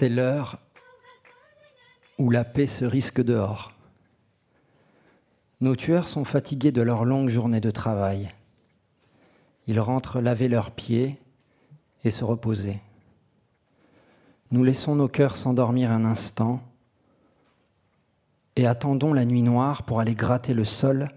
C'est 0.00 0.08
l'heure 0.08 0.56
où 2.16 2.30
la 2.30 2.42
paix 2.42 2.66
se 2.66 2.86
risque 2.86 3.20
dehors. 3.20 3.70
Nos 5.60 5.76
tueurs 5.76 6.08
sont 6.08 6.24
fatigués 6.24 6.72
de 6.72 6.80
leur 6.80 7.04
longue 7.04 7.28
journée 7.28 7.60
de 7.60 7.70
travail. 7.70 8.30
Ils 9.66 9.78
rentrent 9.78 10.22
laver 10.22 10.48
leurs 10.48 10.70
pieds 10.70 11.18
et 12.02 12.10
se 12.10 12.24
reposer. 12.24 12.80
Nous 14.50 14.64
laissons 14.64 14.94
nos 14.94 15.06
cœurs 15.06 15.36
s'endormir 15.36 15.90
un 15.90 16.06
instant 16.06 16.62
et 18.56 18.66
attendons 18.66 19.12
la 19.12 19.26
nuit 19.26 19.42
noire 19.42 19.82
pour 19.82 20.00
aller 20.00 20.14
gratter 20.14 20.54
le 20.54 20.64
sol 20.64 21.10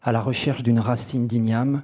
à 0.00 0.12
la 0.12 0.20
recherche 0.22 0.62
d'une 0.62 0.80
racine 0.80 1.26
d'igname 1.26 1.82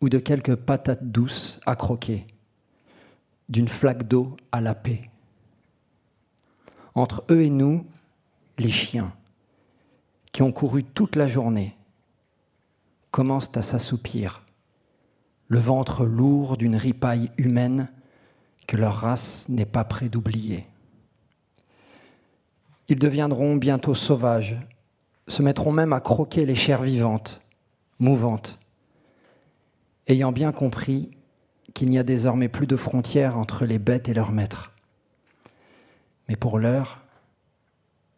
ou 0.00 0.08
de 0.08 0.18
quelques 0.18 0.56
patates 0.56 1.04
douces 1.04 1.60
à 1.66 1.76
croquer 1.76 2.26
d'une 3.48 3.68
flaque 3.68 4.08
d'eau 4.08 4.36
à 4.52 4.60
la 4.60 4.74
paix. 4.74 5.10
Entre 6.94 7.24
eux 7.30 7.42
et 7.42 7.50
nous, 7.50 7.86
les 8.58 8.70
chiens, 8.70 9.12
qui 10.32 10.42
ont 10.42 10.52
couru 10.52 10.84
toute 10.84 11.16
la 11.16 11.26
journée, 11.26 11.76
commencent 13.10 13.56
à 13.56 13.62
s'assoupir, 13.62 14.42
le 15.48 15.58
ventre 15.58 16.04
lourd 16.04 16.56
d'une 16.56 16.76
ripaille 16.76 17.30
humaine 17.36 17.88
que 18.66 18.76
leur 18.76 18.94
race 18.94 19.48
n'est 19.48 19.66
pas 19.66 19.84
près 19.84 20.08
d'oublier. 20.08 20.66
Ils 22.88 22.98
deviendront 22.98 23.56
bientôt 23.56 23.94
sauvages, 23.94 24.56
se 25.28 25.42
mettront 25.42 25.72
même 25.72 25.92
à 25.92 26.00
croquer 26.00 26.44
les 26.44 26.54
chairs 26.54 26.82
vivantes, 26.82 27.40
mouvantes, 27.98 28.58
ayant 30.06 30.32
bien 30.32 30.52
compris 30.52 31.10
qu'il 31.74 31.90
n'y 31.90 31.98
a 31.98 32.04
désormais 32.04 32.48
plus 32.48 32.66
de 32.66 32.76
frontières 32.76 33.36
entre 33.36 33.66
les 33.66 33.78
bêtes 33.78 34.08
et 34.08 34.14
leurs 34.14 34.32
maîtres. 34.32 34.72
Mais 36.28 36.36
pour 36.36 36.58
l'heure, 36.58 37.02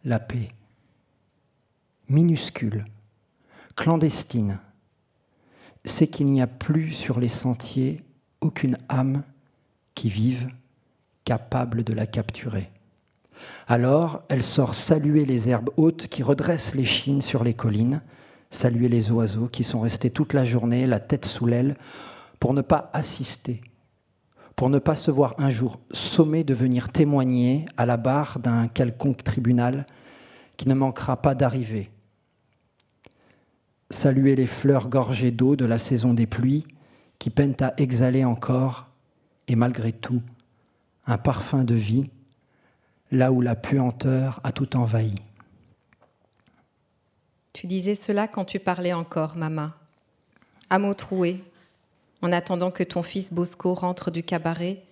la 0.05 0.21
paix, 0.21 0.51
minuscule, 2.09 2.85
clandestine, 3.75 4.59
c'est 5.85 6.07
qu'il 6.07 6.27
n'y 6.27 6.43
a 6.43 6.47
plus 6.47 6.91
sur 6.91 7.19
les 7.19 7.29
sentiers 7.29 8.03
aucune 8.41 8.77
âme 8.89 9.23
qui 9.95 10.09
vive 10.09 10.49
capable 11.25 11.83
de 11.83 11.93
la 11.93 12.07
capturer. 12.07 12.71
Alors, 13.67 14.23
elle 14.29 14.43
sort 14.43 14.75
saluer 14.75 15.25
les 15.25 15.49
herbes 15.49 15.71
hautes 15.77 16.07
qui 16.09 16.23
redressent 16.23 16.75
les 16.75 16.85
chines 16.85 17.23
sur 17.23 17.45
les 17.45 17.55
collines, 17.55 18.03
saluer 18.51 18.89
les 18.89 19.11
oiseaux 19.11 19.49
qui 19.49 19.65
sont 19.65 19.81
restés 19.81 20.11
toute 20.11 20.33
la 20.33 20.45
journée, 20.45 20.87
la 20.87 21.01
tête 21.01 21.25
sous 21.25 21.47
l'aile, 21.47 21.75
pour 22.41 22.55
ne 22.55 22.63
pas 22.63 22.91
assister, 22.93 23.61
pour 24.55 24.71
ne 24.71 24.79
pas 24.79 24.95
se 24.95 25.11
voir 25.11 25.35
un 25.39 25.51
jour 25.51 25.79
sommé 25.91 26.45
de 26.45 26.55
venir 26.55 26.91
témoigner 26.91 27.67
à 27.77 27.87
la 27.87 27.97
barre 27.97 28.39
d'un 28.39 28.69
quelconque 28.69 29.23
tribunal 29.23 29.87
qui 30.57 30.69
ne 30.69 30.75
manquera 30.75 31.21
pas 31.21 31.35
d'arriver. 31.35 31.91
Saluer 33.91 34.35
les 34.35 34.47
fleurs 34.47 34.89
gorgées 34.89 35.31
d'eau 35.31 35.57
de 35.57 35.65
la 35.65 35.79
saison 35.79 36.15
des 36.15 36.27
pluies 36.27 36.67
qui 37.19 37.31
peinent 37.31 37.57
à 37.61 37.75
exhaler 37.77 38.25
encore, 38.25 38.89
et 39.49 39.57
malgré 39.57 39.93
tout, 39.93 40.23
un 41.07 41.19
parfum 41.19 41.65
de 41.65 41.75
vie, 41.75 42.11
là 43.11 43.33
où 43.33 43.41
la 43.41 43.55
puanteur 43.55 44.41
a 44.43 44.53
tout 44.53 44.77
envahi. 44.77 45.15
Tu 47.53 47.67
disais 47.67 47.95
cela 47.95 48.29
quand 48.29 48.45
tu 48.45 48.59
parlais 48.59 48.93
encore, 48.93 49.37
maman. 49.37 49.71
À 50.69 50.79
mots 50.79 50.95
troués, 50.95 51.43
en 52.27 52.33
attendant 52.33 52.73
que 52.73 52.83
ton 52.83 53.05
fils 53.05 53.33
Bosco 53.33 53.73
rentre 53.73 54.11
du 54.11 54.25
cabaret 54.25 54.83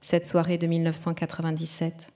cette 0.00 0.28
soirée 0.28 0.58
de 0.58 0.68
1997. 0.68 2.12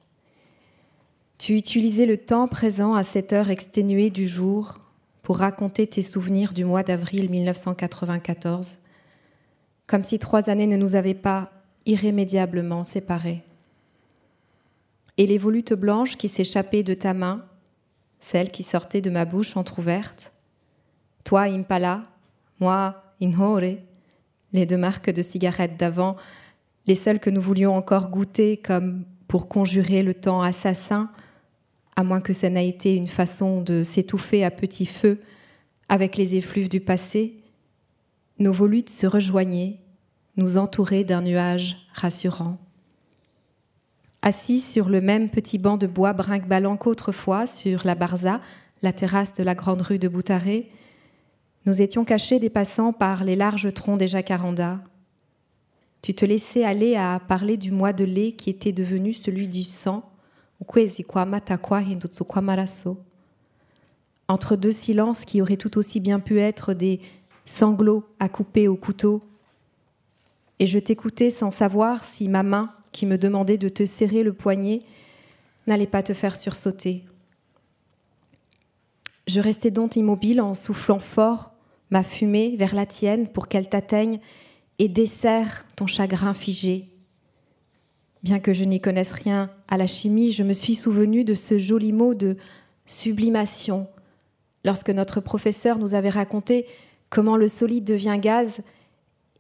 Tu 1.37 1.57
utilisais 1.57 2.07
le 2.07 2.17
temps 2.17 2.47
présent 2.47 2.95
à 2.95 3.03
cette 3.03 3.33
heure 3.33 3.51
exténuée 3.51 4.11
du 4.11 4.29
jour 4.29 4.79
pour 5.23 5.39
raconter 5.39 5.89
tes 5.89 6.01
souvenirs 6.01 6.53
du 6.53 6.65
mois 6.65 6.85
d'avril 6.85 7.29
1994, 7.29 8.79
comme 9.89 10.05
si 10.05 10.21
trois 10.21 10.49
années 10.49 10.69
ne 10.69 10.77
nous 10.77 10.95
avaient 10.95 11.13
pas 11.13 11.51
irrémédiablement 11.85 12.85
séparés. 12.85 13.43
Et 15.17 15.27
les 15.27 15.39
volutes 15.39 15.75
blanches 15.75 16.17
qui 16.17 16.29
s'échappaient 16.29 16.85
de 16.85 16.95
ta 16.95 17.15
main, 17.15 17.45
celles 18.21 18.53
qui 18.53 18.63
sortaient 18.63 19.01
de 19.01 19.11
ma 19.11 19.25
bouche 19.25 19.57
entr'ouverte, 19.57 20.33
toi 21.25 21.43
Impala, 21.43 22.05
moi 22.61 23.03
Inhore, 23.21 23.88
les 24.53 24.67
deux 24.67 24.77
marques 24.77 25.11
de 25.11 25.23
cigarettes 25.23 25.77
d'avant, 25.77 26.17
les 26.87 26.95
seules 26.95 27.21
que 27.21 27.31
nous 27.31 27.43
voulions 27.43 27.77
encore 27.77 28.09
goûter 28.11 28.57
comme 28.57 29.05
pour 29.29 29.49
conjurer 29.49 30.03
le 30.03 30.15
temps 30.15 30.43
assassin, 30.43 31.11
à 31.97 32.03
moins 32.03 32.21
que 32.21 32.33
ça 32.33 32.49
n'ait 32.49 32.69
été 32.69 32.95
une 32.95 33.09
façon 33.09 33.61
de 33.61 33.83
s'étouffer 33.83 34.45
à 34.45 34.51
petit 34.51 34.87
feu 34.87 35.21
avec 35.89 36.17
les 36.17 36.37
effluves 36.37 36.69
du 36.69 36.81
passé, 36.81 37.35
nos 38.39 38.53
volutes 38.53 38.91
se 38.91 39.07
rejoignaient, 39.07 39.79
nous 40.37 40.59
entouraient 40.59 41.05
d'un 41.05 41.23
nuage 41.23 41.77
rassurant. 41.93 42.59
Assis 44.23 44.61
sur 44.61 44.89
le 44.89 45.01
même 45.01 45.29
petit 45.31 45.59
banc 45.59 45.77
de 45.77 45.87
bois 45.87 46.13
brinque-ballant 46.13 46.77
qu'autrefois, 46.77 47.47
sur 47.47 47.83
la 47.85 47.95
Barza, 47.95 48.41
la 48.83 48.93
terrasse 48.93 49.35
de 49.35 49.43
la 49.43 49.55
grande 49.55 49.83
rue 49.83 49.99
de 49.99 50.09
Boutaré, 50.09 50.69
nous 51.67 51.83
étions 51.83 52.05
cachés 52.05 52.39
des 52.39 52.51
passants 52.51 52.93
par 52.93 53.25
les 53.25 53.37
larges 53.37 53.73
troncs 53.75 53.99
des 53.99 54.07
jacarandas. 54.07 54.79
Tu 56.03 56.15
te 56.15 56.25
laissais 56.25 56.65
aller 56.65 56.97
à 56.97 57.21
parler 57.27 57.57
du 57.57 57.73
mois 57.73 57.93
de 57.93 58.05
lait 58.05 58.33
qui 58.33 58.51
était 58.51 58.73
devenu 58.73 59.13
celui 59.13 59.49
du 59.49 59.63
sang, 59.63 60.11
entre 64.29 64.57
deux 64.57 64.73
silences 64.73 65.25
qui 65.25 65.41
auraient 65.41 65.57
tout 65.57 65.79
aussi 65.79 66.01
bien 66.01 66.21
pu 66.21 66.39
être 66.39 66.75
des 66.75 67.01
sanglots 67.47 68.05
à 68.21 68.29
couper 68.29 68.69
au 68.69 68.77
couteau. 68.77 69.23
Et 70.59 70.67
je 70.67 70.79
t'écoutais 70.79 71.31
sans 71.31 71.51
savoir 71.51 72.05
si 72.05 72.29
ma 72.29 72.43
main, 72.43 72.73
qui 72.93 73.07
me 73.07 73.17
demandait 73.17 73.59
de 73.59 73.69
te 73.69 73.87
serrer 73.87 74.23
le 74.23 74.33
poignet, 74.33 74.83
n'allait 75.67 75.87
pas 75.87 76.03
te 76.03 76.15
faire 76.15 76.37
sursauter. 76.37 77.05
Je 79.29 79.41
restais 79.41 79.71
donc 79.71 79.95
immobile 79.95 80.41
en 80.41 80.55
soufflant 80.55 80.99
fort 80.99 81.53
ma 81.91 82.03
fumée 82.03 82.57
vers 82.57 82.75
la 82.75 82.87
tienne 82.87 83.29
pour 83.29 83.47
qu'elle 83.47 83.69
t'atteigne 83.69 84.21
et 84.79 84.89
desserre 84.89 85.67
ton 85.77 85.87
chagrin 85.87 86.33
figé. 86.33 86.89
Bien 88.23 88.41
que 88.41 88.55
je 88.55 88.65
n'y 88.65 88.81
connaisse 88.81 89.13
rien 89.13 89.51
à 89.69 89.77
la 89.77 89.87
chimie, 89.87 90.33
je 90.33 90.43
me 90.43 90.55
suis 90.55 90.75
souvenu 90.75 91.25
de 91.25 91.35
ce 91.35 91.59
joli 91.59 91.93
mot 91.93 92.15
de 92.15 92.37
sublimation 92.87 93.87
lorsque 94.65 94.91
notre 94.91 95.21
professeur 95.21 95.79
nous 95.79 95.95
avait 95.95 96.09
raconté 96.09 96.67
comment 97.11 97.37
le 97.37 97.49
solide 97.49 97.85
devient 97.85 98.19
gaz 98.19 98.61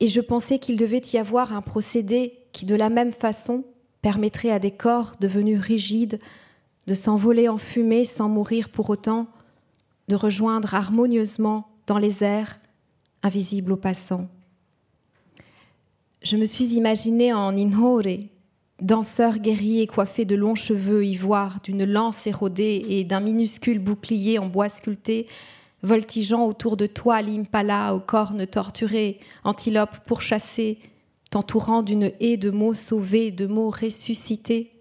et 0.01 0.09
je 0.09 0.21
pensais 0.21 0.59
qu'il 0.59 0.77
devait 0.77 1.03
y 1.15 1.17
avoir 1.17 1.55
un 1.55 1.63
procédé 1.63 2.35
qui, 2.53 2.67
de 2.67 2.75
la 2.75 2.91
même 2.91 3.13
façon, 3.13 3.65
permettrait 4.03 4.51
à 4.51 4.59
des 4.59 4.71
corps 4.71 5.13
devenus 5.19 5.59
rigides 5.59 6.21
de 6.87 6.95
s'envoler 6.95 7.49
en 7.49 7.57
fumée 7.57 8.05
sans 8.05 8.29
mourir 8.29 8.69
pour 8.69 8.91
autant, 8.91 9.29
de 10.09 10.17
rejoindre 10.17 10.75
harmonieusement 10.75 11.69
dans 11.87 11.99
les 11.99 12.25
airs, 12.25 12.59
invisibles 13.23 13.73
aux 13.73 13.77
passants. 13.77 14.29
Je 16.23 16.37
me 16.37 16.45
suis 16.45 16.75
imaginée 16.75 17.33
en 17.33 17.57
Inhore, 17.57 18.03
danseur 18.81 19.39
guerrier 19.39 19.87
coiffé 19.87 20.25
de 20.25 20.35
longs 20.35 20.55
cheveux 20.55 21.05
ivoires, 21.05 21.59
d'une 21.63 21.85
lance 21.85 22.27
érodée 22.27 22.85
et 22.89 23.05
d'un 23.05 23.21
minuscule 23.21 23.79
bouclier 23.79 24.39
en 24.39 24.47
bois 24.47 24.69
sculpté, 24.69 25.27
voltigeant 25.83 26.45
autour 26.45 26.77
de 26.77 26.87
toi 26.87 27.23
l'impala 27.23 27.95
aux 27.95 28.01
cornes 28.01 28.47
torturées, 28.47 29.21
antilope 29.45 29.99
pourchassée, 30.07 30.79
t'entourant 31.31 31.83
d'une 31.83 32.13
haie 32.21 32.37
de 32.37 32.51
mots 32.51 32.75
sauvés, 32.75 33.31
de 33.31 33.47
mots 33.47 33.71
ressuscités. 33.71 34.73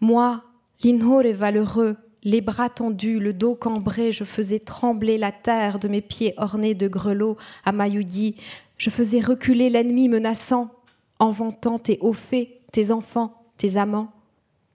Moi, 0.00 0.44
l'inhore 0.82 1.32
valeureux, 1.34 1.96
les 2.22 2.40
bras 2.40 2.68
tendus, 2.68 3.18
le 3.18 3.32
dos 3.32 3.54
cambré, 3.54 4.12
je 4.12 4.24
faisais 4.24 4.58
trembler 4.58 5.18
la 5.18 5.32
terre 5.32 5.78
de 5.78 5.88
mes 5.88 6.02
pieds 6.02 6.34
ornés 6.36 6.74
de 6.74 6.88
grelots 6.88 7.36
à 7.64 7.72
Mayudi. 7.72 8.36
Je 8.76 8.90
faisais 8.90 9.20
reculer 9.20 9.70
l'ennemi 9.70 10.08
menaçant, 10.08 10.70
en 11.18 11.30
vantant 11.30 11.78
tes 11.78 11.98
hauts 12.00 12.12
faits, 12.12 12.48
tes 12.72 12.90
enfants, 12.90 13.42
tes 13.56 13.76
amants, 13.76 14.12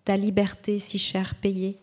ta 0.03 0.17
liberté 0.17 0.79
si 0.79 0.97
chère 0.97 1.35
payée. 1.35 1.77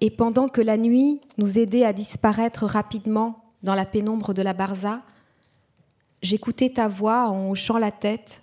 Et 0.00 0.10
pendant 0.10 0.48
que 0.48 0.60
la 0.60 0.76
nuit 0.76 1.20
nous 1.38 1.58
aidait 1.58 1.84
à 1.84 1.92
disparaître 1.92 2.64
rapidement 2.64 3.44
dans 3.62 3.74
la 3.74 3.86
pénombre 3.86 4.34
de 4.34 4.42
la 4.42 4.52
barza, 4.52 5.02
j'écoutais 6.22 6.70
ta 6.70 6.88
voix 6.88 7.28
en 7.28 7.50
hochant 7.50 7.78
la 7.78 7.90
tête, 7.90 8.42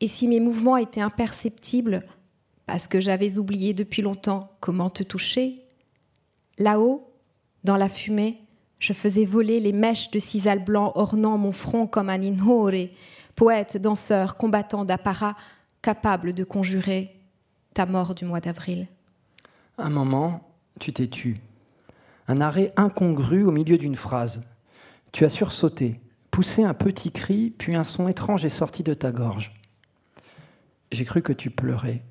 et 0.00 0.06
si 0.06 0.26
mes 0.26 0.40
mouvements 0.40 0.76
étaient 0.76 1.00
imperceptibles, 1.00 2.04
parce 2.70 2.86
que 2.86 3.00
j'avais 3.00 3.36
oublié 3.36 3.74
depuis 3.74 4.00
longtemps 4.00 4.48
comment 4.60 4.90
te 4.90 5.02
toucher, 5.02 5.66
là-haut, 6.56 7.12
dans 7.64 7.76
la 7.76 7.88
fumée, 7.88 8.44
je 8.78 8.92
faisais 8.92 9.24
voler 9.24 9.58
les 9.58 9.72
mèches 9.72 10.12
de 10.12 10.20
cisal 10.20 10.62
blanc 10.62 10.92
ornant 10.94 11.36
mon 11.36 11.50
front 11.50 11.88
comme 11.88 12.08
un 12.08 12.22
inhore, 12.22 12.86
poète, 13.34 13.76
danseur, 13.76 14.36
combattant 14.36 14.84
d'apparat, 14.84 15.34
capable 15.82 16.32
de 16.32 16.44
conjurer 16.44 17.16
ta 17.74 17.86
mort 17.86 18.14
du 18.14 18.24
mois 18.24 18.38
d'avril. 18.38 18.86
Un 19.76 19.90
moment, 19.90 20.48
tu 20.78 20.92
t'es 20.92 21.08
tu. 21.08 21.38
Un 22.28 22.40
arrêt 22.40 22.72
incongru 22.76 23.42
au 23.42 23.50
milieu 23.50 23.78
d'une 23.78 23.96
phrase. 23.96 24.44
Tu 25.10 25.24
as 25.24 25.28
sursauté, 25.28 25.98
poussé 26.30 26.62
un 26.62 26.74
petit 26.74 27.10
cri, 27.10 27.50
puis 27.50 27.74
un 27.74 27.82
son 27.82 28.06
étrange 28.06 28.44
est 28.44 28.48
sorti 28.48 28.84
de 28.84 28.94
ta 28.94 29.10
gorge. 29.10 29.52
J'ai 30.92 31.04
cru 31.04 31.20
que 31.20 31.32
tu 31.32 31.50
pleurais. 31.50 32.04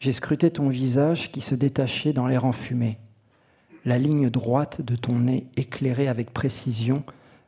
J'ai 0.00 0.12
scruté 0.12 0.50
ton 0.50 0.68
visage 0.68 1.32
qui 1.32 1.40
se 1.40 1.54
détachait 1.54 2.12
dans 2.12 2.26
l'air 2.26 2.44
enfumé, 2.44 2.98
la 3.84 3.98
ligne 3.98 4.30
droite 4.30 4.82
de 4.82 4.96
ton 4.96 5.18
nez 5.18 5.46
éclairée 5.56 6.08
avec 6.08 6.32
précision 6.32 7.04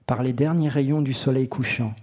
par 0.07 0.23
les 0.23 0.33
derniers 0.33 0.69
rayons 0.69 1.03
du 1.03 1.13
soleil 1.13 1.49
couchant. 1.49 1.95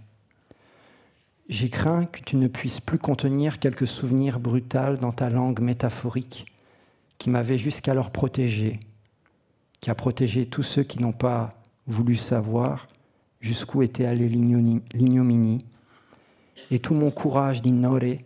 J'ai 1.50 1.70
craint 1.70 2.06
que 2.06 2.22
tu 2.22 2.36
ne 2.38 2.48
puisses 2.48 2.80
plus 2.80 3.00
contenir 3.00 3.60
quelques 3.60 3.88
souvenirs 3.88 4.40
brutals 4.40 4.98
dans 4.98 5.12
ta 5.12 5.30
langue 5.30 5.60
métaphorique 5.60 6.46
qui 7.18 7.30
m'avait 7.30 7.58
jusqu'alors 7.58 8.12
protégé, 8.12 8.80
qui 9.82 9.90
a 9.90 9.96
protégé 9.96 10.46
tous 10.46 10.64
ceux 10.64 10.84
qui 10.84 11.02
n'ont 11.02 11.14
pas 11.14 11.62
voulu 11.88 12.16
savoir 12.16 12.88
jusqu'où 13.42 13.82
était 13.82 14.06
allée 14.06 14.30
l'ignominie, 14.30 15.66
et 16.72 16.80
tout 16.80 16.94
mon 16.94 17.12
courage 17.12 17.62
d'ignorer 17.62 18.24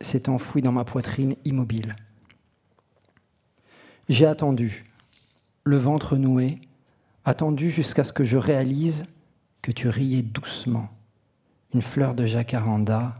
s'est 0.00 0.28
enfoui 0.28 0.62
dans 0.62 0.72
ma 0.72 0.84
poitrine 0.84 1.36
immobile. 1.44 1.96
J'ai 4.08 4.26
attendu, 4.26 4.84
le 5.64 5.76
ventre 5.76 6.16
noué, 6.16 6.60
attendu 7.24 7.70
jusqu'à 7.70 8.04
ce 8.04 8.12
que 8.12 8.24
je 8.24 8.36
réalise 8.36 9.06
que 9.62 9.72
tu 9.72 9.88
riais 9.88 10.22
doucement, 10.22 10.88
une 11.74 11.82
fleur 11.82 12.14
de 12.14 12.24
jacaranda 12.24 13.16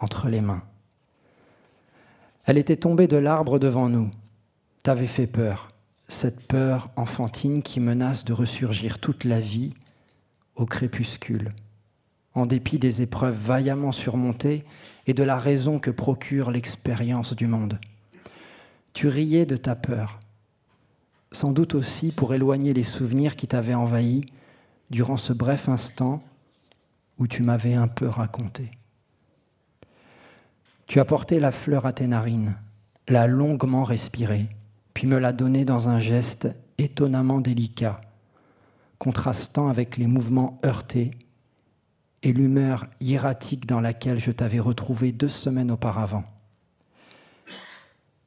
entre 0.00 0.28
les 0.28 0.40
mains. 0.40 0.64
Elle 2.46 2.58
était 2.58 2.76
tombée 2.76 3.06
de 3.06 3.16
l'arbre 3.16 3.58
devant 3.58 3.88
nous. 3.88 4.10
T'avais 4.82 5.06
fait 5.06 5.26
peur, 5.28 5.68
cette 6.08 6.46
peur 6.46 6.90
enfantine 6.96 7.62
qui 7.62 7.80
menace 7.80 8.24
de 8.24 8.32
ressurgir 8.32 8.98
toute 8.98 9.24
la 9.24 9.40
vie 9.40 9.72
au 10.56 10.66
crépuscule, 10.66 11.52
en 12.34 12.44
dépit 12.46 12.78
des 12.78 13.02
épreuves 13.02 13.36
vaillamment 13.36 13.92
surmontées 13.92 14.64
et 15.06 15.14
de 15.14 15.22
la 15.22 15.38
raison 15.38 15.78
que 15.78 15.90
procure 15.90 16.50
l'expérience 16.50 17.34
du 17.34 17.46
monde. 17.46 17.78
Tu 18.92 19.08
riais 19.08 19.46
de 19.46 19.56
ta 19.56 19.74
peur, 19.74 20.20
sans 21.32 21.52
doute 21.52 21.74
aussi 21.74 22.12
pour 22.12 22.34
éloigner 22.34 22.72
les 22.72 22.82
souvenirs 22.82 23.36
qui 23.36 23.46
t'avaient 23.46 23.74
envahi 23.74 24.24
durant 24.90 25.16
ce 25.16 25.32
bref 25.32 25.68
instant 25.68 26.22
où 27.18 27.26
tu 27.26 27.42
m'avais 27.42 27.74
un 27.74 27.88
peu 27.88 28.06
raconté. 28.06 28.70
Tu 30.86 31.00
as 31.00 31.04
porté 31.04 31.40
la 31.40 31.50
fleur 31.50 31.86
à 31.86 31.92
tes 31.92 32.06
narines, 32.06 32.56
l'as 33.08 33.26
longuement 33.26 33.84
respirée, 33.84 34.46
puis 34.92 35.06
me 35.06 35.18
l'as 35.18 35.32
donnée 35.32 35.64
dans 35.64 35.88
un 35.88 35.98
geste 35.98 36.48
étonnamment 36.78 37.40
délicat, 37.40 38.00
contrastant 38.98 39.68
avec 39.68 39.96
les 39.96 40.06
mouvements 40.06 40.58
heurtés 40.64 41.12
et 42.24 42.32
l'humeur 42.32 42.86
hiératique 43.00 43.66
dans 43.66 43.82
laquelle 43.82 44.18
je 44.18 44.30
t'avais 44.30 44.58
retrouvé 44.58 45.12
deux 45.12 45.28
semaines 45.28 45.70
auparavant. 45.70 46.24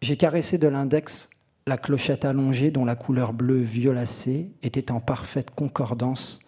J'ai 0.01 0.15
caressé 0.15 0.59
de 0.59 0.67
l'index 0.67 1.31
la 1.65 1.77
clochette 1.77 2.23
allongée 2.23 2.69
dont 2.71 2.85
la 2.85 2.95
couleur 2.95 3.33
bleue 3.33 3.59
violacée 3.59 4.51
était 4.61 4.91
en 4.91 4.99
parfaite 4.99 5.51
concordance 5.51 6.39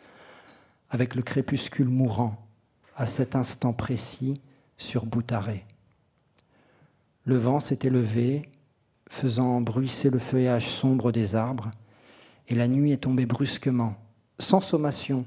avec 0.91 1.15
le 1.15 1.23
crépuscule 1.23 1.89
mourant 1.89 2.47
à 2.95 3.07
cet 3.07 3.35
instant 3.35 3.73
précis 3.73 4.41
sur 4.77 5.07
Boutaré. 5.07 5.65
Le 7.25 7.35
vent 7.35 7.59
s'était 7.59 7.89
levé, 7.89 8.43
faisant 9.09 9.59
bruisser 9.59 10.09
le 10.09 10.19
feuillage 10.19 10.67
sombre 10.67 11.11
des 11.11 11.35
arbres, 11.35 11.71
et 12.47 12.55
la 12.55 12.67
nuit 12.67 12.91
est 12.91 13.03
tombée 13.03 13.25
brusquement, 13.25 13.95
sans 14.39 14.61
sommation, 14.61 15.25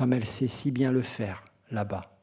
comme 0.00 0.14
elle 0.14 0.24
sait 0.24 0.46
si 0.46 0.70
bien 0.70 0.92
le 0.92 1.02
faire 1.02 1.44
là-bas. 1.70 2.16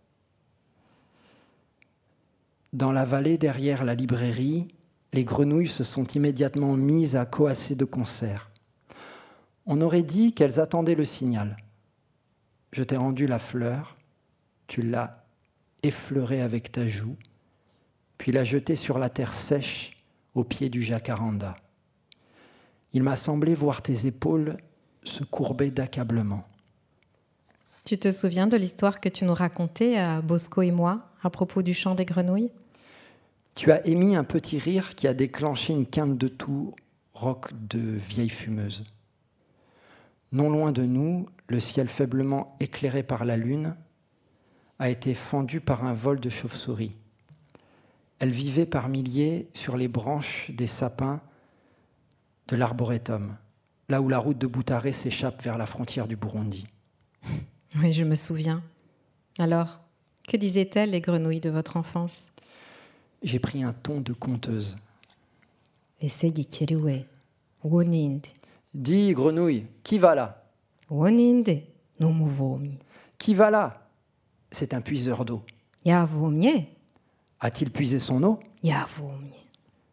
Dans 2.73 2.91
la 2.91 3.05
vallée 3.05 3.37
derrière 3.37 3.85
la 3.85 3.93
librairie, 3.93 4.67
les 5.13 5.23
grenouilles 5.23 5.67
se 5.67 5.83
sont 5.83 6.07
immédiatement 6.07 6.75
mises 6.75 7.15
à 7.15 7.27
coasser 7.27 7.75
de 7.75 7.85
concert. 7.85 8.49
On 9.67 9.79
aurait 9.81 10.01
dit 10.01 10.33
qu'elles 10.33 10.59
attendaient 10.59 10.95
le 10.95 11.05
signal. 11.05 11.55
Je 12.71 12.81
t'ai 12.81 12.97
rendu 12.97 13.27
la 13.27 13.37
fleur, 13.37 13.95
tu 14.65 14.81
l'as 14.81 15.23
effleurée 15.83 16.41
avec 16.41 16.71
ta 16.71 16.87
joue, 16.87 17.15
puis 18.17 18.31
l'a 18.31 18.43
jeté 18.43 18.75
sur 18.75 18.97
la 18.97 19.11
terre 19.11 19.33
sèche 19.33 19.91
au 20.33 20.43
pied 20.43 20.69
du 20.69 20.81
jacaranda. 20.81 21.55
Il 22.93 23.03
m'a 23.03 23.17
semblé 23.17 23.53
voir 23.53 23.83
tes 23.83 24.07
épaules 24.07 24.57
se 25.03 25.23
courber 25.23 25.69
d'accablement. 25.69 26.43
Tu 27.87 27.97
te 27.97 28.11
souviens 28.11 28.47
de 28.47 28.57
l'histoire 28.57 28.99
que 28.99 29.07
tu 29.07 29.23
nous 29.23 29.33
racontais 29.33 29.95
à 29.95 30.19
Bosco 30.19 30.61
et 30.61 30.71
moi 30.71 31.05
à 31.23 31.29
propos 31.29 31.61
du 31.61 31.73
chant 31.73 31.95
des 31.95 32.03
grenouilles? 32.03 32.51
Tu 33.55 33.71
as 33.71 33.87
émis 33.87 34.17
un 34.17 34.25
petit 34.25 34.59
rire 34.59 34.93
qui 34.93 35.07
a 35.07 35.13
déclenché 35.13 35.71
une 35.71 35.85
quinte 35.85 36.17
de 36.17 36.27
toux 36.27 36.75
roc 37.13 37.53
de 37.53 37.79
vieille 37.79 38.27
fumeuse. 38.27 38.83
Non 40.33 40.49
loin 40.49 40.73
de 40.73 40.83
nous, 40.83 41.29
le 41.47 41.61
ciel 41.61 41.87
faiblement 41.87 42.57
éclairé 42.59 43.03
par 43.03 43.23
la 43.23 43.37
lune 43.37 43.73
a 44.79 44.89
été 44.89 45.13
fendu 45.13 45.61
par 45.61 45.85
un 45.85 45.93
vol 45.93 46.19
de 46.19 46.29
chauves-souris. 46.29 46.91
Elle 48.19 48.31
vivait 48.31 48.65
par 48.65 48.89
milliers 48.89 49.47
sur 49.53 49.77
les 49.77 49.87
branches 49.87 50.51
des 50.51 50.67
sapins 50.67 51.21
de 52.49 52.57
l'arboretum, 52.57 53.37
là 53.87 54.01
où 54.01 54.09
la 54.09 54.19
route 54.19 54.37
de 54.37 54.45
Boutaré 54.45 54.91
s'échappe 54.91 55.41
vers 55.41 55.57
la 55.57 55.65
frontière 55.65 56.09
du 56.09 56.17
Burundi. 56.17 56.67
Oui, 57.79 57.93
je 57.93 58.03
me 58.03 58.15
souviens. 58.15 58.63
Alors, 59.37 59.79
que 60.27 60.35
disaient-elles 60.35 60.89
les 60.89 61.01
grenouilles 61.01 61.39
de 61.39 61.49
votre 61.49 61.77
enfance? 61.77 62.31
J'ai 63.21 63.39
pris 63.39 63.63
un 63.63 63.73
ton 63.73 64.01
de 64.01 64.13
conteuse. 64.13 64.77
Dis, 68.73 69.13
grenouille, 69.13 69.67
qui 69.83 69.99
va 69.99 70.15
là? 70.15 70.43
Qui 73.17 73.33
va 73.33 73.51
là? 73.51 73.87
C'est 74.51 74.73
un 74.73 74.81
puiseur 74.81 75.23
d'eau. 75.25 75.43
A-t-il 77.39 77.71
puisé 77.71 77.99
son 77.99 78.23
eau? 78.23 78.39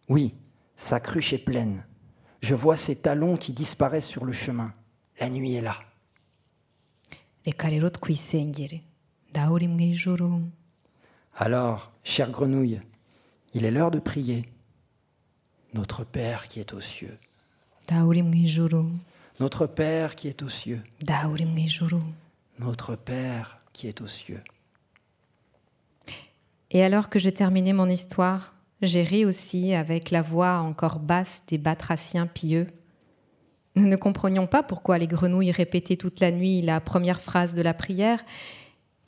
Oui, 0.09 0.35
sa 0.77 1.01
cruche 1.01 1.33
est 1.33 1.45
pleine. 1.45 1.85
Je 2.41 2.55
vois 2.55 2.77
ses 2.77 2.97
talons 2.97 3.37
qui 3.37 3.53
disparaissent 3.53 4.07
sur 4.07 4.25
le 4.25 4.33
chemin. 4.33 4.73
La 5.21 5.29
nuit 5.29 5.55
est 5.55 5.61
là. 5.61 5.77
Reka 7.47 7.69
rero 7.69 7.91
twisengere. 7.91 8.83
Dawe 9.33 9.53
uri 9.55 9.69
mu 9.69 9.81
ijuru. 9.83 10.43
Alors, 11.37 11.93
chère 12.05 12.31
grenouille, 12.31 12.81
il 13.53 13.65
est 13.65 13.71
l'heure 13.71 13.91
de 13.91 13.99
prier. 13.99 14.45
Notre 15.75 16.05
Père 16.05 16.47
qui 16.47 16.61
est 16.61 16.73
aux 16.73 16.81
cieux, 16.81 17.19
Dawe 17.89 18.07
uri 18.13 18.23
mu 18.23 18.37
ijuru. 18.37 18.85
notre 19.41 19.67
Père 19.67 20.15
qui 20.15 20.29
est 20.29 20.43
aux 20.43 20.49
cieux, 20.49 20.81
Dawe 21.03 21.33
uri 21.33 21.45
mu 21.47 21.63
ijuru. 21.63 21.99
notre 22.61 22.95
Père 22.95 23.59
qui 23.73 23.89
est 23.89 24.01
aux 24.01 24.07
cieux. 24.07 24.41
Et 26.71 26.83
alors 26.85 27.09
que 27.09 27.19
je 27.19 27.29
terminais 27.29 27.73
mon 27.73 27.89
histoire, 27.89 28.55
j'ai 28.83 29.03
ri 29.03 29.25
aussi 29.25 29.75
avec 29.75 30.11
la 30.13 30.23
voix 30.23 30.59
encore 30.59 30.99
basse 31.01 31.43
des 31.49 31.59
batraciens 31.59 32.27
pieux. 32.29 32.69
Nous 33.77 33.89
ne 33.89 33.97
comprenions 33.97 34.47
pas 34.47 34.63
pourquoi 34.63 34.99
les 34.99 35.07
grenouilles 35.07 35.51
répétaient 35.51 35.97
toute 35.97 36.21
la 36.21 36.31
nuit 36.31 36.63
la 36.63 36.81
première 36.81 37.21
phrase 37.21 37.55
de 37.55 37.63
la 37.63 37.75
prière, 37.75 38.25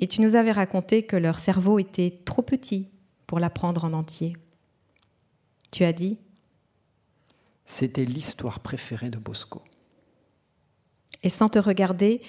et 0.01 0.09
tu 0.09 0.21
nous 0.21 0.35
avais 0.37 0.53
raconté 0.53 1.05
que 1.05 1.17
leur 1.17 1.39
cerveau 1.39 1.79
était 1.79 2.21
trop 2.25 2.43
petit 2.43 2.91
pour 3.27 3.39
l'apprendre 3.39 3.85
en 3.85 3.93
entier. 3.93 4.37
Tu 5.71 5.85
as 5.85 5.93
dit 5.93 6.19
C'était 7.65 8.05
l'histoire 8.05 8.61
préférée 8.61 9.11
de 9.11 9.19
Bosco. 9.19 9.63
Et 11.23 11.29
sans 11.29 11.49
te 11.49 11.59
regarder, 11.59 12.21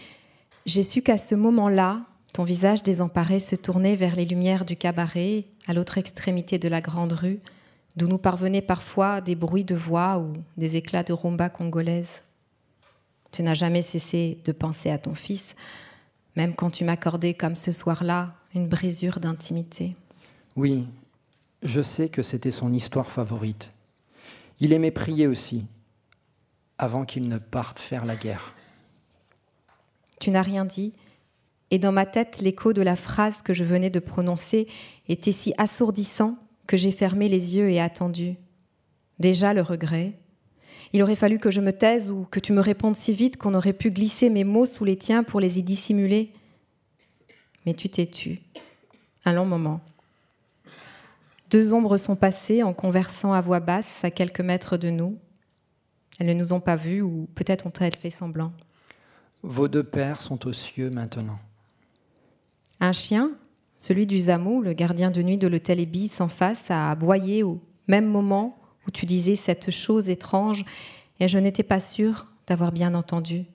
j'ai 0.66 0.84
su 0.84 1.02
qu'à 1.02 1.18
ce 1.18 1.36
moment-là, 1.36 2.02
ton 2.34 2.44
visage 2.44 2.84
désemparé 2.84 3.40
se 3.40 3.56
tournait 3.56 3.96
vers 3.96 4.16
les 4.16 4.26
lumières 4.26 4.66
du 4.66 4.76
cabaret, 4.76 5.46
à 5.68 5.74
l'autre 5.74 5.98
extrémité 5.98 6.60
de 6.60 6.68
la 6.68 6.82
grande 6.82 7.14
rue, 7.14 7.40
d'où 7.96 8.08
nous 8.08 8.18
parvenaient 8.18 8.62
parfois 8.62 9.22
des 9.22 9.36
bruits 9.36 9.64
de 9.64 9.76
voix 9.76 10.20
ou 10.20 10.34
des 10.56 10.76
éclats 10.76 11.04
de 11.04 11.14
rumba 11.14 11.50
congolaise. 11.50 12.22
Tu 13.32 13.42
n'as 13.42 13.54
jamais 13.54 13.82
cessé 13.82 14.40
de 14.46 14.52
penser 14.52 14.90
à 14.90 14.98
ton 14.98 15.16
fils, 15.16 15.56
même 16.36 16.56
quand 16.56 16.70
tu 16.70 16.84
m'accordais 16.84 17.34
comme 17.34 17.56
ce 17.56 17.72
soir-là 17.72 18.36
une 18.54 18.68
brisure 18.68 19.20
d'intimité. 19.20 19.94
Oui, 20.56 20.88
je 21.64 21.82
sais 21.82 22.10
que 22.10 22.22
c'était 22.22 22.52
son 22.52 22.74
histoire 22.74 23.12
favorite. 23.12 23.72
Il 24.60 24.74
aimait 24.74 24.92
prier 24.92 25.28
aussi, 25.28 25.66
avant 26.78 27.06
qu'il 27.06 27.28
ne 27.28 27.38
parte 27.38 27.80
faire 27.80 28.06
la 28.06 28.16
guerre. 28.16 28.54
Tu 30.20 30.32
n'as 30.32 30.42
rien 30.42 30.66
dit, 30.66 30.94
et 31.70 31.80
dans 31.80 31.92
ma 31.92 32.06
tête, 32.06 32.40
l'écho 32.40 32.74
de 32.74 32.82
la 32.82 32.96
phrase 32.96 33.42
que 33.42 33.54
je 33.54 33.64
venais 33.64 33.90
de 33.90 34.00
prononcer 34.00 34.68
était 35.10 35.32
si 35.32 35.54
assourdissant 35.58 36.38
que 36.66 36.78
j'ai 36.78 36.92
fermé 36.92 37.30
les 37.30 37.56
yeux 37.56 37.70
et 37.70 37.82
attendu. 37.82 38.36
Déjà 39.20 39.54
le 39.54 39.62
regret. 39.62 40.14
Il 40.94 41.04
aurait 41.04 41.16
fallu 41.16 41.40
que 41.40 41.52
je 41.52 41.62
me 41.62 41.74
taise 41.74 42.10
ou 42.10 42.26
que 42.30 42.40
tu 42.40 42.54
me 42.54 42.62
répondes 42.62 42.96
si 42.96 43.14
vite 43.14 43.38
qu'on 43.38 43.54
aurait 43.54 43.74
pu 43.74 43.92
glisser 43.92 44.30
mes 44.30 44.44
mots 44.44 44.66
sous 44.66 44.86
les 44.86 44.98
tiens 44.98 45.24
pour 45.24 45.40
les 45.40 45.60
y 45.60 45.64
dissimuler. 45.64 46.32
Mais 47.66 47.74
tu 47.74 47.90
t'es 47.90 48.06
tu. 48.06 48.40
Un 49.26 49.34
long 49.34 49.46
moment. 49.46 49.82
Deux 51.50 51.74
ombres 51.74 51.98
sont 51.98 52.16
passées 52.16 52.64
en 52.64 52.74
conversant 52.74 53.34
à 53.34 53.42
voix 53.42 53.60
basse 53.60 54.04
à 54.04 54.12
quelques 54.12 54.42
mètres 54.42 54.78
de 54.78 54.90
nous. 54.90 55.18
Elles 56.20 56.28
ne 56.28 56.34
nous 56.34 56.54
ont 56.54 56.60
pas 56.60 56.76
vus 56.76 57.02
ou 57.02 57.28
peut-être 57.36 57.68
ont-elles 57.68 57.96
fait 57.96 58.10
semblant. 58.10 58.54
Vos 59.44 59.68
deux 59.68 59.84
pères 59.84 60.22
sont 60.22 60.48
aux 60.48 60.54
cieux 60.54 60.90
maintenant. 60.90 61.40
Un 62.80 62.92
chien, 62.92 63.32
celui 63.78 64.08
du 64.08 64.18
Zamou, 64.18 64.62
le 64.62 64.74
gardien 64.74 65.12
de 65.12 65.22
nuit 65.22 65.38
de 65.38 65.48
l'hôtel 65.48 65.80
Ibis 65.80 66.20
en 66.20 66.28
face, 66.28 66.70
a 66.72 66.92
aboyé 66.92 67.44
au 67.44 67.62
même 67.88 68.08
moment 68.08 68.58
où 68.88 68.92
tu 68.92 69.06
disais 69.06 69.36
cette 69.36 69.70
chose 69.70 70.10
étrange 70.10 70.64
et 71.20 71.28
je 71.28 71.38
n'étais 71.38 71.64
pas 71.64 71.80
sûre 71.80 72.26
d'avoir 72.48 72.72
bien 72.72 72.96
entendu. 72.96 73.46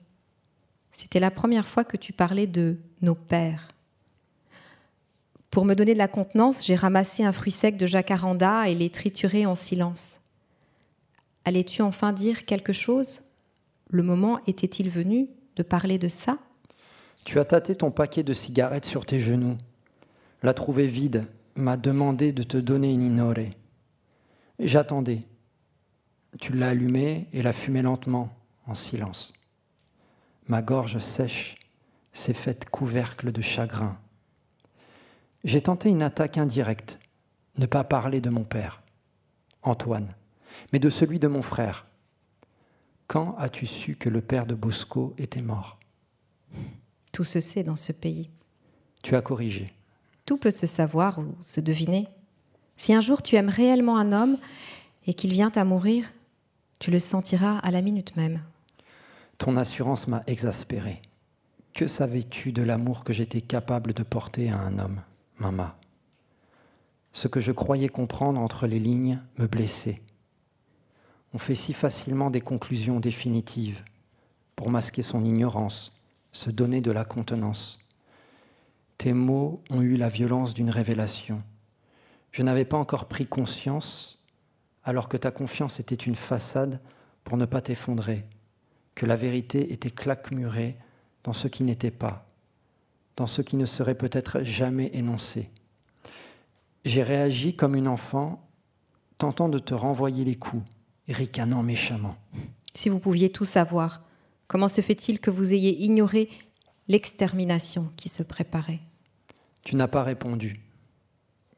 C'était 0.91 1.19
la 1.19 1.31
première 1.31 1.67
fois 1.67 1.83
que 1.83 1.97
tu 1.97 2.13
parlais 2.13 2.47
de 2.47 2.77
nos 3.01 3.15
pères. 3.15 3.69
Pour 5.49 5.65
me 5.65 5.75
donner 5.75 5.93
de 5.93 5.99
la 5.99 6.07
contenance, 6.07 6.65
j'ai 6.65 6.75
ramassé 6.75 7.23
un 7.23 7.31
fruit 7.31 7.51
sec 7.51 7.77
de 7.77 7.87
jacaranda 7.87 8.69
et 8.69 8.75
l'ai 8.75 8.89
trituré 8.89 9.45
en 9.45 9.55
silence. 9.55 10.19
Allais-tu 11.45 11.81
enfin 11.81 12.13
dire 12.13 12.45
quelque 12.45 12.73
chose? 12.73 13.21
Le 13.89 14.03
moment 14.03 14.39
était-il 14.47 14.89
venu 14.89 15.27
de 15.55 15.63
parler 15.63 15.97
de 15.97 16.07
ça? 16.07 16.37
Tu 17.25 17.39
as 17.39 17.45
tâté 17.45 17.75
ton 17.75 17.91
paquet 17.91 18.23
de 18.23 18.33
cigarettes 18.33 18.85
sur 18.85 19.05
tes 19.05 19.19
genoux, 19.19 19.57
l'a 20.41 20.53
trouvé 20.53 20.87
vide, 20.87 21.25
m'a 21.55 21.77
demandé 21.77 22.33
de 22.33 22.43
te 22.43 22.57
donner 22.57 22.91
une 22.91 23.03
inorée. 23.03 23.51
J'attendais. 24.59 25.23
Tu 26.39 26.53
l'as 26.53 26.69
allumé 26.69 27.27
et 27.33 27.41
l'as 27.41 27.53
fumé 27.53 27.81
lentement, 27.81 28.35
en 28.65 28.73
silence. 28.73 29.33
Ma 30.47 30.61
gorge 30.61 30.97
sèche 30.99 31.57
s'est 32.11 32.33
faite 32.33 32.69
couvercle 32.69 33.31
de 33.31 33.41
chagrin. 33.41 33.97
J'ai 35.43 35.61
tenté 35.61 35.89
une 35.89 36.03
attaque 36.03 36.37
indirecte, 36.37 36.99
ne 37.57 37.65
pas 37.65 37.83
parler 37.83 38.21
de 38.21 38.29
mon 38.29 38.43
père, 38.43 38.81
Antoine, 39.61 40.13
mais 40.71 40.79
de 40.79 40.89
celui 40.89 41.19
de 41.19 41.27
mon 41.27 41.41
frère. 41.41 41.85
Quand 43.07 43.35
as-tu 43.37 43.65
su 43.65 43.95
que 43.95 44.09
le 44.09 44.21
père 44.21 44.45
de 44.45 44.55
Bosco 44.55 45.13
était 45.17 45.41
mort? 45.41 45.79
Tout 47.11 47.23
se 47.23 47.39
sait 47.39 47.63
dans 47.63 47.75
ce 47.75 47.91
pays. 47.91 48.29
Tu 49.03 49.15
as 49.15 49.21
corrigé. 49.21 49.73
Tout 50.25 50.37
peut 50.37 50.51
se 50.51 50.65
savoir 50.65 51.19
ou 51.19 51.35
se 51.41 51.59
deviner. 51.59 52.07
Si 52.77 52.93
un 52.93 53.01
jour 53.01 53.21
tu 53.21 53.35
aimes 53.35 53.49
réellement 53.49 53.97
un 53.97 54.11
homme 54.11 54.37
et 55.07 55.13
qu'il 55.13 55.31
vient 55.31 55.51
à 55.55 55.63
mourir, 55.63 56.11
tu 56.79 56.91
le 56.91 56.99
sentiras 56.99 57.59
à 57.59 57.71
la 57.71 57.81
minute 57.81 58.15
même. 58.15 58.41
Ton 59.37 59.57
assurance 59.57 60.07
m'a 60.07 60.23
exaspéré. 60.27 61.01
Que 61.73 61.87
savais-tu 61.87 62.51
de 62.51 62.61
l'amour 62.61 63.03
que 63.03 63.13
j'étais 63.13 63.41
capable 63.41 63.93
de 63.93 64.03
porter 64.03 64.49
à 64.49 64.59
un 64.59 64.79
homme, 64.79 65.01
Mama? 65.39 65.77
Ce 67.13 67.27
que 67.27 67.39
je 67.39 67.51
croyais 67.51 67.89
comprendre 67.89 68.39
entre 68.39 68.67
les 68.67 68.79
lignes 68.79 69.19
me 69.37 69.47
blessait. 69.47 70.01
On 71.33 71.37
fait 71.37 71.55
si 71.55 71.73
facilement 71.73 72.29
des 72.29 72.41
conclusions 72.41 72.99
définitives 72.99 73.83
pour 74.55 74.69
masquer 74.69 75.01
son 75.01 75.25
ignorance, 75.25 75.93
se 76.31 76.49
donner 76.51 76.81
de 76.81 76.91
la 76.91 77.05
contenance. 77.05 77.79
Tes 78.97 79.13
mots 79.13 79.61
ont 79.69 79.81
eu 79.81 79.95
la 79.95 80.09
violence 80.09 80.53
d'une 80.53 80.69
révélation. 80.69 81.41
Je 82.33 82.41
n'avais 82.41 82.65
pas 82.65 82.77
encore 82.77 83.07
pris 83.07 83.27
conscience, 83.27 84.25
alors 84.83 85.07
que 85.07 85.17
ta 85.17 85.29
confiance 85.29 85.79
était 85.79 85.93
une 85.93 86.15
façade 86.15 86.81
pour 87.23 87.37
ne 87.37 87.45
pas 87.45 87.61
t'effondrer, 87.61 88.25
que 88.95 89.05
la 89.05 89.15
vérité 89.15 89.71
était 89.71 89.91
claquemurée 89.91 90.75
dans 91.23 91.31
ce 91.31 91.47
qui 91.47 91.63
n'était 91.63 91.91
pas, 91.91 92.27
dans 93.15 93.27
ce 93.27 93.43
qui 93.43 93.55
ne 93.55 93.67
serait 93.67 93.95
peut-être 93.95 94.41
jamais 94.43 94.89
énoncé. 94.93 95.51
J'ai 96.85 97.03
réagi 97.03 97.55
comme 97.55 97.75
une 97.75 97.87
enfant, 97.87 98.43
tentant 99.19 99.47
de 99.47 99.59
te 99.59 99.75
renvoyer 99.75 100.25
les 100.25 100.35
coups, 100.35 100.65
ricanant 101.07 101.61
méchamment. 101.61 102.15
Si 102.73 102.89
vous 102.89 102.99
pouviez 102.99 103.31
tout 103.31 103.45
savoir, 103.45 104.01
comment 104.47 104.67
se 104.67 104.81
fait-il 104.81 105.19
que 105.19 105.29
vous 105.29 105.53
ayez 105.53 105.83
ignoré 105.83 106.29
l'extermination 106.87 107.91
qui 107.95 108.09
se 108.09 108.23
préparait? 108.23 108.79
Tu 109.61 109.75
n'as 109.75 109.87
pas 109.87 110.01
répondu. 110.01 110.62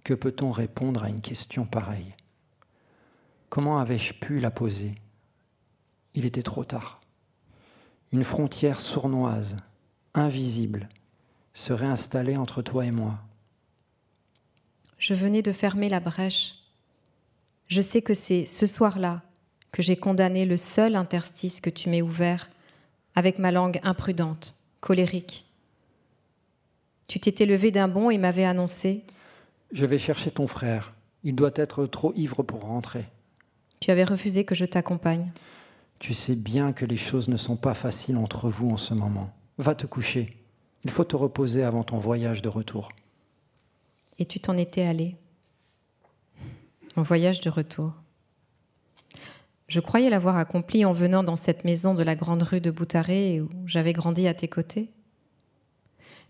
Que 0.05 0.13
peut-on 0.13 0.51
répondre 0.51 1.03
à 1.03 1.09
une 1.09 1.19
question 1.19 1.65
pareille? 1.65 2.13
Comment 3.50 3.79
avais-je 3.79 4.13
pu 4.13 4.39
la 4.39 4.51
poser? 4.51 4.93
Il 6.13 6.25
était 6.25 6.43
trop 6.43 6.63
tard. 6.63 7.01
Une 8.12 8.24
frontière 8.24 8.79
sournoise, 8.79 9.57
invisible, 10.13 10.89
se 11.55 11.74
réinstallait 11.74 12.38
entre 12.38 12.62
toi 12.62 12.85
et 12.85 12.91
moi. 12.91 13.17
Je 15.00 15.15
venais 15.15 15.41
de 15.41 15.51
fermer 15.51 15.89
la 15.89 16.00
brèche. 16.00 16.53
Je 17.67 17.81
sais 17.81 18.03
que 18.03 18.13
c'est 18.13 18.45
ce 18.45 18.67
soir-là 18.67 19.24
que 19.71 19.81
j'ai 19.81 19.97
condamné 19.97 20.45
le 20.45 20.55
seul 20.55 20.95
interstice 20.95 21.59
que 21.59 21.71
tu 21.71 21.89
m'aies 21.89 22.03
ouvert 22.03 22.51
avec 23.15 23.39
ma 23.39 23.51
langue 23.51 23.79
imprudente, 23.81 24.53
colérique. 24.81 25.45
Tu 27.07 27.19
t'étais 27.19 27.47
levé 27.47 27.71
d'un 27.71 27.88
bond 27.88 28.12
et 28.12 28.19
m'avais 28.19 28.45
annoncé 28.45 29.03
Je 29.72 29.86
vais 29.86 30.00
chercher 30.00 30.31
ton 30.31 30.48
frère. 30.48 30.93
Il 31.24 31.36
doit 31.36 31.51
être 31.55 31.86
trop 31.86 32.13
ivre 32.15 32.43
pour 32.43 32.62
rentrer. 32.62 33.05
Tu 33.81 33.91
avais 33.91 34.03
refusé 34.03 34.45
que 34.45 34.55
je 34.55 34.65
t'accompagne. 34.65 35.31
Tu 36.00 36.13
sais 36.13 36.36
bien 36.36 36.74
que 36.74 36.86
les 36.86 36.98
choses 36.98 37.29
ne 37.29 37.38
sont 37.38 37.55
pas 37.55 37.74
faciles 37.74 38.17
entre 38.17 38.50
vous 38.50 38.69
en 38.69 38.77
ce 38.77 38.93
moment. 38.93 39.31
Va 39.57 39.75
te 39.75 39.86
coucher. 39.86 40.38
Il 40.84 40.91
faut 40.91 41.03
te 41.03 41.15
reposer 41.15 41.63
avant 41.63 41.84
ton 41.84 41.98
voyage 41.98 42.41
de 42.41 42.50
retour. 42.50 42.89
Et 44.19 44.25
tu 44.25 44.39
t'en 44.39 44.55
étais 44.55 44.84
allé. 44.84 45.15
Mon 46.95 47.03
voyage 47.03 47.41
de 47.41 47.50
retour. 47.50 47.93
Je 49.67 49.79
croyais 49.79 50.10
l'avoir 50.10 50.38
accompli 50.38 50.86
en 50.86 50.93
venant 50.93 51.24
dans 51.24 51.36
cette 51.36 51.65
maison 51.65 51.95
de 51.95 52.03
la 52.03 52.15
grande 52.15 52.43
rue 52.43 52.62
de 52.62 52.69
Boutaré 52.72 53.41
où 53.41 53.50
j'avais 53.65 53.93
grandi 53.93 54.27
à 54.27 54.34
tes 54.34 54.48
côtés. 54.48 54.89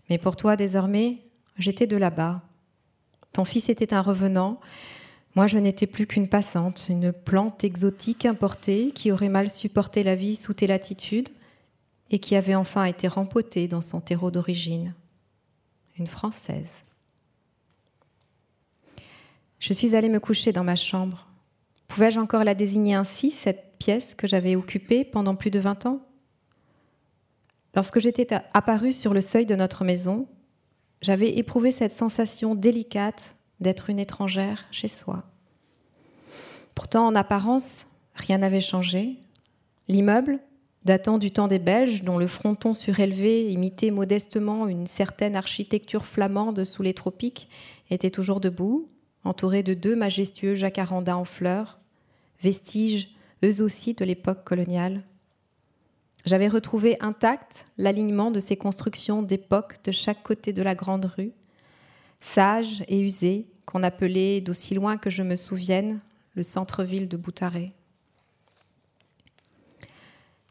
Mais 0.08 0.18
pour 0.18 0.36
toi, 0.36 0.56
désormais, 0.56 1.18
j'étais 1.58 1.86
de 1.86 1.96
là-bas. 1.96 2.42
Ton 3.36 3.44
fils 3.44 3.68
était 3.68 3.92
un 3.92 4.00
revenant. 4.00 4.60
Moi, 5.34 5.46
je 5.46 5.58
n'étais 5.58 5.86
plus 5.86 6.06
qu'une 6.06 6.26
passante, 6.26 6.86
une 6.88 7.12
plante 7.12 7.64
exotique 7.64 8.24
importée 8.24 8.92
qui 8.92 9.12
aurait 9.12 9.28
mal 9.28 9.50
supporté 9.50 10.02
la 10.02 10.14
vie 10.14 10.36
sous 10.36 10.54
tes 10.54 10.66
latitudes 10.66 11.28
et 12.10 12.18
qui 12.18 12.34
avait 12.34 12.54
enfin 12.54 12.84
été 12.84 13.08
rempotée 13.08 13.68
dans 13.68 13.82
son 13.82 14.00
terreau 14.00 14.30
d'origine. 14.30 14.94
Une 15.98 16.06
Française. 16.06 16.76
Je 19.58 19.74
suis 19.74 19.94
allée 19.94 20.08
me 20.08 20.18
coucher 20.18 20.52
dans 20.52 20.64
ma 20.64 20.74
chambre. 20.74 21.26
Pouvais-je 21.88 22.18
encore 22.18 22.42
la 22.42 22.54
désigner 22.54 22.94
ainsi, 22.94 23.30
cette 23.30 23.76
pièce 23.78 24.14
que 24.14 24.26
j'avais 24.26 24.56
occupée 24.56 25.04
pendant 25.04 25.34
plus 25.34 25.50
de 25.50 25.58
vingt 25.58 25.84
ans? 25.84 26.00
Lorsque 27.74 28.00
j'étais 28.00 28.28
apparue 28.54 28.92
sur 28.92 29.12
le 29.12 29.20
seuil 29.20 29.44
de 29.44 29.56
notre 29.56 29.84
maison, 29.84 30.26
j'avais 31.02 31.36
éprouvé 31.36 31.70
cette 31.70 31.92
sensation 31.92 32.54
délicate 32.54 33.36
d'être 33.60 33.90
une 33.90 33.98
étrangère 33.98 34.66
chez 34.70 34.88
soi. 34.88 35.24
Pourtant, 36.74 37.06
en 37.06 37.14
apparence, 37.14 37.86
rien 38.14 38.38
n'avait 38.38 38.60
changé. 38.60 39.16
L'immeuble, 39.88 40.40
datant 40.84 41.18
du 41.18 41.30
temps 41.30 41.48
des 41.48 41.58
Belges, 41.58 42.02
dont 42.02 42.18
le 42.18 42.26
fronton 42.26 42.74
surélevé 42.74 43.50
imitait 43.50 43.90
modestement 43.90 44.68
une 44.68 44.86
certaine 44.86 45.36
architecture 45.36 46.04
flamande 46.04 46.64
sous 46.64 46.82
les 46.82 46.94
tropiques, 46.94 47.48
était 47.90 48.10
toujours 48.10 48.40
debout, 48.40 48.88
entouré 49.24 49.62
de 49.62 49.74
deux 49.74 49.96
majestueux 49.96 50.54
jacarandas 50.54 51.16
en 51.16 51.24
fleurs, 51.24 51.78
vestiges 52.40 53.08
eux 53.44 53.62
aussi 53.62 53.94
de 53.94 54.04
l'époque 54.04 54.44
coloniale. 54.44 55.02
J'avais 56.26 56.48
retrouvé 56.48 56.96
intact 56.98 57.66
l'alignement 57.78 58.32
de 58.32 58.40
ces 58.40 58.56
constructions 58.56 59.22
d'époque 59.22 59.76
de 59.84 59.92
chaque 59.92 60.24
côté 60.24 60.52
de 60.52 60.62
la 60.62 60.74
grande 60.74 61.04
rue, 61.04 61.30
sages 62.18 62.82
et 62.88 63.00
usées, 63.00 63.46
qu'on 63.64 63.84
appelait, 63.84 64.40
d'aussi 64.40 64.74
loin 64.74 64.96
que 64.96 65.08
je 65.08 65.22
me 65.22 65.36
souvienne, 65.36 66.00
le 66.34 66.42
centre-ville 66.42 67.08
de 67.08 67.16
Boutaré. 67.16 67.72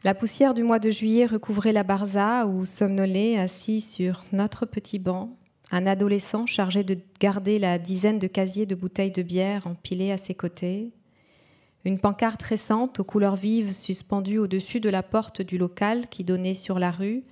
La 0.06 0.14
poussière 0.14 0.54
du 0.54 0.64
mois 0.64 0.80
de 0.80 0.92
juillet 0.92 1.26
recouvrait 1.26 1.74
la 1.74 1.84
barza 1.84 2.48
où 2.48 2.64
somnolait, 2.64 3.38
assis 3.38 3.82
sur 3.82 4.24
notre 4.32 4.66
petit 4.66 5.00
banc, 5.00 5.36
un 5.72 5.88
adolescent 5.88 6.46
chargé 6.46 6.86
de 6.86 6.98
garder 7.20 7.60
la 7.60 7.80
dizaine 7.80 8.20
de 8.20 8.28
casiers 8.28 8.66
de 8.66 8.76
bouteilles 8.76 9.12
de 9.12 9.24
bière 9.24 9.68
empilés 9.68 10.12
à 10.12 10.18
ses 10.18 10.36
côtés, 10.36 10.94
une 11.86 12.00
pancarte 12.00 12.42
récente 12.42 13.00
aux 13.00 13.04
couleurs 13.04 13.36
vives 13.36 13.72
suspendue 13.72 14.40
au-dessus 14.40 14.80
de 14.80 14.90
la 14.90 15.04
porte 15.04 15.44
du 15.44 15.60
local 15.60 16.10
qui 16.10 16.24
donnait 16.24 16.56
sur 16.56 16.80
la 16.80 16.90
rue 16.90 17.24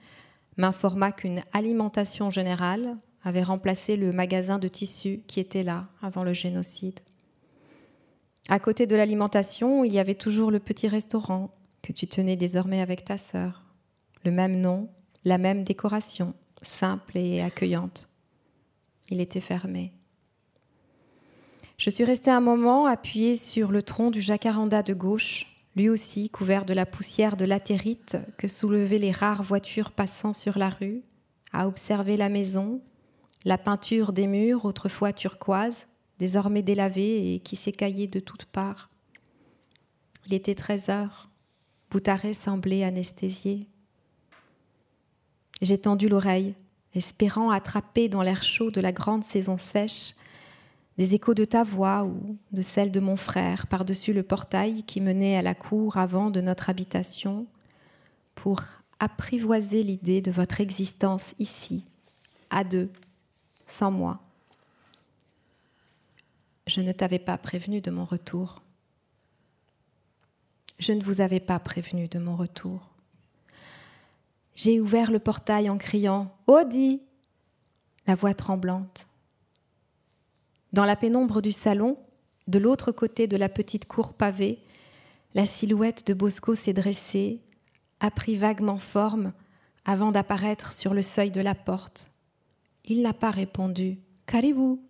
m'informa 0.58 1.12
qu'une 1.12 1.42
alimentation 1.52 2.30
générale 2.30 2.98
avait 3.24 3.42
remplacé 3.42 3.96
le 3.96 4.14
magasin 4.14 4.60
de 4.60 4.68
tissus 4.68 5.22
qui 5.26 5.40
était 5.40 5.64
là 5.64 5.88
avant 6.02 6.24
le 6.24 6.34
génocide. 6.34 7.00
À 8.50 8.60
côté 8.60 8.86
de 8.86 8.96
l'alimentation, 8.96 9.84
il 9.84 9.94
y 9.94 10.00
avait 10.00 10.14
toujours 10.14 10.52
le 10.52 10.60
petit 10.60 10.88
restaurant 10.88 11.50
que 11.82 11.94
tu 11.94 12.08
tenais 12.08 12.36
désormais 12.36 12.82
avec 12.82 13.04
ta 13.04 13.18
sœur. 13.18 13.64
Le 14.24 14.32
même 14.32 14.60
nom, 14.60 14.90
la 15.26 15.38
même 15.38 15.64
décoration, 15.64 16.36
simple 16.62 17.18
et 17.18 17.42
accueillante. 17.42 18.08
Il 19.10 19.20
était 19.20 19.42
fermé. 19.42 19.94
Je 21.78 21.90
suis 21.90 22.04
restée 22.04 22.32
un 22.32 22.40
moment 22.40 22.86
appuyée 22.86 23.36
sur 23.36 23.72
le 23.72 23.82
tronc 23.82 24.12
du 24.12 24.22
jacaranda 24.22 24.84
de 24.84 24.94
gauche, 24.94 25.48
lui 25.76 25.90
aussi 25.90 26.30
couvert 26.30 26.66
de 26.66 26.74
la 26.74 26.86
poussière 26.86 27.36
de 27.36 27.46
latérite 27.46 28.18
que 28.38 28.48
soulevaient 28.48 29.00
les 29.00 29.12
rares 29.12 29.44
voitures 29.44 29.92
passant 29.92 30.34
sur 30.34 30.58
la 30.58 30.70
rue, 30.70 31.02
à 31.52 31.68
observer 31.68 32.16
la 32.16 32.30
maison, 32.30 32.82
la 33.44 33.58
peinture 33.58 34.14
des 34.14 34.28
murs, 34.28 34.66
autrefois 34.66 35.14
turquoise, 35.14 35.88
désormais 36.20 36.62
délavée 36.62 37.34
et 37.34 37.40
qui 37.40 37.56
s'écaillait 37.56 38.08
de 38.08 38.20
toutes 38.20 38.46
parts. 38.46 38.90
Il 40.28 40.34
était 40.34 40.56
13 40.56 40.90
heures. 40.90 41.30
Boutaré 41.90 42.34
semblait 42.34 42.84
anesthésié. 42.84 43.68
J'ai 45.62 45.78
tendu 45.78 46.08
l'oreille, 46.08 46.56
espérant 46.96 47.52
attraper 47.52 48.10
dans 48.10 48.22
l'air 48.22 48.44
chaud 48.44 48.72
de 48.72 48.82
la 48.82 48.92
grande 48.92 49.24
saison 49.24 49.58
sèche 49.58 50.16
des 50.98 51.16
échos 51.16 51.34
de 51.34 51.46
ta 51.46 51.64
voix 51.64 52.04
ou 52.04 52.38
de 52.52 52.62
celle 52.62 52.92
de 52.92 53.00
mon 53.00 53.18
frère 53.18 53.68
par-dessus 53.68 54.14
le 54.14 54.24
portail 54.24 54.84
qui 54.84 55.02
menait 55.02 55.36
à 55.36 55.42
la 55.42 55.56
cour 55.56 55.98
avant 55.98 56.30
de 56.30 56.42
notre 56.42 56.70
habitation 56.70 57.48
pour 58.36 58.62
apprivoiser 59.00 59.84
l'idée 59.84 60.22
de 60.22 60.32
votre 60.32 60.62
existence 60.62 61.34
ici, 61.40 61.86
à 62.50 62.64
deux, 62.64 62.92
sans 63.66 63.92
moi. 63.92 64.22
Je 66.68 66.82
ne 66.82 66.92
t'avais 66.92 67.20
pas 67.20 67.38
prévenu 67.38 67.82
de 67.82 67.92
mon 67.92 68.06
retour. 68.06 68.62
Je 70.80 70.94
ne 70.94 71.04
vous 71.04 71.22
avais 71.22 71.40
pas 71.40 71.60
prévenu 71.60 72.08
de 72.08 72.20
mon 72.20 72.36
retour. 72.36 72.92
J'ai 74.56 74.80
ouvert 74.80 75.12
le 75.12 75.20
portail 75.20 75.70
en 75.70 75.78
criant 75.78 76.34
Audi 76.48 77.02
la 78.08 78.16
voix 78.16 78.34
tremblante. 78.34 79.08
Dans 80.74 80.86
la 80.86 80.96
pénombre 80.96 81.42
du 81.42 81.52
salon, 81.52 81.98
de 82.48 82.58
l'autre 82.58 82.92
côté 82.92 83.28
de 83.28 83.38
la 83.38 83.48
petite 83.48 83.86
cour 83.86 84.14
pavée, 84.14 84.60
la 85.36 85.46
silhouette 85.46 86.08
de 86.08 86.16
Bosco 86.16 86.56
s'est 86.56 86.74
dressée, 86.74 87.40
a 88.00 88.10
pris 88.10 88.36
vaguement 88.36 88.78
forme 88.78 89.34
avant 89.86 90.12
d'apparaître 90.12 90.74
sur 90.74 90.96
le 90.96 91.04
seuil 91.04 91.30
de 91.30 91.42
la 91.42 91.54
porte. 91.54 92.10
Il 92.86 93.04
n'a 93.04 93.14
pas 93.14 93.30
répondu. 93.30 94.00
Qu'allez-vous? 94.26 94.82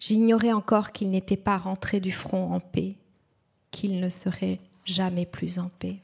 J'ignorais 0.00 0.52
encore 0.52 0.92
qu'il 0.92 1.10
n'était 1.10 1.36
pas 1.36 1.56
rentré 1.56 2.00
du 2.00 2.12
front 2.12 2.52
en 2.52 2.60
paix, 2.60 2.96
qu'il 3.70 4.00
ne 4.00 4.08
serait 4.08 4.58
jamais 4.84 5.26
plus 5.26 5.58
en 5.58 5.68
paix. 5.78 5.98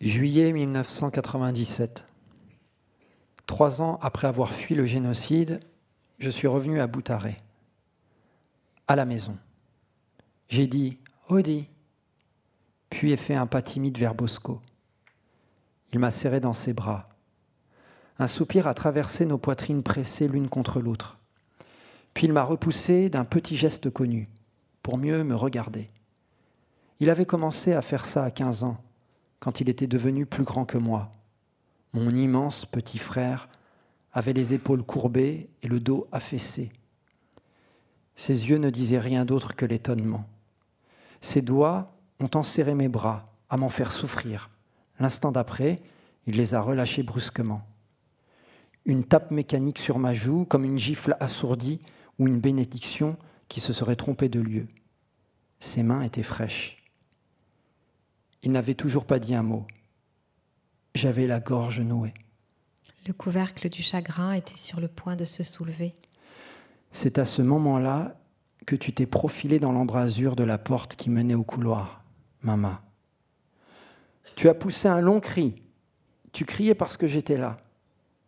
Juillet 0.00 0.52
1997. 0.52 2.06
Trois 3.46 3.80
ans 3.80 3.98
après 4.02 4.28
avoir 4.28 4.52
fui 4.52 4.74
le 4.74 4.86
génocide, 4.86 5.60
je 6.18 6.30
suis 6.30 6.46
revenu 6.46 6.80
à 6.80 6.86
Boutaré, 6.86 7.42
à 8.88 8.96
la 8.96 9.04
maison. 9.04 9.36
J'ai 10.48 10.66
dit 10.66 10.98
Odi, 11.28 11.68
puis 12.88 13.12
ai 13.12 13.16
fait 13.16 13.34
un 13.34 13.46
pas 13.46 13.62
timide 13.62 13.98
vers 13.98 14.14
Bosco. 14.14 14.60
Il 15.92 15.98
m'a 15.98 16.10
serré 16.10 16.40
dans 16.40 16.52
ses 16.52 16.72
bras. 16.72 17.08
Un 18.18 18.26
soupir 18.26 18.66
a 18.66 18.74
traversé 18.74 19.26
nos 19.26 19.38
poitrines 19.38 19.82
pressées 19.82 20.28
l'une 20.28 20.48
contre 20.48 20.80
l'autre. 20.80 21.18
Puis 22.14 22.26
il 22.26 22.32
m'a 22.32 22.44
repoussé 22.44 23.10
d'un 23.10 23.26
petit 23.26 23.56
geste 23.56 23.90
connu, 23.90 24.28
pour 24.82 24.96
mieux 24.96 25.22
me 25.22 25.34
regarder. 25.34 25.90
Il 26.98 27.10
avait 27.10 27.26
commencé 27.26 27.74
à 27.74 27.82
faire 27.82 28.06
ça 28.06 28.24
à 28.24 28.30
15 28.30 28.64
ans, 28.64 28.78
quand 29.38 29.60
il 29.60 29.68
était 29.68 29.86
devenu 29.86 30.24
plus 30.24 30.44
grand 30.44 30.64
que 30.64 30.78
moi. 30.78 31.12
Mon 31.92 32.10
immense 32.10 32.64
petit 32.64 32.98
frère 32.98 33.48
avait 34.16 34.32
les 34.32 34.54
épaules 34.54 34.82
courbées 34.82 35.50
et 35.62 35.68
le 35.68 35.78
dos 35.78 36.08
affaissé. 36.10 36.72
Ses 38.14 38.48
yeux 38.48 38.56
ne 38.56 38.70
disaient 38.70 38.98
rien 38.98 39.26
d'autre 39.26 39.54
que 39.54 39.66
l'étonnement. 39.66 40.24
Ses 41.20 41.42
doigts 41.42 41.94
ont 42.18 42.30
enserré 42.34 42.74
mes 42.74 42.88
bras 42.88 43.30
à 43.50 43.58
m'en 43.58 43.68
faire 43.68 43.92
souffrir. 43.92 44.48
L'instant 44.98 45.32
d'après, 45.32 45.82
il 46.26 46.36
les 46.36 46.54
a 46.54 46.62
relâchés 46.62 47.02
brusquement. 47.02 47.60
Une 48.86 49.04
tape 49.04 49.32
mécanique 49.32 49.78
sur 49.78 49.98
ma 49.98 50.14
joue, 50.14 50.46
comme 50.46 50.64
une 50.64 50.78
gifle 50.78 51.14
assourdie 51.20 51.82
ou 52.18 52.26
une 52.26 52.40
bénédiction 52.40 53.18
qui 53.48 53.60
se 53.60 53.74
serait 53.74 53.96
trompée 53.96 54.30
de 54.30 54.40
lieu. 54.40 54.66
Ses 55.60 55.82
mains 55.82 56.00
étaient 56.00 56.22
fraîches. 56.22 56.82
Il 58.42 58.52
n'avait 58.52 58.74
toujours 58.74 59.04
pas 59.04 59.18
dit 59.18 59.34
un 59.34 59.42
mot. 59.42 59.66
J'avais 60.94 61.26
la 61.26 61.38
gorge 61.38 61.80
nouée. 61.80 62.14
Le 63.06 63.12
couvercle 63.12 63.68
du 63.68 63.82
chagrin 63.82 64.32
était 64.32 64.56
sur 64.56 64.80
le 64.80 64.88
point 64.88 65.14
de 65.14 65.24
se 65.24 65.44
soulever. 65.44 65.90
C'est 66.90 67.18
à 67.18 67.24
ce 67.24 67.40
moment-là 67.40 68.16
que 68.66 68.74
tu 68.74 68.92
t'es 68.92 69.06
profilé 69.06 69.60
dans 69.60 69.70
l'embrasure 69.70 70.34
de 70.34 70.42
la 70.42 70.58
porte 70.58 70.96
qui 70.96 71.08
menait 71.08 71.36
au 71.36 71.44
couloir, 71.44 72.02
Mama. 72.42 72.82
Tu 74.34 74.48
as 74.48 74.54
poussé 74.54 74.88
un 74.88 75.00
long 75.00 75.20
cri. 75.20 75.62
Tu 76.32 76.44
criais 76.44 76.74
parce 76.74 76.96
que 76.96 77.06
j'étais 77.06 77.38
là. 77.38 77.58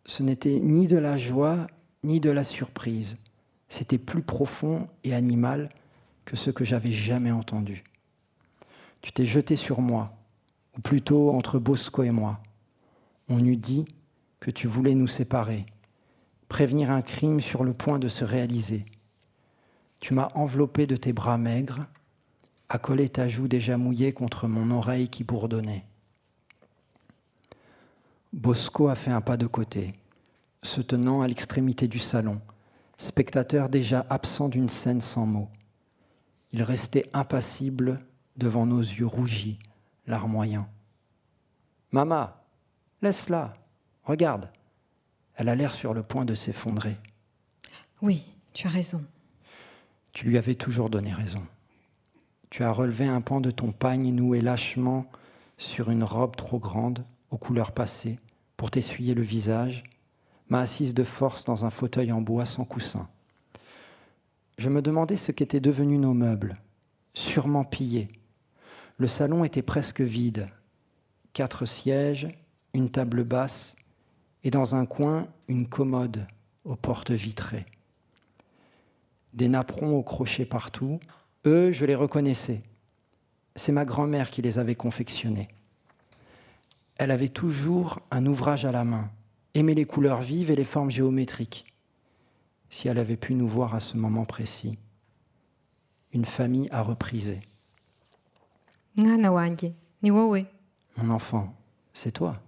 Ce 0.05 0.23
n'était 0.23 0.61
ni 0.61 0.87
de 0.87 0.97
la 0.97 1.17
joie, 1.17 1.67
ni 2.03 2.21
de 2.21 2.31
la 2.31 2.45
surprise. 2.45 3.17
C'était 3.67 3.97
plus 3.97 4.21
profond 4.21 4.87
et 5.03 5.13
animal 5.13 5.67
que 6.23 6.37
ce 6.37 6.51
que 6.51 6.63
j'avais 6.63 6.93
jamais 6.93 7.31
entendu. 7.31 7.83
Tu 9.01 9.11
t'es 9.11 9.25
jeté 9.25 9.57
sur 9.57 9.81
moi, 9.81 10.13
ou 10.77 10.81
plutôt 10.81 11.31
entre 11.31 11.59
Bosco 11.59 12.03
et 12.03 12.11
moi. 12.11 12.39
On 13.27 13.43
eût 13.43 13.57
dit 13.57 13.85
que 14.39 14.51
tu 14.51 14.67
voulais 14.67 14.95
nous 14.95 15.07
séparer, 15.07 15.65
prévenir 16.47 16.91
un 16.91 17.01
crime 17.01 17.39
sur 17.39 17.63
le 17.63 17.73
point 17.73 17.99
de 17.99 18.07
se 18.07 18.23
réaliser. 18.23 18.85
Tu 19.99 20.13
m'as 20.13 20.29
enveloppé 20.33 20.87
de 20.87 20.95
tes 20.95 21.13
bras 21.13 21.37
maigres, 21.37 21.85
accolé 22.69 23.09
ta 23.09 23.27
joue 23.27 23.47
déjà 23.47 23.77
mouillée 23.77 24.13
contre 24.13 24.47
mon 24.47 24.71
oreille 24.71 25.09
qui 25.09 25.23
bourdonnait. 25.23 25.85
Bosco 28.31 28.87
a 28.87 28.95
fait 28.95 29.11
un 29.11 29.21
pas 29.21 29.37
de 29.37 29.47
côté, 29.47 29.95
se 30.61 30.81
tenant 30.81 31.21
à 31.21 31.27
l'extrémité 31.27 31.87
du 31.87 31.99
salon, 31.99 32.39
spectateur 32.95 33.69
déjà 33.69 34.05
absent 34.09 34.49
d'une 34.49 34.69
scène 34.69 35.01
sans 35.01 35.25
mots. 35.25 35.49
Il 36.51 36.63
restait 36.63 37.09
impassible 37.13 37.99
devant 38.37 38.65
nos 38.65 38.81
yeux 38.81 39.05
rougis, 39.05 39.59
larmoyants. 40.07 40.69
Mama, 41.91 42.43
laisse-la, 43.01 43.53
Regarde, 44.09 44.49
elle 45.35 45.49
a 45.49 45.55
l'air 45.55 45.71
sur 45.71 45.93
le 45.93 46.01
point 46.01 46.25
de 46.25 46.33
s'effondrer. 46.33 46.97
Oui, 48.01 48.33
tu 48.53 48.65
as 48.65 48.71
raison. 48.71 49.05
Tu 50.13 50.25
lui 50.25 50.39
avais 50.39 50.55
toujours 50.55 50.89
donné 50.89 51.13
raison. 51.13 51.45
Tu 52.49 52.63
as 52.63 52.71
relevé 52.71 53.05
un 53.05 53.21
pan 53.21 53.39
de 53.39 53.51
ton 53.51 53.71
pagne 53.71 54.11
noué 54.11 54.41
lâchement 54.41 55.05
sur 55.59 55.91
une 55.91 56.03
robe 56.03 56.35
trop 56.35 56.57
grande, 56.57 57.05
aux 57.29 57.37
couleurs 57.37 57.71
passées, 57.71 58.17
pour 58.57 58.71
t'essuyer 58.71 59.13
le 59.13 59.21
visage, 59.21 59.83
m'a 60.47 60.61
assise 60.61 60.95
de 60.95 61.03
force 61.03 61.45
dans 61.45 61.63
un 61.65 61.69
fauteuil 61.69 62.11
en 62.11 62.19
bois 62.19 62.45
sans 62.45 62.65
coussin. 62.65 63.07
Je 64.57 64.69
me 64.69 64.81
demandais 64.81 65.17
ce 65.17 65.31
qu'étaient 65.31 65.59
devenus 65.59 65.99
nos 65.99 66.15
meubles, 66.15 66.57
sûrement 67.13 67.63
pillés. 67.63 68.07
Le 68.97 69.05
salon 69.05 69.43
était 69.43 69.61
presque 69.61 70.01
vide. 70.01 70.47
Quatre 71.33 71.65
sièges, 71.65 72.27
une 72.73 72.89
table 72.89 73.23
basse 73.23 73.75
et 74.43 74.51
dans 74.51 74.75
un 74.75 74.85
coin 74.85 75.27
une 75.47 75.67
commode 75.67 76.27
aux 76.65 76.75
portes 76.75 77.11
vitrées. 77.11 77.65
Des 79.33 79.47
napperons 79.47 79.97
au 79.97 80.03
crochet 80.03 80.45
partout. 80.45 80.99
Eux, 81.45 81.71
je 81.71 81.85
les 81.85 81.95
reconnaissais. 81.95 82.61
C'est 83.55 83.71
ma 83.71 83.85
grand-mère 83.85 84.31
qui 84.31 84.41
les 84.41 84.59
avait 84.59 84.75
confectionnés. 84.75 85.47
Elle 86.97 87.11
avait 87.11 87.29
toujours 87.29 87.99
un 88.11 88.25
ouvrage 88.25 88.65
à 88.65 88.71
la 88.71 88.83
main, 88.83 89.09
aimait 89.53 89.73
les 89.73 89.85
couleurs 89.85 90.21
vives 90.21 90.51
et 90.51 90.55
les 90.55 90.63
formes 90.63 90.91
géométriques. 90.91 91.65
Si 92.69 92.87
elle 92.87 92.99
avait 92.99 93.17
pu 93.17 93.33
nous 93.33 93.47
voir 93.47 93.73
à 93.73 93.79
ce 93.79 93.97
moment 93.97 94.25
précis, 94.25 94.77
une 96.11 96.25
famille 96.25 96.67
à 96.71 96.81
repriser. 96.81 97.39
Mon 100.97 101.09
enfant, 101.13 101.55
c'est 101.93 102.11
toi. 102.11 102.41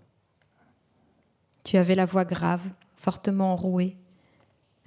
Tu 1.63 1.77
avais 1.77 1.95
la 1.95 2.05
voix 2.05 2.25
grave, 2.25 2.67
fortement 2.95 3.53
enrouée. 3.53 3.97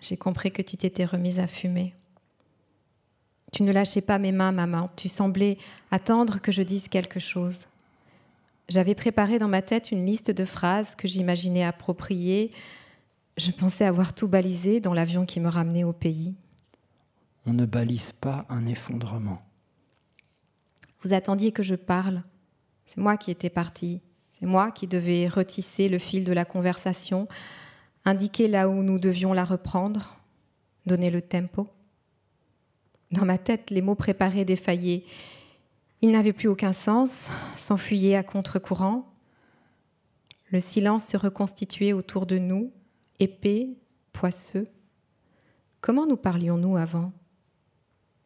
J'ai 0.00 0.16
compris 0.16 0.52
que 0.52 0.62
tu 0.62 0.76
t'étais 0.76 1.04
remise 1.04 1.40
à 1.40 1.46
fumer. 1.46 1.94
Tu 3.52 3.62
ne 3.62 3.72
lâchais 3.72 4.00
pas 4.00 4.18
mes 4.18 4.32
mains, 4.32 4.52
maman. 4.52 4.88
Tu 4.96 5.08
semblais 5.08 5.58
attendre 5.90 6.40
que 6.40 6.50
je 6.50 6.62
dise 6.62 6.88
quelque 6.88 7.20
chose. 7.20 7.66
J'avais 8.68 8.94
préparé 8.94 9.38
dans 9.38 9.48
ma 9.48 9.62
tête 9.62 9.92
une 9.92 10.04
liste 10.04 10.30
de 10.30 10.44
phrases 10.44 10.94
que 10.96 11.06
j'imaginais 11.06 11.64
appropriées. 11.64 12.50
Je 13.36 13.50
pensais 13.50 13.84
avoir 13.84 14.14
tout 14.14 14.28
balisé 14.28 14.80
dans 14.80 14.94
l'avion 14.94 15.26
qui 15.26 15.38
me 15.40 15.48
ramenait 15.48 15.84
au 15.84 15.92
pays. 15.92 16.34
On 17.46 17.52
ne 17.52 17.66
balise 17.66 18.12
pas 18.12 18.46
un 18.48 18.64
effondrement. 18.66 19.42
Vous 21.02 21.12
attendiez 21.12 21.52
que 21.52 21.62
je 21.62 21.74
parle. 21.74 22.22
C'est 22.86 22.98
moi 22.98 23.16
qui 23.16 23.30
étais 23.30 23.50
partie. 23.50 24.00
C'est 24.36 24.46
moi 24.46 24.72
qui 24.72 24.88
devais 24.88 25.28
retisser 25.28 25.88
le 25.88 26.00
fil 26.00 26.24
de 26.24 26.32
la 26.32 26.44
conversation, 26.44 27.28
indiquer 28.04 28.48
là 28.48 28.68
où 28.68 28.82
nous 28.82 28.98
devions 28.98 29.32
la 29.32 29.44
reprendre, 29.44 30.16
donner 30.86 31.08
le 31.08 31.22
tempo. 31.22 31.68
Dans 33.12 33.24
ma 33.24 33.38
tête, 33.38 33.70
les 33.70 33.80
mots 33.80 33.94
préparés 33.94 34.44
défaillaient. 34.44 35.04
Ils 36.02 36.10
n'avaient 36.10 36.32
plus 36.32 36.48
aucun 36.48 36.72
sens, 36.72 37.30
s'enfuyaient 37.56 38.16
à 38.16 38.24
contre-courant. 38.24 39.08
Le 40.50 40.58
silence 40.58 41.06
se 41.06 41.16
reconstituait 41.16 41.92
autour 41.92 42.26
de 42.26 42.38
nous, 42.38 42.72
épais, 43.20 43.68
poisseux. 44.12 44.66
Comment 45.80 46.06
nous 46.06 46.16
parlions-nous 46.16 46.76
avant? 46.76 47.12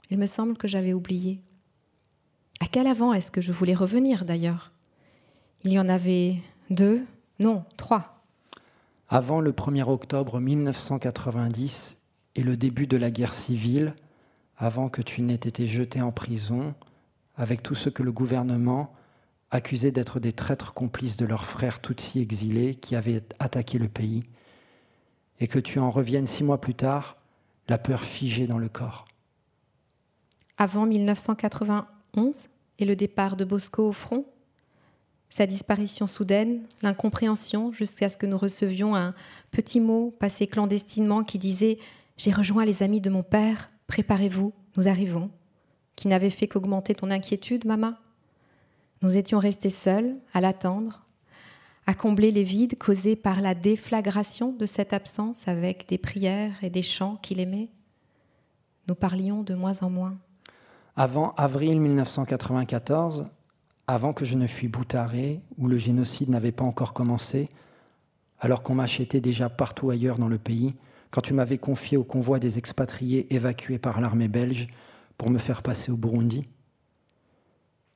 Il 0.08 0.16
me 0.16 0.26
semble 0.26 0.56
que 0.56 0.68
j'avais 0.68 0.94
oublié. 0.94 1.42
À 2.60 2.66
quel 2.66 2.86
avant 2.86 3.12
est-ce 3.12 3.30
que 3.30 3.42
je 3.42 3.52
voulais 3.52 3.74
revenir 3.74 4.24
d'ailleurs? 4.24 4.72
Il 5.64 5.72
y 5.72 5.78
en 5.78 5.88
avait 5.88 6.36
deux, 6.70 7.04
non, 7.40 7.64
trois. 7.76 8.22
Avant 9.08 9.40
le 9.40 9.52
1er 9.52 9.88
octobre 9.88 10.38
1990 10.38 12.04
et 12.36 12.42
le 12.42 12.56
début 12.56 12.86
de 12.86 12.96
la 12.96 13.10
guerre 13.10 13.34
civile, 13.34 13.94
avant 14.56 14.88
que 14.88 15.02
tu 15.02 15.22
n'aies 15.22 15.34
été 15.34 15.66
jeté 15.66 16.00
en 16.00 16.12
prison, 16.12 16.74
avec 17.36 17.62
tout 17.62 17.74
ce 17.74 17.88
que 17.88 18.02
le 18.02 18.12
gouvernement 18.12 18.94
accusait 19.50 19.92
d'être 19.92 20.20
des 20.20 20.32
traîtres 20.32 20.74
complices 20.74 21.16
de 21.16 21.26
leurs 21.26 21.44
frères 21.44 21.80
Tutsis 21.80 22.20
exilés 22.20 22.74
qui 22.74 22.94
avaient 22.94 23.24
attaqué 23.38 23.78
le 23.78 23.88
pays, 23.88 24.24
et 25.40 25.48
que 25.48 25.58
tu 25.58 25.78
en 25.78 25.90
reviennes 25.90 26.26
six 26.26 26.44
mois 26.44 26.60
plus 26.60 26.74
tard, 26.74 27.16
la 27.68 27.78
peur 27.78 28.02
figée 28.02 28.46
dans 28.46 28.58
le 28.58 28.68
corps. 28.68 29.06
Avant 30.56 30.86
1991 30.86 32.48
et 32.78 32.84
le 32.84 32.96
départ 32.96 33.36
de 33.36 33.44
Bosco 33.44 33.88
au 33.88 33.92
front 33.92 34.24
Sa 35.30 35.46
disparition 35.46 36.06
soudaine, 36.06 36.62
l'incompréhension 36.82 37.70
jusqu'à 37.72 38.08
ce 38.08 38.16
que 38.16 38.26
nous 38.26 38.38
recevions 38.38 38.96
un 38.96 39.14
petit 39.50 39.78
mot 39.78 40.10
passé 40.18 40.46
clandestinement 40.46 41.22
qui 41.22 41.38
disait 41.38 41.78
J'ai 42.16 42.32
rejoint 42.32 42.64
les 42.64 42.82
amis 42.82 43.00
de 43.00 43.10
mon 43.10 43.22
père, 43.22 43.70
préparez-vous, 43.88 44.52
nous 44.76 44.88
arrivons, 44.88 45.30
qui 45.96 46.08
n'avait 46.08 46.30
fait 46.30 46.48
qu'augmenter 46.48 46.94
ton 46.94 47.10
inquiétude, 47.10 47.66
maman 47.66 47.94
Nous 49.02 49.18
étions 49.18 49.38
restés 49.38 49.70
seuls, 49.70 50.16
à 50.32 50.40
l'attendre, 50.40 51.04
à 51.86 51.94
combler 51.94 52.30
les 52.30 52.44
vides 52.44 52.78
causés 52.78 53.16
par 53.16 53.40
la 53.40 53.54
déflagration 53.54 54.52
de 54.52 54.66
cette 54.66 54.92
absence 54.92 55.46
avec 55.46 55.88
des 55.88 55.98
prières 55.98 56.52
et 56.62 56.70
des 56.70 56.82
chants 56.82 57.16
qu'il 57.16 57.40
aimait. 57.40 57.68
Nous 58.88 58.94
parlions 58.94 59.42
de 59.42 59.54
moins 59.54 59.82
en 59.82 59.90
moins. 59.90 60.16
Avant 60.96 61.32
avril 61.36 61.80
1994, 61.80 63.26
avant 63.88 64.12
que 64.12 64.27
je 64.27 64.37
ne 64.37 64.46
fuis 64.46 64.68
Boutaré, 64.68 65.40
où 65.57 65.66
le 65.66 65.79
génocide 65.79 66.29
n'avait 66.29 66.53
pas 66.53 66.64
encore 66.64 66.92
commencé, 66.92 67.48
alors 68.38 68.62
qu'on 68.62 68.74
m'achetait 68.74 69.22
déjà 69.22 69.48
partout 69.48 69.88
ailleurs 69.88 70.18
dans 70.18 70.29
le 70.29 70.38
pays, 70.38 70.74
quand 71.11 71.22
tu 71.22 71.33
m'avais 71.33 71.57
confié 71.57 71.96
au 71.96 72.05
convoi 72.05 72.38
des 72.38 72.59
expatriés 72.59 73.35
évacués 73.35 73.79
par 73.79 74.03
l'armée 74.03 74.29
belge 74.29 74.68
pour 75.16 75.31
me 75.31 75.38
faire 75.38 75.62
passer 75.62 75.90
au 75.90 75.96
Burundi, 75.96 76.46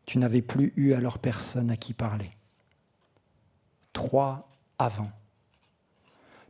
tu 0.06 0.16
n'avais 0.16 0.40
plus 0.40 0.72
eu 0.76 0.94
alors 0.94 1.18
personne 1.18 1.70
à 1.70 1.76
qui 1.76 1.92
parler. 1.92 2.30
Trois 3.92 4.48
avant. 4.78 5.10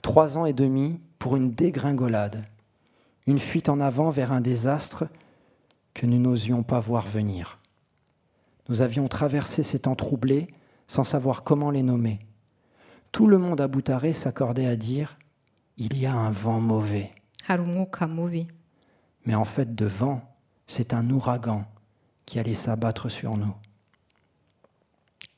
Trois 0.02 0.38
ans 0.38 0.46
et 0.46 0.52
demi 0.52 1.00
pour 1.18 1.34
une 1.34 1.50
dégringolade, 1.50 2.44
une 3.26 3.40
fuite 3.40 3.68
en 3.68 3.80
avant 3.80 4.10
vers 4.10 4.30
un 4.30 4.40
désastre 4.40 5.08
que 5.94 6.06
nous 6.06 6.18
n'osions 6.18 6.62
pas 6.62 6.78
voir 6.78 7.06
venir. 7.06 7.58
Nous 8.72 8.80
avions 8.80 9.06
traversé 9.06 9.62
ces 9.62 9.80
temps 9.80 9.96
troublés 9.96 10.48
sans 10.86 11.04
savoir 11.04 11.44
comment 11.44 11.70
les 11.70 11.82
nommer. 11.82 12.20
Tout 13.12 13.26
le 13.26 13.36
monde 13.36 13.60
à 13.60 13.68
Boutaré 13.68 14.14
s'accordait 14.14 14.66
à 14.66 14.76
dire 14.76 15.18
Il 15.76 15.98
y 15.98 16.06
a 16.06 16.14
un 16.14 16.30
vent 16.30 16.58
mauvais. 16.58 17.10
Mais 19.26 19.34
en 19.34 19.44
fait, 19.44 19.74
de 19.74 19.84
vent, 19.84 20.22
c'est 20.66 20.94
un 20.94 21.10
ouragan 21.10 21.66
qui 22.24 22.38
allait 22.38 22.54
s'abattre 22.54 23.10
sur 23.10 23.36
nous. 23.36 23.54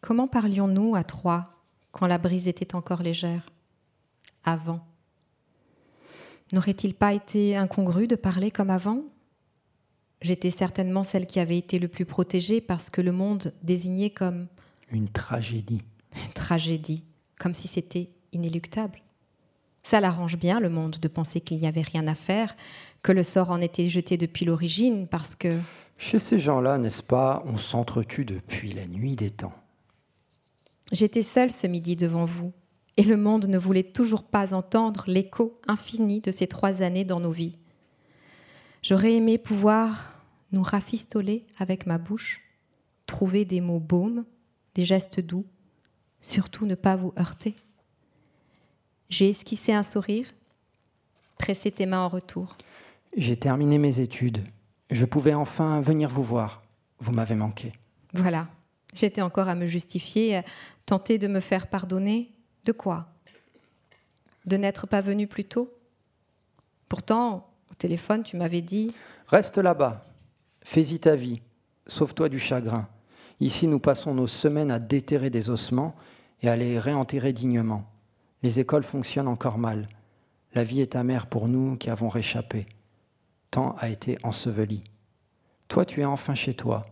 Comment 0.00 0.28
parlions-nous 0.28 0.94
à 0.94 1.02
trois 1.02 1.56
quand 1.90 2.06
la 2.06 2.18
brise 2.18 2.46
était 2.46 2.76
encore 2.76 3.02
légère 3.02 3.50
Avant? 4.44 4.86
N'aurait-il 6.52 6.94
pas 6.94 7.12
été 7.12 7.56
incongru 7.56 8.06
de 8.06 8.14
parler 8.14 8.52
comme 8.52 8.70
avant? 8.70 9.02
J'étais 10.24 10.48
certainement 10.48 11.04
celle 11.04 11.26
qui 11.26 11.38
avait 11.38 11.58
été 11.58 11.78
le 11.78 11.86
plus 11.86 12.06
protégée 12.06 12.62
parce 12.62 12.88
que 12.88 13.02
le 13.02 13.12
monde 13.12 13.52
désignait 13.62 14.08
comme 14.08 14.46
Une 14.90 15.08
tragédie. 15.10 15.82
une 16.16 16.32
tragédie, 16.32 17.04
comme 17.38 17.52
si 17.52 17.68
c'était 17.68 18.08
inéluctable. 18.32 19.02
Ça 19.82 20.00
l'arrange 20.00 20.38
bien, 20.38 20.60
le 20.60 20.70
monde, 20.70 20.96
de 20.96 21.08
penser 21.08 21.42
qu'il 21.42 21.58
n'y 21.58 21.66
avait 21.66 21.82
rien 21.82 22.06
à 22.08 22.14
faire, 22.14 22.56
que 23.02 23.12
le 23.12 23.22
sort 23.22 23.50
en 23.50 23.60
était 23.60 23.90
jeté 23.90 24.16
depuis 24.16 24.46
l'origine, 24.46 25.06
parce 25.06 25.34
que 25.34 25.58
Chez 25.98 26.18
ces 26.18 26.38
gens-là, 26.40 26.78
n'est-ce 26.78 27.02
pas, 27.02 27.42
on 27.44 27.58
s'entretue 27.58 28.24
depuis 28.24 28.72
la 28.72 28.86
nuit 28.86 29.16
des 29.16 29.28
temps. 29.28 29.52
j'étais 30.90 31.20
seule 31.20 31.50
ce 31.50 31.66
midi 31.66 31.96
devant 31.96 32.24
vous, 32.24 32.54
et 32.96 33.02
le 33.02 33.18
monde 33.18 33.44
ne 33.44 33.58
voulait 33.58 33.82
toujours 33.82 34.22
pas 34.22 34.54
entendre 34.54 35.04
l'écho 35.06 35.60
infini 35.68 36.20
de 36.20 36.30
ces 36.32 36.46
trois 36.46 36.80
années 36.80 37.04
dans 37.04 37.20
nos 37.20 37.30
vies. 37.32 37.58
J'aurais 38.82 39.12
aimé 39.14 39.36
pouvoir 39.36 40.13
nous 40.52 40.62
rafistoler 40.62 41.46
avec 41.58 41.86
ma 41.86 41.98
bouche, 41.98 42.40
trouver 43.06 43.44
des 43.44 43.60
mots 43.60 43.80
baumes, 43.80 44.24
des 44.74 44.84
gestes 44.84 45.20
doux, 45.20 45.46
surtout 46.20 46.66
ne 46.66 46.74
pas 46.74 46.96
vous 46.96 47.12
heurter. 47.18 47.54
J'ai 49.08 49.28
esquissé 49.28 49.72
un 49.72 49.82
sourire, 49.82 50.26
pressé 51.38 51.70
tes 51.70 51.86
mains 51.86 52.00
en 52.00 52.08
retour. 52.08 52.56
J'ai 53.16 53.36
terminé 53.36 53.78
mes 53.78 54.00
études. 54.00 54.42
Je 54.90 55.04
pouvais 55.04 55.34
enfin 55.34 55.80
venir 55.80 56.08
vous 56.08 56.22
voir. 56.22 56.62
Vous 56.98 57.12
m'avez 57.12 57.34
manqué. 57.34 57.72
Voilà, 58.12 58.48
j'étais 58.94 59.22
encore 59.22 59.48
à 59.48 59.54
me 59.54 59.66
justifier, 59.66 60.36
à 60.38 60.44
tenter 60.86 61.18
de 61.18 61.28
me 61.28 61.40
faire 61.40 61.66
pardonner. 61.66 62.30
De 62.64 62.72
quoi? 62.72 63.08
De 64.46 64.56
n'être 64.56 64.86
pas 64.86 65.00
venu 65.00 65.26
plus 65.26 65.44
tôt? 65.44 65.72
Pourtant, 66.88 67.50
au 67.70 67.74
téléphone, 67.74 68.22
tu 68.22 68.36
m'avais 68.36 68.60
dit 68.60 68.92
Reste 69.28 69.58
là-bas. 69.58 70.04
Fais-y 70.64 70.98
ta 70.98 71.14
vie. 71.14 71.42
Sauve-toi 71.86 72.28
du 72.28 72.38
chagrin. 72.38 72.88
Ici, 73.38 73.68
nous 73.68 73.78
passons 73.78 74.14
nos 74.14 74.26
semaines 74.26 74.70
à 74.70 74.78
déterrer 74.78 75.30
des 75.30 75.50
ossements 75.50 75.94
et 76.42 76.48
à 76.48 76.56
les 76.56 76.78
réenterrer 76.78 77.32
dignement. 77.32 77.84
Les 78.42 78.60
écoles 78.60 78.82
fonctionnent 78.82 79.28
encore 79.28 79.58
mal. 79.58 79.88
La 80.54 80.64
vie 80.64 80.80
est 80.80 80.96
amère 80.96 81.26
pour 81.26 81.48
nous 81.48 81.76
qui 81.76 81.90
avons 81.90 82.08
réchappé. 82.08 82.66
Tant 83.50 83.74
a 83.78 83.88
été 83.88 84.18
enseveli. 84.22 84.82
Toi, 85.68 85.84
tu 85.84 86.00
es 86.00 86.04
enfin 86.04 86.34
chez 86.34 86.54
toi. 86.54 86.86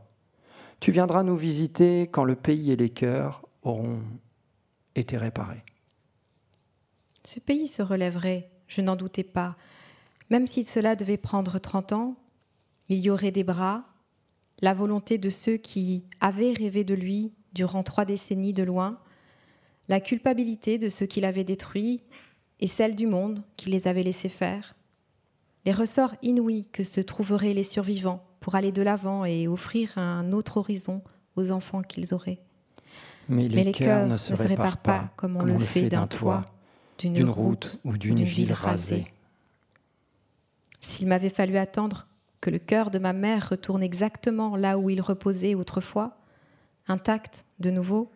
Tu 0.80 0.92
viendras 0.92 1.22
nous 1.22 1.36
visiter 1.36 2.02
quand 2.02 2.24
le 2.24 2.34
pays 2.34 2.72
et 2.72 2.76
les 2.76 2.90
cœurs 2.90 3.42
auront 3.62 4.00
été 4.94 5.16
réparés. 5.16 5.64
Ce 7.24 7.40
pays 7.40 7.68
se 7.68 7.82
relèverait, 7.82 8.50
je 8.66 8.80
n'en 8.80 8.96
doutais 8.96 9.22
pas. 9.24 9.56
Même 10.28 10.46
si 10.46 10.64
cela 10.64 10.96
devait 10.96 11.18
prendre 11.18 11.58
30 11.58 11.92
ans, 11.92 12.16
il 12.88 12.98
y 12.98 13.10
aurait 13.10 13.30
des 13.30 13.44
bras, 13.44 13.84
la 14.60 14.74
volonté 14.74 15.18
de 15.18 15.30
ceux 15.30 15.56
qui 15.56 16.04
avaient 16.20 16.52
rêvé 16.52 16.84
de 16.84 16.94
lui 16.94 17.32
durant 17.52 17.82
trois 17.82 18.04
décennies 18.04 18.52
de 18.52 18.62
loin, 18.62 18.98
la 19.88 20.00
culpabilité 20.00 20.78
de 20.78 20.88
ceux 20.88 21.06
qui 21.06 21.20
l'avaient 21.20 21.44
détruit 21.44 22.02
et 22.60 22.66
celle 22.66 22.94
du 22.94 23.06
monde 23.06 23.42
qui 23.56 23.70
les 23.70 23.88
avait 23.88 24.02
laissés 24.02 24.28
faire, 24.28 24.76
les 25.64 25.72
ressorts 25.72 26.14
inouïs 26.22 26.66
que 26.72 26.84
se 26.84 27.00
trouveraient 27.00 27.52
les 27.52 27.62
survivants 27.62 28.24
pour 28.40 28.54
aller 28.54 28.72
de 28.72 28.82
l'avant 28.82 29.24
et 29.24 29.48
offrir 29.48 29.96
un 29.98 30.32
autre 30.32 30.56
horizon 30.56 31.02
aux 31.36 31.50
enfants 31.50 31.82
qu'ils 31.82 32.14
auraient. 32.14 32.40
Mais 33.28 33.48
Mais 33.48 33.64
les 33.64 33.72
cœurs 33.72 34.06
ne 34.06 34.16
se 34.16 34.34
réparent 34.34 34.82
pas 34.82 35.12
comme 35.16 35.36
on 35.36 35.44
le 35.44 35.58
fait 35.58 35.88
d'un 35.88 36.06
toit, 36.06 36.46
d'une 36.98 37.28
route 37.28 37.78
ou 37.84 37.96
d'une 37.96 38.22
ville 38.22 38.52
rasée. 38.52 39.06
S'il 40.80 41.06
m'avait 41.06 41.28
fallu 41.28 41.56
attendre 41.56 42.08
que 42.42 42.50
le 42.50 42.58
cœur 42.58 42.90
de 42.90 42.98
ma 42.98 43.14
mère 43.14 43.50
retourne 43.50 43.82
exactement 43.82 44.56
là 44.56 44.76
où 44.76 44.90
il 44.90 45.00
reposait 45.00 45.54
autrefois, 45.54 46.18
intact 46.88 47.46
de 47.60 47.70
nouveau, 47.70 48.10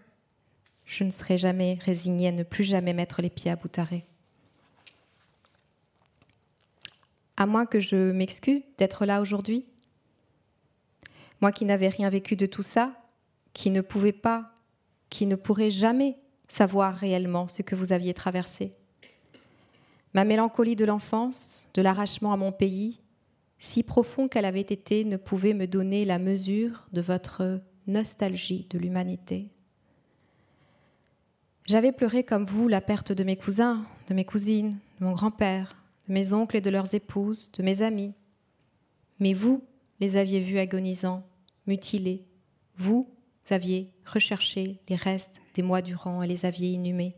je 0.85 1.05
ne 1.05 1.11
serais 1.11 1.39
jamais 1.39 1.79
résignée 1.81 2.29
à 2.29 2.33
ne 2.33 2.43
plus 2.43 2.65
jamais 2.65 2.93
mettre 2.93 3.23
les 3.23 3.31
pieds 3.31 3.53
à 3.53 3.57
Boutaré. 3.57 4.05
À 7.37 7.47
moins 7.47 7.67
que 7.67 7.79
je 7.79 8.11
m'excuse 8.11 8.63
d'être 8.79 9.07
là 9.07 9.21
aujourd'hui. 9.21 9.65
Moi 11.41 11.53
qui 11.53 11.65
n'avais 11.65 11.89
rien 11.89 12.11
vécu 12.11 12.35
de 12.35 12.47
tout 12.47 12.63
ça, 12.63 12.93
qui 13.53 13.71
ne 13.71 13.81
pouvais 13.81 14.13
pas, 14.13 14.51
qui 15.09 15.27
ne 15.27 15.37
pourrait 15.37 15.71
jamais 15.71 16.17
savoir 16.49 16.95
réellement 16.95 17.47
ce 17.47 17.63
que 17.63 17.77
vous 17.77 17.93
aviez 17.93 18.13
traversé. 18.13 18.73
Ma 20.15 20.25
mélancolie 20.25 20.77
de 20.77 20.85
l'enfance, 20.85 21.69
de 21.75 21.83
l'arrachement 21.83 22.33
à 22.33 22.37
mon 22.37 22.51
pays, 22.51 23.01
si 23.67 23.83
profond 23.83 24.29
qu'elle 24.29 24.45
avait 24.45 24.61
été, 24.61 25.05
ne 25.05 25.17
pouvait 25.17 25.53
me 25.53 25.67
donner 25.67 26.05
la 26.05 26.21
mesure 26.21 26.87
de 26.93 27.01
votre 27.01 27.61
nostalgie 27.89 28.67
de 28.71 28.79
l'humanité. 28.79 29.51
J'avais 31.65 31.91
pleuré 31.91 32.23
comme 32.23 32.45
vous 32.45 32.69
la 32.69 32.81
perte 32.81 33.11
de 33.11 33.25
mes 33.25 33.37
cousins, 33.37 33.85
de 34.09 34.15
mes 34.15 34.25
cousines, 34.25 34.79
de 35.01 35.05
mon 35.05 35.13
grand-père, 35.13 35.77
de 36.07 36.13
mes 36.15 36.33
oncles 36.33 36.59
et 36.59 36.61
de 36.61 36.71
leurs 36.71 36.95
épouses, 36.95 37.51
de 37.53 37.65
mes 37.65 37.83
amis. 37.83 38.15
Mais 39.19 39.35
vous 39.35 39.65
les 39.99 40.17
aviez 40.17 40.39
vus 40.39 40.61
agonisants, 40.61 41.27
mutilés. 41.67 42.25
Vous 42.77 43.11
aviez 43.51 43.91
recherché 44.07 44.81
les 44.89 44.97
restes 44.97 45.41
des 45.55 45.63
mois 45.63 45.83
durant 45.83 46.23
et 46.23 46.29
les 46.29 46.47
aviez 46.47 46.69
inhumés. 46.69 47.17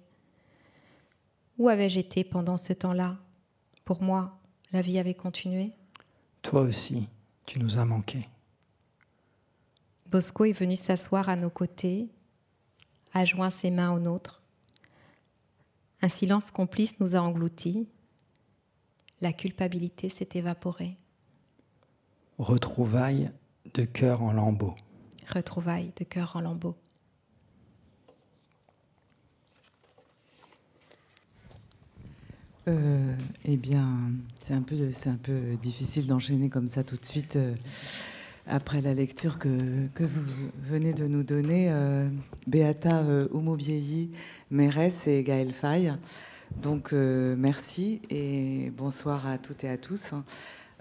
Où 1.58 1.68
avais-je 1.68 1.98
été 1.98 2.24
pendant 2.24 2.56
ce 2.56 2.72
temps-là? 2.72 3.18
Pour 3.84 4.02
moi, 4.02 4.40
la 4.72 4.80
vie 4.80 4.98
avait 4.98 5.14
continué. 5.14 5.74
Toi 6.42 6.62
aussi, 6.62 7.08
tu 7.46 7.58
nous 7.58 7.78
as 7.78 7.84
manqué. 7.84 8.28
Bosco 10.06 10.44
est 10.44 10.52
venu 10.52 10.76
s'asseoir 10.76 11.28
à 11.28 11.36
nos 11.36 11.50
côtés, 11.50 12.08
a 13.12 13.24
joint 13.24 13.50
ses 13.50 13.70
mains 13.70 13.92
aux 13.92 13.98
nôtres. 13.98 14.42
Un 16.00 16.08
silence 16.08 16.50
complice 16.50 16.98
nous 17.00 17.16
a 17.16 17.20
engloutis. 17.20 17.88
La 19.20 19.32
culpabilité 19.32 20.08
s'est 20.08 20.28
évaporée. 20.34 20.96
Retrouvailles 22.38 23.32
de 23.74 23.84
cœur 23.84 24.22
en 24.22 24.32
lambeaux. 24.32 24.76
Retrouvailles 25.34 25.92
de 25.96 26.04
cœur 26.04 26.36
en 26.36 26.40
lambeaux. 26.40 26.76
Euh, 32.68 32.98
eh 33.46 33.56
bien, 33.56 33.86
c'est 34.40 34.52
un 34.52 34.60
peu, 34.60 34.76
difficile 35.60 36.06
d'enchaîner 36.06 36.50
comme 36.50 36.68
ça 36.68 36.84
tout 36.84 36.96
de 36.96 37.04
suite 37.04 37.36
euh, 37.36 37.54
après 38.46 38.82
la 38.82 38.92
lecture 38.92 39.38
que, 39.38 39.48
vous 39.98 40.50
venez 40.64 40.92
de 40.92 41.06
nous 41.06 41.22
donner, 41.22 41.68
euh, 41.70 42.08
Beata 42.46 43.02
Oumoubiei, 43.32 44.10
mairesse 44.50 45.06
et 45.06 45.22
Gaël 45.22 45.52
Faye. 45.52 45.94
Donc, 46.62 46.92
merci 46.92 48.00
et 48.08 48.72
bonsoir 48.76 49.26
à 49.26 49.36
toutes 49.36 49.64
et 49.64 49.68
à 49.68 49.76
tous. 49.76 50.12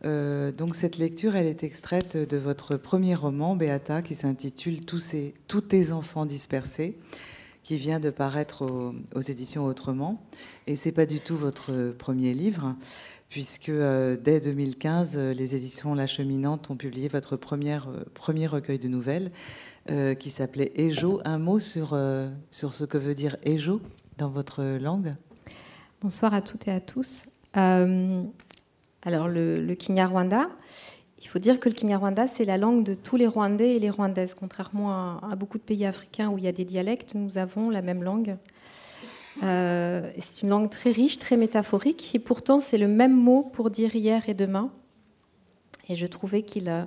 Donc, 0.03 0.75
cette 0.75 0.97
lecture, 0.97 1.35
elle 1.35 1.47
est 1.47 1.63
extraite 1.63 2.15
de 2.15 2.37
votre 2.37 2.77
premier 2.77 3.15
roman, 3.15 3.57
Beata, 3.57 4.01
qui 4.01 4.15
s'intitule 4.15 4.85
Tous, 4.85 5.13
Tous 5.49 5.61
tes 5.61 5.91
enfants 5.91 6.25
dispersés 6.25 6.97
qui 7.67 7.75
vient 7.75 7.99
de 7.99 8.11
paraître 8.11 8.65
aux, 9.13 9.19
éditions 9.19 9.65
Autrement. 9.65 10.23
Et 10.67 10.77
c'est 10.77 10.93
pas 10.93 11.05
du 11.05 11.19
tout 11.19 11.35
votre 11.35 11.91
premier 11.91 12.33
livre, 12.33 12.77
puisque 13.27 13.67
euh, 13.67 14.15
dès 14.15 14.39
2015, 14.39 15.15
euh, 15.17 15.33
les 15.33 15.53
éditions 15.53 15.93
La 15.93 16.07
Cheminante 16.07 16.71
ont 16.71 16.77
publié 16.77 17.09
votre 17.09 17.35
première, 17.35 17.89
euh, 17.89 18.05
premier 18.13 18.47
recueil 18.47 18.79
de 18.79 18.87
nouvelles 18.87 19.31
qui 20.19 20.29
s'appelait 20.29 20.73
Ejo. 20.75 21.21
Un 21.23 21.39
mot 21.39 21.59
sur, 21.59 21.97
sur 22.51 22.73
ce 22.73 22.83
que 22.83 22.97
veut 22.97 23.15
dire 23.15 23.37
Ejo 23.43 23.79
dans 24.17 24.27
votre 24.27 24.77
langue? 24.77 25.15
Bonsoir 26.01 26.33
à 26.33 26.41
toutes 26.41 26.67
et 26.67 26.71
à 26.71 26.81
tous. 26.81 27.21
Alors, 27.53 29.29
le 29.29 29.73
Kinyarwanda, 29.75 30.49
il 31.19 31.27
faut 31.27 31.39
dire 31.39 31.59
que 31.59 31.67
le 31.67 31.75
Kinyarwanda, 31.75 32.27
c'est 32.27 32.45
la 32.45 32.57
langue 32.57 32.83
de 32.83 32.93
tous 32.93 33.15
les 33.15 33.27
Rwandais 33.27 33.75
et 33.75 33.79
les 33.79 33.89
Rwandaises. 33.89 34.35
Contrairement 34.35 35.19
à, 35.19 35.35
beaucoup 35.35 35.57
de 35.57 35.63
pays 35.63 35.85
africains 35.85 36.29
où 36.29 36.37
il 36.37 36.43
y 36.43 36.47
a 36.47 36.51
des 36.51 36.65
dialectes, 36.65 37.15
nous 37.15 37.37
avons 37.37 37.69
la 37.69 37.81
même 37.81 38.03
langue. 38.03 38.37
Euh, 39.43 40.11
c'est 40.19 40.43
une 40.43 40.49
langue 40.49 40.69
très 40.69 40.91
riche, 40.91 41.17
très 41.17 41.37
métaphorique, 41.37 42.13
et 42.13 42.19
pourtant 42.19 42.59
c'est 42.59 42.77
le 42.77 42.87
même 42.87 43.15
mot 43.15 43.43
pour 43.43 43.69
dire 43.69 43.95
hier 43.95 44.29
et 44.29 44.33
demain. 44.33 44.71
Et 45.89 45.95
je 45.95 46.05
trouvais 46.05 46.43
qu'il 46.43 46.69
euh, 46.69 46.83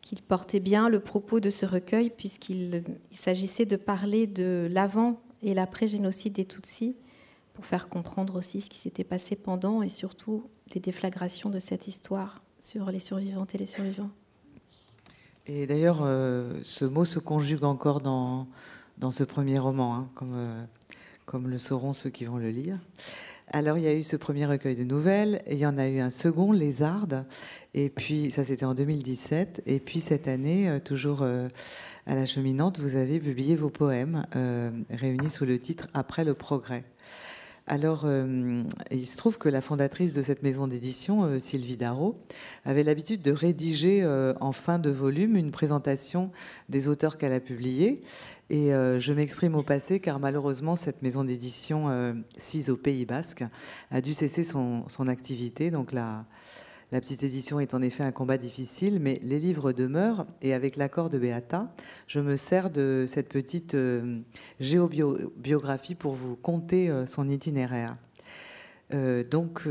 qu'il 0.00 0.22
portait 0.22 0.60
bien 0.60 0.88
le 0.88 1.00
propos 1.00 1.40
de 1.40 1.50
ce 1.50 1.66
recueil, 1.66 2.10
puisqu'il 2.10 2.84
il 3.10 3.16
s'agissait 3.16 3.66
de 3.66 3.76
parler 3.76 4.26
de 4.26 4.68
l'avant 4.70 5.20
et 5.42 5.52
l'après-génocide 5.52 6.34
des 6.34 6.44
Tutsis, 6.44 6.96
pour 7.54 7.66
faire 7.66 7.88
comprendre 7.88 8.36
aussi 8.36 8.60
ce 8.60 8.70
qui 8.70 8.78
s'était 8.78 9.04
passé 9.04 9.34
pendant 9.34 9.82
et 9.82 9.88
surtout 9.88 10.44
les 10.74 10.80
déflagrations 10.80 11.50
de 11.50 11.58
cette 11.58 11.88
histoire 11.88 12.42
sur 12.66 12.90
les 12.90 12.98
survivantes 12.98 13.54
et 13.54 13.58
les 13.58 13.66
survivants. 13.66 14.10
Et 15.46 15.68
d'ailleurs, 15.68 16.00
euh, 16.02 16.52
ce 16.64 16.84
mot 16.84 17.04
se 17.04 17.20
conjugue 17.20 17.62
encore 17.62 18.00
dans, 18.00 18.48
dans 18.98 19.12
ce 19.12 19.22
premier 19.22 19.60
roman, 19.60 19.94
hein, 19.94 20.08
comme, 20.16 20.32
euh, 20.34 20.64
comme 21.26 21.48
le 21.48 21.58
sauront 21.58 21.92
ceux 21.92 22.10
qui 22.10 22.24
vont 22.24 22.38
le 22.38 22.50
lire. 22.50 22.80
Alors, 23.52 23.78
il 23.78 23.84
y 23.84 23.86
a 23.86 23.94
eu 23.94 24.02
ce 24.02 24.16
premier 24.16 24.46
recueil 24.46 24.74
de 24.74 24.82
nouvelles, 24.82 25.40
et 25.46 25.52
il 25.52 25.60
y 25.60 25.66
en 25.66 25.78
a 25.78 25.86
eu 25.86 26.00
un 26.00 26.10
second, 26.10 26.50
Les 26.50 26.82
Ardes, 26.82 27.24
et 27.72 27.88
puis 27.88 28.32
ça 28.32 28.42
c'était 28.42 28.64
en 28.64 28.74
2017, 28.74 29.62
et 29.66 29.78
puis 29.78 30.00
cette 30.00 30.26
année, 30.26 30.68
euh, 30.68 30.80
toujours 30.80 31.22
à 31.22 32.14
la 32.16 32.26
cheminante, 32.26 32.80
vous 32.80 32.96
avez 32.96 33.20
publié 33.20 33.54
vos 33.54 33.70
poèmes 33.70 34.26
réunis 34.90 35.30
sous 35.30 35.44
le 35.44 35.60
titre 35.60 35.86
Après 35.94 36.24
le 36.24 36.34
progrès. 36.34 36.84
Alors, 37.68 38.02
euh, 38.04 38.62
il 38.92 39.06
se 39.06 39.16
trouve 39.16 39.38
que 39.38 39.48
la 39.48 39.60
fondatrice 39.60 40.12
de 40.12 40.22
cette 40.22 40.44
maison 40.44 40.68
d'édition, 40.68 41.24
euh, 41.24 41.40
Sylvie 41.40 41.76
Darro, 41.76 42.16
avait 42.64 42.84
l'habitude 42.84 43.22
de 43.22 43.32
rédiger 43.32 44.04
euh, 44.04 44.34
en 44.40 44.52
fin 44.52 44.78
de 44.78 44.88
volume 44.88 45.36
une 45.36 45.50
présentation 45.50 46.30
des 46.68 46.86
auteurs 46.86 47.18
qu'elle 47.18 47.32
a 47.32 47.40
publiés. 47.40 48.02
Et 48.48 48.68
je 48.68 49.12
m'exprime 49.12 49.56
au 49.56 49.64
passé 49.64 49.98
car 49.98 50.20
malheureusement, 50.20 50.76
cette 50.76 51.02
maison 51.02 51.24
d'édition, 51.24 52.14
sise 52.38 52.70
au 52.70 52.76
Pays 52.76 53.04
Basque, 53.04 53.42
a 53.90 54.00
dû 54.00 54.14
cesser 54.14 54.44
son, 54.44 54.84
son 54.88 55.08
activité. 55.08 55.72
Donc, 55.72 55.90
la, 55.90 56.24
la 56.92 57.00
petite 57.00 57.24
édition 57.24 57.58
est 57.58 57.74
en 57.74 57.82
effet 57.82 58.04
un 58.04 58.12
combat 58.12 58.38
difficile, 58.38 59.00
mais 59.00 59.18
les 59.24 59.40
livres 59.40 59.72
demeurent. 59.72 60.24
Et 60.40 60.54
avec 60.54 60.76
l'accord 60.76 61.08
de 61.08 61.18
Beata, 61.18 61.72
je 62.06 62.20
me 62.20 62.36
sers 62.36 62.70
de 62.70 63.06
cette 63.08 63.28
petite 63.28 63.74
euh, 63.74 64.20
géobiographie 64.60 65.96
pour 65.96 66.12
vous 66.12 66.36
conter 66.36 66.88
euh, 66.88 67.04
son 67.04 67.28
itinéraire. 67.28 67.96
Euh, 68.94 69.24
donc, 69.24 69.66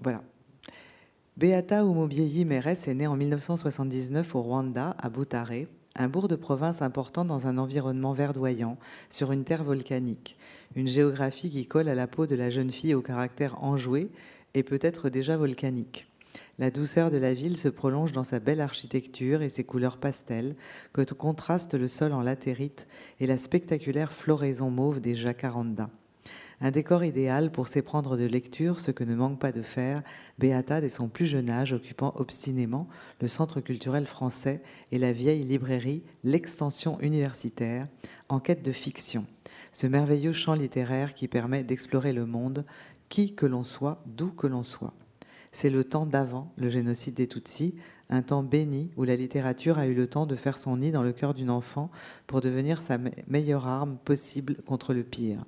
voilà. 0.00 0.22
Beata 1.36 1.84
Oumobieyi 1.84 2.44
Mérès 2.44 2.88
est 2.88 2.94
née 2.94 3.06
en 3.06 3.16
1979 3.16 4.34
au 4.34 4.42
Rwanda, 4.42 4.96
à 4.98 5.08
Butare, 5.08 5.66
un 5.94 6.08
bourg 6.08 6.26
de 6.26 6.34
province 6.34 6.82
important 6.82 7.24
dans 7.24 7.46
un 7.46 7.58
environnement 7.58 8.12
verdoyant, 8.12 8.76
sur 9.08 9.30
une 9.30 9.44
terre 9.44 9.62
volcanique. 9.62 10.36
Une 10.74 10.88
géographie 10.88 11.50
qui 11.50 11.66
colle 11.66 11.88
à 11.88 11.94
la 11.94 12.08
peau 12.08 12.26
de 12.26 12.34
la 12.34 12.50
jeune 12.50 12.70
fille 12.70 12.94
au 12.94 13.02
caractère 13.02 13.62
enjoué 13.62 14.10
et 14.54 14.62
peut-être 14.62 15.08
déjà 15.08 15.36
volcanique. 15.36 16.08
La 16.58 16.70
douceur 16.70 17.10
de 17.10 17.16
la 17.16 17.34
ville 17.34 17.56
se 17.56 17.68
prolonge 17.68 18.12
dans 18.12 18.24
sa 18.24 18.38
belle 18.38 18.60
architecture 18.60 19.42
et 19.42 19.48
ses 19.48 19.64
couleurs 19.64 19.98
pastel, 19.98 20.54
que 20.92 21.02
contraste 21.12 21.74
le 21.74 21.88
sol 21.88 22.12
en 22.12 22.22
latérite 22.22 22.86
et 23.20 23.26
la 23.26 23.38
spectaculaire 23.38 24.12
floraison 24.12 24.70
mauve 24.70 25.00
des 25.00 25.16
jacarandas. 25.16 25.90
Un 26.60 26.70
décor 26.70 27.02
idéal 27.04 27.50
pour 27.50 27.66
s'éprendre 27.66 28.16
de 28.16 28.24
lecture, 28.24 28.78
ce 28.78 28.92
que 28.92 29.02
ne 29.02 29.16
manque 29.16 29.40
pas 29.40 29.50
de 29.50 29.62
faire 29.62 30.02
Beata 30.38 30.80
dès 30.80 30.88
son 30.88 31.08
plus 31.08 31.26
jeune 31.26 31.50
âge, 31.50 31.72
occupant 31.72 32.12
obstinément 32.16 32.88
le 33.20 33.26
centre 33.26 33.60
culturel 33.60 34.06
français 34.06 34.62
et 34.92 34.98
la 34.98 35.12
vieille 35.12 35.44
librairie 35.44 36.04
L'Extension 36.22 37.00
universitaire, 37.00 37.88
en 38.28 38.38
quête 38.38 38.64
de 38.64 38.72
fiction. 38.72 39.26
Ce 39.72 39.88
merveilleux 39.88 40.32
champ 40.32 40.54
littéraire 40.54 41.14
qui 41.14 41.26
permet 41.26 41.64
d'explorer 41.64 42.12
le 42.12 42.26
monde, 42.26 42.64
qui 43.14 43.32
que 43.36 43.46
l'on 43.46 43.62
soit, 43.62 44.02
d'où 44.06 44.32
que 44.32 44.48
l'on 44.48 44.64
soit. 44.64 44.92
C'est 45.52 45.70
le 45.70 45.84
temps 45.84 46.04
d'avant 46.04 46.50
le 46.56 46.68
génocide 46.68 47.14
des 47.14 47.28
Tutsis, 47.28 47.76
un 48.10 48.22
temps 48.22 48.42
béni 48.42 48.90
où 48.96 49.04
la 49.04 49.14
littérature 49.14 49.78
a 49.78 49.86
eu 49.86 49.94
le 49.94 50.08
temps 50.08 50.26
de 50.26 50.34
faire 50.34 50.58
son 50.58 50.78
nid 50.78 50.90
dans 50.90 51.04
le 51.04 51.12
cœur 51.12 51.32
d'une 51.32 51.48
enfant 51.50 51.92
pour 52.26 52.40
devenir 52.40 52.80
sa 52.80 52.98
me- 52.98 53.12
meilleure 53.28 53.68
arme 53.68 53.98
possible 54.04 54.56
contre 54.66 54.94
le 54.94 55.04
pire. 55.04 55.44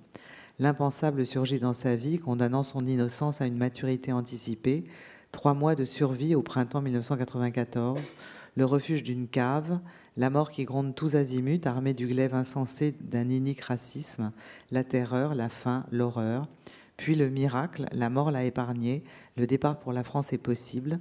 L'impensable 0.61 1.27
surgit 1.27 1.59
dans 1.59 1.73
sa 1.73 1.97
vie, 1.97 2.21
condamnant 2.21 2.63
son 2.63 2.87
innocence 2.87 3.41
à 3.41 3.47
une 3.47 3.59
maturité 3.59 4.13
anticipée. 4.13 4.85
Trois 5.33 5.55
mois 5.55 5.75
de 5.75 5.85
survie 5.85 6.37
au 6.37 6.43
printemps 6.43 6.83
1994, 6.83 8.13
le 8.55 8.65
refuge 8.65 9.03
d'une 9.03 9.27
cave, 9.27 9.81
la 10.17 10.31
mort 10.31 10.53
qui 10.53 10.65
gronde 10.67 10.95
tous 10.95 11.17
azimuts, 11.17 11.67
armée 11.67 11.95
du 11.95 12.07
glaive 12.07 12.37
insensé 12.37 12.95
d'un 13.01 13.29
inique 13.29 13.63
racisme, 13.63 14.31
la 14.71 14.85
terreur, 14.85 15.35
la 15.35 15.49
faim, 15.49 15.85
l'horreur. 15.91 16.47
Puis 16.97 17.15
le 17.15 17.29
miracle, 17.29 17.87
la 17.93 18.11
mort 18.11 18.31
l'a 18.31 18.45
épargné, 18.45 19.05
le 19.37 19.47
départ 19.47 19.79
pour 19.79 19.93
la 19.93 20.05
France 20.05 20.33
est 20.33 20.39
possible. 20.39 20.99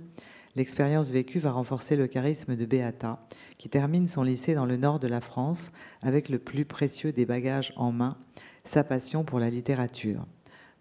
L'expérience 0.55 1.09
vécue 1.09 1.39
va 1.39 1.51
renforcer 1.51 1.97
le 1.97 2.07
charisme 2.07 2.55
de 2.55 2.65
Beata, 2.65 3.19
qui 3.57 3.69
termine 3.69 4.07
son 4.07 4.23
lycée 4.23 4.55
dans 4.55 4.65
le 4.65 4.77
nord 4.77 4.99
de 4.99 5.07
la 5.07 5.19
France 5.19 5.71
avec 6.01 6.29
le 6.29 6.39
plus 6.39 6.63
précieux 6.63 7.11
des 7.11 7.25
bagages 7.25 7.73
en 7.75 7.91
main, 7.91 8.17
sa 8.63 8.83
passion 8.83 9.25
pour 9.25 9.39
la 9.39 9.49
littérature. 9.49 10.25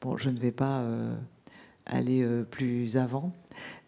Bon, 0.00 0.16
je 0.16 0.31
ne 0.31 0.38
vais 0.38 0.53
pas 0.53 0.79
euh, 0.79 1.16
aller 1.87 2.22
euh, 2.22 2.44
plus 2.44 2.96
avant, 2.96 3.33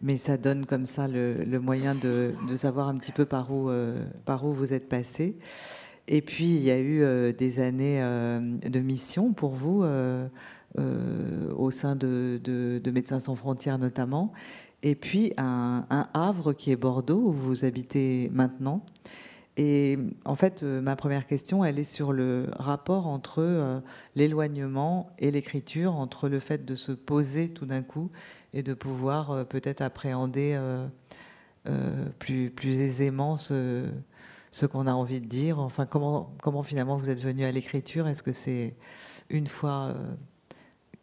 mais 0.01 0.17
ça 0.17 0.35
donne 0.35 0.65
comme 0.65 0.85
ça 0.85 1.07
le, 1.07 1.59
moyen 1.59 1.95
de, 1.95 2.33
savoir 2.57 2.89
un 2.89 2.97
petit 2.97 3.13
peu 3.13 3.25
par 3.25 3.51
où, 3.51 3.69
euh, 3.69 4.05
par 4.25 4.43
où 4.45 4.51
vous 4.51 4.73
êtes 4.73 4.89
passé. 4.89 5.37
Et 6.09 6.21
puis, 6.21 6.55
il 6.55 6.63
y 6.63 6.71
a 6.71 6.79
eu 6.79 7.33
des 7.33 7.59
années 7.59 7.99
de 7.99 8.79
mission 8.79 9.33
pour 9.33 9.51
vous, 9.51 9.83
euh, 10.77 11.51
au 11.55 11.71
sein 11.71 11.95
de, 11.95 12.39
de- 12.43 12.79
de 12.83 12.91
Médecins 12.91 13.19
sans 13.19 13.35
frontières 13.35 13.79
notamment. 13.79 14.31
Et 14.83 14.95
puis, 14.95 15.33
un, 15.37 15.85
Havre 16.13 16.53
qui 16.53 16.71
est 16.71 16.75
Bordeaux, 16.75 17.19
où 17.19 17.31
vous 17.31 17.65
habitez 17.65 18.29
maintenant. 18.31 18.83
Et 19.55 19.97
en 20.23 20.35
fait, 20.35 20.61
euh, 20.61 20.81
ma 20.81 20.95
première 20.95 21.25
question, 21.25 21.65
elle 21.65 21.79
est 21.79 21.83
sur 21.83 22.13
le 22.13 22.45
rapport 22.57 23.07
entre 23.07 23.39
euh, 23.39 23.79
l'éloignement 24.15 25.09
et 25.17 25.31
l'écriture, 25.31 25.95
entre 25.95 26.29
le 26.29 26.39
fait 26.39 26.63
de 26.63 26.75
se 26.75 26.91
poser 26.91 27.49
tout 27.49 27.65
d'un 27.65 27.81
coup 27.81 28.11
et 28.53 28.61
de 28.61 28.75
pouvoir 28.75 29.45
peut-être 29.47 29.81
appréhender 29.81 30.59
plus, 32.17 32.49
plus 32.49 32.79
aisément 32.79 33.35
ce, 33.35 33.85
ce 34.51 34.65
qu'on 34.65 34.87
a 34.87 34.93
envie 34.93 35.19
de 35.19 35.25
dire. 35.25 35.59
Enfin, 35.59 35.85
comment, 35.85 36.31
comment 36.41 36.63
finalement 36.63 36.95
vous 36.95 37.09
êtes 37.09 37.19
venu 37.19 37.43
à 37.43 37.51
l'écriture? 37.51 38.07
Est-ce 38.07 38.23
que 38.23 38.31
c'est 38.31 38.75
une 39.29 39.47
fois, 39.47 39.93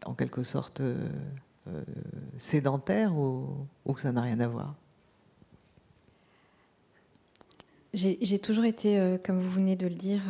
en 0.05 0.15
quelque 0.15 0.43
sorte, 0.43 0.81
euh, 0.81 1.09
euh, 1.69 1.83
sédentaire 2.37 3.17
ou, 3.17 3.67
que 3.95 4.01
ça 4.01 4.13
n'a 4.13 4.23
rien 4.23 4.41
à 4.41 4.49
voir 4.49 4.75
J'ai 7.93 8.39
toujours 8.39 8.65
été, 8.65 8.99
euh, 8.99 9.19
comme 9.19 9.41
vous 9.41 9.51
venez 9.51 9.77
de 9.77 9.87
le 9.87 9.95
dire, 9.95 10.23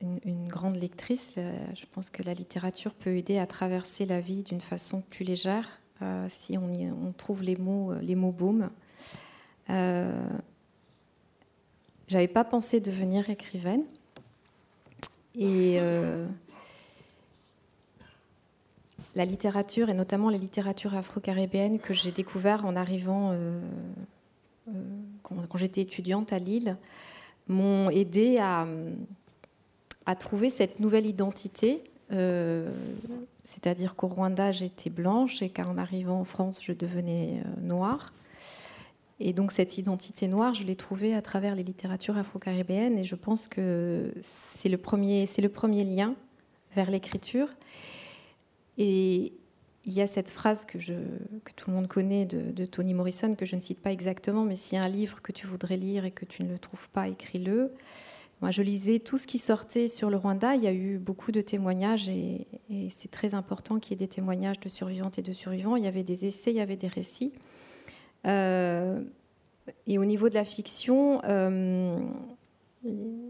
une, 0.00 0.48
grande 0.48 0.76
lectrice. 0.76 1.34
Je 1.36 1.84
pense 1.92 2.08
que 2.08 2.22
la 2.22 2.32
littérature 2.32 2.94
peut 2.94 3.16
aider 3.16 3.38
à 3.38 3.46
traverser 3.46 4.06
la 4.06 4.20
vie 4.20 4.42
d'une 4.42 4.60
façon 4.60 5.02
plus 5.10 5.24
légère 5.24 5.80
si 6.28 6.56
on, 6.56 7.12
trouve 7.12 7.42
les 7.42 7.56
mots, 7.56 7.92
les 7.94 8.14
mots. 8.14 8.34
Euh, 9.70 10.28
J'avais 12.08 12.28
pas 12.28 12.44
pensé 12.44 12.80
devenir 12.80 13.28
écrivaine. 13.28 13.82
Et 15.34 15.78
la 19.16 19.24
littérature, 19.24 19.88
et 19.88 19.94
notamment 19.94 20.28
les 20.28 20.38
littératures 20.38 20.94
afro-caribéennes 20.94 21.78
que 21.78 21.94
j'ai 21.94 22.12
découvert 22.12 22.66
en 22.66 22.76
arrivant 22.76 23.32
euh, 23.32 23.58
euh, 24.68 24.72
quand, 25.22 25.56
j'étais 25.56 25.80
étudiante 25.80 26.34
à 26.34 26.38
Lille, 26.38 26.76
m'ont 27.48 27.88
aidé 27.88 28.36
à, 28.38 28.66
trouver 30.16 30.50
cette 30.50 30.80
nouvelle 30.80 31.06
identité. 31.06 31.82
euh, 32.12 32.70
C'est-à-dire 33.44 33.96
qu'au 33.96 34.08
Rwanda, 34.08 34.52
j'étais 34.52 34.90
blanche 34.90 35.40
et 35.40 35.48
qu'en 35.48 35.78
arrivant 35.78 36.20
en 36.20 36.24
France, 36.24 36.60
je 36.62 36.72
devenais 36.72 37.42
noire. 37.62 38.12
Et 39.18 39.32
donc 39.32 39.50
cette 39.50 39.78
identité 39.78 40.28
noire, 40.28 40.52
je 40.52 40.62
l'ai 40.62 40.76
trouvée 40.76 41.14
à 41.14 41.22
travers 41.22 41.54
les 41.54 41.62
littératures 41.62 42.18
afro-caribéennes 42.18 42.98
et 42.98 43.04
je 43.04 43.14
pense 43.14 43.48
que 43.48 44.12
c'est 44.20 44.68
le 44.68 44.76
premier 44.76 45.84
lien 45.84 46.14
vers 46.74 46.90
l'écriture. 46.90 47.48
Et 48.78 49.32
il 49.84 49.92
y 49.92 50.00
a 50.00 50.06
cette 50.06 50.30
phrase 50.30 50.64
que, 50.64 50.78
tout 50.78 51.70
le 51.70 51.76
monde 51.76 51.86
connaît 51.86 52.24
de, 52.24 52.50
de 52.50 52.64
Toni 52.66 52.94
Morrison, 52.94 53.34
que 53.34 53.46
je 53.46 53.56
ne 53.56 53.60
cite 53.60 53.80
pas 53.80 53.92
exactement, 53.92 54.44
mais 54.44 54.56
s'il 54.56 54.78
y 54.78 54.80
a 54.80 54.84
un 54.84 54.88
livre 54.88 55.22
que 55.22 55.32
tu 55.32 55.46
voudrais 55.46 55.76
lire 55.76 56.04
et 56.04 56.10
que 56.10 56.24
tu 56.24 56.42
ne 56.42 56.50
le 56.50 56.58
trouves 56.58 56.88
pas, 56.90 57.08
écris-le. 57.08 57.72
Moi, 58.42 58.50
je 58.50 58.60
lisais 58.60 58.98
tout 58.98 59.16
ce 59.16 59.26
qui 59.26 59.38
sortait 59.38 59.88
sur 59.88 60.10
le 60.10 60.18
Rwanda. 60.18 60.54
Il 60.56 60.62
y 60.62 60.66
a 60.66 60.72
eu 60.72 60.98
beaucoup 60.98 61.32
de 61.32 61.40
témoignages 61.40 62.08
et, 62.08 62.46
et 62.68 62.90
c'est 62.94 63.10
très 63.10 63.34
important 63.34 63.78
qu'il 63.78 63.92
y 63.92 63.94
ait 63.94 64.06
des 64.06 64.12
témoignages 64.12 64.60
de 64.60 64.68
survivantes 64.68 65.18
et 65.18 65.22
de 65.22 65.32
survivants. 65.32 65.76
Il 65.76 65.84
y 65.84 65.88
avait 65.88 66.02
des 66.02 66.26
essais, 66.26 66.50
il 66.50 66.56
y 66.56 66.60
avait 66.60 66.76
des 66.76 66.88
récits. 66.88 67.32
Euh, 68.26 69.00
et 69.86 69.98
au 69.98 70.04
niveau 70.04 70.28
de 70.28 70.34
la 70.34 70.44
fiction, 70.44 71.20
euh, 71.24 71.98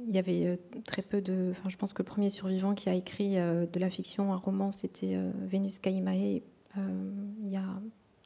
il 0.07 0.15
y 0.15 0.19
avait 0.19 0.47
euh, 0.47 0.57
très 0.85 1.03
peu 1.03 1.21
de. 1.21 1.53
Je 1.69 1.77
pense 1.77 1.93
que 1.93 2.03
le 2.03 2.07
premier 2.07 2.31
survivant 2.31 2.75
qui 2.75 2.89
a 2.89 2.95
écrit 2.95 3.39
euh, 3.39 3.67
de 3.67 3.81
la 3.81 3.91
fiction, 3.91 4.33
un 4.33 4.37
roman, 4.37 4.71
c'était 4.71 5.15
euh, 5.15 5.31
Vénus 5.43 5.79
Kaimae, 5.79 6.43
il 6.77 7.51
y 7.51 7.57
a 7.57 7.65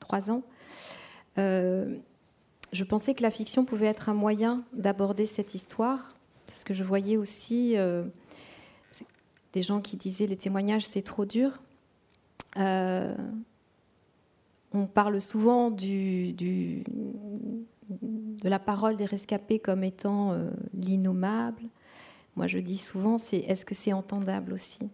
trois 0.00 0.30
ans. 0.30 0.42
Je 1.36 2.84
pensais 2.84 3.14
que 3.14 3.22
la 3.22 3.30
fiction 3.30 3.64
pouvait 3.64 3.86
être 3.86 4.08
un 4.08 4.14
moyen 4.14 4.64
d'aborder 4.72 5.26
cette 5.26 5.54
histoire, 5.54 6.16
parce 6.46 6.64
que 6.64 6.74
je 6.74 6.82
voyais 6.82 7.16
aussi 7.16 7.76
des 9.52 9.62
gens 9.62 9.80
qui 9.80 9.96
disaient 9.96 10.26
les 10.26 10.36
témoignages 10.36 10.84
c'est 10.84 11.02
trop 11.02 11.24
dur. 11.24 11.60
On 14.72 14.86
parle 14.86 15.20
souvent 15.20 15.70
de 15.70 16.82
la 18.44 18.58
parole 18.58 18.96
des 18.96 19.04
rescapés 19.04 19.58
comme 19.58 19.84
étant 19.84 20.32
euh, 20.32 20.50
l'innommable. 20.74 21.62
Moi, 22.36 22.46
je 22.46 22.58
dis 22.58 22.78
souvent, 22.78 23.18
c'est 23.18 23.38
est-ce 23.38 23.64
que 23.64 23.74
c'est 23.74 23.92
entendable 23.92 24.52
aussi? 24.52 24.88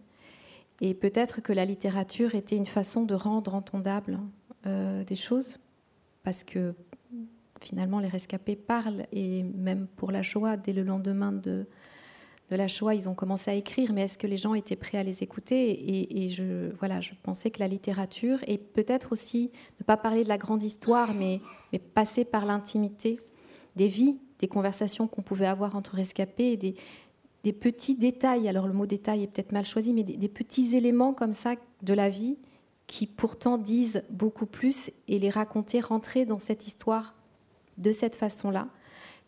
Et 0.81 0.93
peut-être 0.93 1.41
que 1.41 1.53
la 1.53 1.65
littérature 1.65 2.35
était 2.35 2.55
une 2.55 2.65
façon 2.65 3.03
de 3.03 3.15
rendre 3.15 3.55
entendable 3.55 4.19
euh, 4.65 5.03
des 5.03 5.15
choses, 5.15 5.59
parce 6.23 6.43
que 6.43 6.73
finalement, 7.61 7.99
les 7.99 8.07
rescapés 8.07 8.55
parlent, 8.55 9.05
et 9.11 9.43
même 9.43 9.87
pour 9.95 10.11
la 10.11 10.23
Shoah, 10.23 10.57
dès 10.57 10.73
le 10.73 10.83
lendemain 10.83 11.31
de, 11.31 11.67
de 12.49 12.55
la 12.55 12.67
Shoah, 12.67 12.95
ils 12.95 13.09
ont 13.09 13.13
commencé 13.13 13.51
à 13.51 13.53
écrire, 13.53 13.91
mais 13.93 14.03
est-ce 14.03 14.17
que 14.17 14.27
les 14.27 14.37
gens 14.37 14.53
étaient 14.53 14.77
prêts 14.77 14.97
à 14.97 15.03
les 15.03 15.21
écouter 15.21 16.23
et, 16.23 16.29
je, 16.29 16.71
voilà, 16.79 17.01
je 17.01 17.11
pensais 17.21 17.51
que 17.51 17.59
la 17.59 17.67
littérature, 17.67 18.39
et 18.47 18.57
peut-être 18.57 19.11
aussi 19.11 19.51
ne 19.79 19.85
pas 19.85 19.97
parler 19.97 20.23
de 20.23 20.29
la 20.29 20.37
grande 20.37 20.63
histoire, 20.63 21.13
mais, 21.13 21.41
passer 21.93 22.23
par 22.23 22.45
l'intimité 22.45 23.19
des 23.75 23.87
vies, 23.87 24.17
des 24.39 24.47
conversations 24.47 25.07
qu'on 25.07 25.21
pouvait 25.21 25.47
avoir 25.47 25.75
entre 25.75 25.95
rescapés, 25.95 26.55
des 26.57 27.53
petits 27.53 27.97
détails, 27.97 28.47
alors 28.47 28.67
le 28.67 28.73
mot 28.73 28.85
détail 28.85 29.23
est 29.23 29.27
peut-être 29.27 29.51
mal 29.51 29.65
choisi, 29.65 29.93
mais 29.93 30.03
des, 30.03 30.17
des 30.17 30.29
petits 30.29 30.75
éléments 30.75 31.13
comme 31.13 31.33
ça 31.33 31.55
de 31.81 31.93
la 31.93 32.09
vie 32.09 32.37
qui 32.87 33.05
pourtant 33.05 33.57
disent 33.57 34.03
beaucoup 34.09 34.45
plus 34.45 34.89
et 35.09 35.19
les 35.19 35.29
raconter, 35.29 35.81
rentrer 35.81 36.25
dans 36.25 36.39
cette 36.39 36.65
histoire 36.65 37.13
de 37.77 37.91
cette 37.91 38.15
façon-là. 38.15 38.69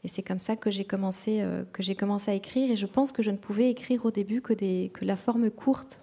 Et 0.04 0.08
c'est 0.08 0.24
comme 0.24 0.40
ça 0.40 0.56
que 0.56 0.72
j'ai 0.72 0.86
commencé, 0.86 1.42
euh, 1.42 1.64
commencé 1.98 2.32
à 2.32 2.34
écrire. 2.34 2.72
Et 2.72 2.76
je 2.76 2.86
pense 2.86 3.12
que 3.12 3.22
je 3.22 3.32
ne 3.32 3.38
pouvais 3.38 3.70
écrire 3.70 4.06
au 4.06 4.12
début 4.12 4.42
que, 4.42 4.54
des, 4.54 4.92
que 4.94 5.04
la 5.06 5.16
forme 5.16 5.50
courte, 5.52 6.00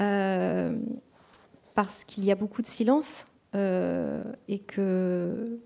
euh, 0.00 0.76
parce 1.74 2.04
qu'il 2.04 2.24
y 2.24 2.32
a 2.32 2.34
beaucoup 2.34 2.62
de 2.62 2.66
silence 2.66 3.26
euh, 3.54 4.22
et 4.48 4.58
que 4.58 5.60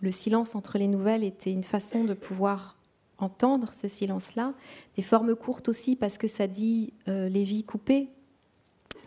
le 0.00 0.10
silence 0.10 0.54
entre 0.54 0.78
les 0.78 0.86
nouvelles 0.86 1.24
était 1.24 1.50
une 1.50 1.64
façon 1.64 2.04
de 2.04 2.14
pouvoir 2.14 2.78
entendre 3.18 3.72
ce 3.72 3.88
silence-là. 3.88 4.54
Des 4.96 5.02
formes 5.02 5.34
courtes 5.34 5.68
aussi, 5.68 5.96
parce 5.96 6.18
que 6.18 6.28
ça 6.28 6.46
dit 6.46 6.92
les 7.06 7.44
vies 7.44 7.64
coupées, 7.64 8.08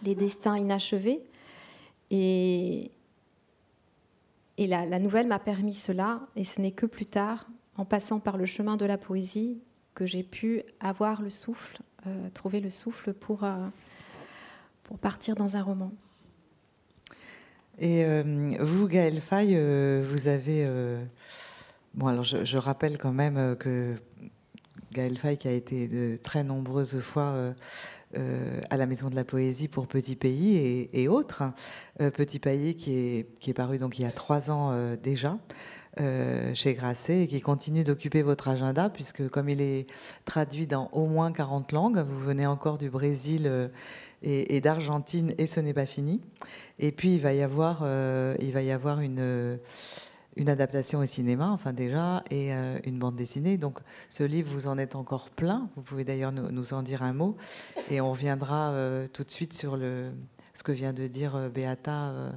les 0.04 0.16
destins 0.16 0.58
inachevés. 0.58 1.22
Et, 2.10 2.92
et 4.58 4.66
la, 4.66 5.00
nouvelle 5.00 5.28
m'a 5.28 5.40
permis 5.40 5.74
cela, 5.74 6.22
et 6.36 6.44
ce 6.44 6.60
n'est 6.62 6.72
que 6.72 6.88
plus 6.88 7.06
tard, 7.06 7.48
en 7.78 7.86
passant 7.86 8.20
par 8.20 8.38
le 8.38 8.48
chemin 8.48 8.76
de 8.76 8.86
la 8.86 8.98
poésie, 8.98 9.62
que 9.94 10.06
j'ai 10.06 10.24
pu 10.24 10.64
avoir 10.80 11.22
le 11.22 11.30
souffle, 11.30 11.80
euh, 12.08 12.30
trouver 12.34 12.60
le 12.60 12.70
souffle 12.70 13.14
pour, 13.14 13.44
euh, 13.44 13.68
pour 14.84 14.98
partir 14.98 15.36
dans 15.36 15.56
un 15.56 15.62
roman. 15.62 15.92
Et 17.78 18.04
euh, 18.04 18.56
vous, 18.60 18.88
Gaël 18.88 19.22
Faye, 19.22 19.56
vous 20.02 20.28
avez. 20.28 20.68
bon, 21.94 22.08
alors 22.08 22.24
je, 22.24 22.58
rappelle 22.58 22.98
quand 22.98 23.14
même 23.14 23.56
que 23.58 23.96
Gaël 24.92 25.20
Faye, 25.20 25.38
qui 25.38 25.48
a 25.48 25.52
été 25.52 25.88
de 25.88 26.18
très 26.18 26.44
nombreuses 26.44 27.00
fois 27.00 27.54
euh, 28.16 28.62
à 28.70 28.78
la 28.78 28.86
Maison 28.86 29.10
de 29.10 29.16
la 29.16 29.26
Poésie 29.26 29.68
pour 29.68 29.86
Petit 29.86 30.16
Pays 30.16 30.88
et, 30.94 31.08
autres. 31.10 31.44
Euh, 32.00 32.10
Petit 32.10 32.40
Pays 32.40 32.76
qui 32.76 32.98
est, 32.98 33.40
qui 33.40 33.50
est 33.50 33.54
paru 33.54 33.78
donc 33.80 34.00
il 34.00 34.04
y 34.04 34.06
a 34.06 34.12
trois 34.12 34.50
ans 34.50 34.70
euh, 34.72 34.96
déjà. 34.96 35.38
chez 36.54 36.74
Grasset 36.74 37.24
et 37.24 37.28
qui 37.28 37.42
continue 37.42 37.84
d'occuper 37.84 38.22
votre 38.22 38.48
agenda, 38.48 38.90
puisque 38.90 39.28
comme 39.30 39.50
il 39.50 39.62
est 39.62 39.88
traduit 40.26 40.68
dans 40.68 40.90
au 40.94 41.08
moins 41.08 41.34
40 41.34 41.72
langues, 41.74 41.98
vous 41.98 42.20
venez 42.20 42.46
encore 42.46 42.78
du 42.78 42.90
Brésil 42.90 43.72
et, 44.22 44.56
et 44.56 44.62
d'Argentine, 44.62 45.34
et 45.38 45.48
ce 45.48 45.60
n'est 45.60 45.74
pas 45.74 45.88
fini. 45.88 46.22
Et 46.80 46.92
puis 46.92 47.16
il 47.16 47.20
va 47.20 47.34
y 47.34 47.42
avoir, 47.42 47.84
il 48.40 48.52
va 48.54 48.62
y 48.62 48.72
avoir 48.72 49.02
une, 49.02 49.60
une 50.38 50.50
adaptation 50.50 51.00
au 51.00 51.06
cinéma, 51.06 51.50
enfin 51.50 51.74
déjà, 51.74 52.24
et 52.30 52.54
euh, 52.54 52.80
une 52.86 53.00
bande 53.00 53.16
dessinée. 53.16 53.58
Donc 53.58 53.80
ce 54.10 54.24
livre, 54.24 54.52
vous 54.52 54.68
en 54.68 54.78
êtes 54.78 54.96
encore 54.96 55.30
plein. 55.30 55.70
Vous 55.76 55.82
pouvez 55.82 56.04
d'ailleurs 56.04 56.32
nous, 56.32 56.74
en 56.74 56.84
dire 56.84 57.04
un 57.04 57.14
mot. 57.14 57.36
Et 57.90 58.00
on 58.02 58.12
reviendra 58.12 58.72
euh, 58.72 59.08
tout 59.08 59.24
de 59.24 59.32
suite 59.32 59.54
sur 59.54 59.78
ce 59.78 60.64
que 60.64 60.72
vient 60.72 60.94
de 60.94 61.08
dire 61.08 61.36
euh, 61.36 61.50
Beata 61.50 62.32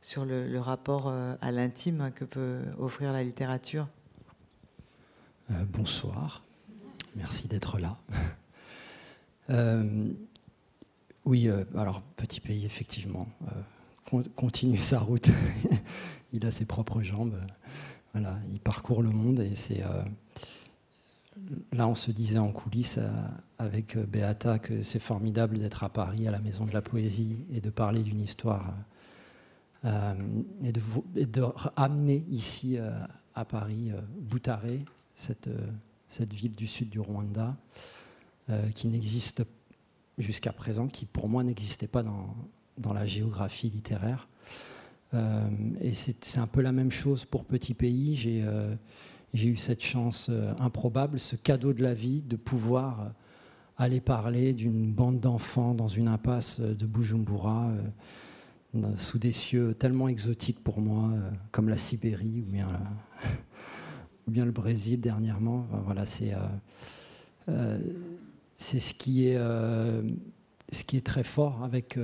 sur 0.00 0.24
le, 0.24 0.58
rapport 0.58 1.12
à 1.40 1.52
l'intime 1.52 2.10
que 2.14 2.24
peut 2.24 2.60
offrir 2.78 3.12
la 3.12 3.22
littérature. 3.22 3.86
Bonsoir, 5.72 6.42
merci 7.16 7.48
d'être 7.48 7.78
là. 7.78 7.98
Oui, 11.24 11.48
alors 11.76 12.02
petit 12.16 12.40
pays, 12.40 12.66
effectivement, 12.66 13.28
con- 14.10 14.24
continue 14.34 14.78
sa 14.78 14.98
route. 14.98 15.30
il 16.32 16.46
a 16.46 16.50
ses 16.50 16.64
propres 16.64 17.02
jambes. 17.02 17.38
Voilà, 18.12 18.38
il 18.52 18.60
parcourt 18.60 19.02
le 19.02 19.10
monde 19.10 19.40
et 19.40 19.54
c'est. 19.54 19.82
euh, 19.82 20.02
là, 21.72 21.88
on 21.88 21.94
se 21.94 22.10
disait 22.10 22.38
en 22.38 22.52
coulisses 22.52 22.98
euh, 22.98 23.10
avec 23.58 23.96
euh, 23.96 24.04
Beata 24.04 24.58
que 24.58 24.82
c'est 24.82 24.98
formidable 24.98 25.58
d'être 25.58 25.84
à 25.84 25.88
Paris, 25.88 26.28
à 26.28 26.30
la 26.30 26.40
Maison 26.40 26.66
de 26.66 26.72
la 26.72 26.82
Poésie, 26.82 27.44
et 27.50 27.60
de 27.60 27.70
parler 27.70 28.02
d'une 28.02 28.20
histoire 28.20 28.74
et 29.84 30.70
de, 30.72 31.40
ramener 31.40 32.24
ici 32.30 32.78
à 33.34 33.44
Paris 33.44 33.90
Boutaré, 34.20 34.84
cette, 35.16 35.50
cette 36.06 36.32
ville 36.32 36.54
du 36.54 36.68
sud 36.68 36.88
du 36.88 37.00
Rwanda, 37.00 37.56
qui 38.76 38.86
n'existe 38.86 39.42
jusqu'à 40.18 40.52
présent, 40.52 40.86
qui 40.86 41.04
pour 41.04 41.28
moi 41.28 41.42
n'existait 41.42 41.88
pas 41.88 42.04
dans, 42.04 42.36
dans 42.78 42.92
la 42.92 43.06
géographie 43.06 43.70
littéraire. 43.70 44.28
Euh, 45.14 45.48
et 45.80 45.94
c'est 45.94 46.38
un 46.38 46.46
peu 46.46 46.62
la 46.62 46.72
même 46.72 46.90
chose 46.90 47.24
pour 47.24 47.44
Petit 47.44 47.74
Pays. 47.74 48.16
J'ai 48.16 48.42
euh, 48.44 48.74
eu 49.34 49.56
cette 49.56 49.82
chance 49.82 50.28
euh, 50.30 50.52
improbable, 50.58 51.20
ce 51.20 51.36
cadeau 51.36 51.72
de 51.72 51.82
la 51.82 51.94
vie, 51.94 52.22
de 52.22 52.36
pouvoir 52.36 53.12
aller 53.76 54.00
parler 54.00 54.52
d'une 54.52 54.92
bande 54.92 55.20
d'enfants 55.20 55.74
dans 55.74 55.88
une 55.88 56.08
impasse 56.08 56.60
de 56.60 56.86
Bujumbura, 56.86 57.72
sous 58.96 59.18
des 59.18 59.32
cieux 59.32 59.74
tellement 59.74 60.08
exotiques 60.08 60.62
pour 60.62 60.80
moi, 60.80 61.10
comme 61.50 61.68
la 61.68 61.76
Sibérie 61.76 62.42
ou 62.42 62.50
bien, 62.52 62.68
le 64.44 64.52
Brésil 64.52 65.00
dernièrement. 65.00 65.66
Voilà, 65.84 66.04
c'est 66.04 66.34
ce 68.58 68.94
qui 68.94 69.26
est 69.26 71.04
très 71.04 71.24
fort 71.24 71.64
avec 71.64 71.96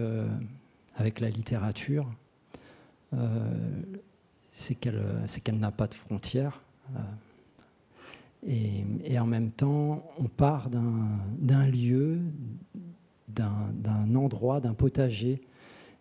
la 1.20 1.30
littérature, 1.30 2.10
c'est 4.52 4.74
qu'elle 4.74 5.02
c'est 5.26 5.40
qu'elle 5.40 5.58
n'a 5.58 5.70
pas 5.72 5.86
de 5.86 5.94
frontières. 5.94 6.60
euh, 6.96 7.00
et, 8.46 8.84
et 9.04 9.18
en 9.18 9.26
même 9.26 9.50
temps, 9.50 10.04
on 10.18 10.24
part 10.28 10.70
d'un 10.70 11.66
lieu, 11.66 12.20
d'un 13.28 14.14
endroit, 14.14 14.60
d'un 14.60 14.74
potager. 14.74 15.40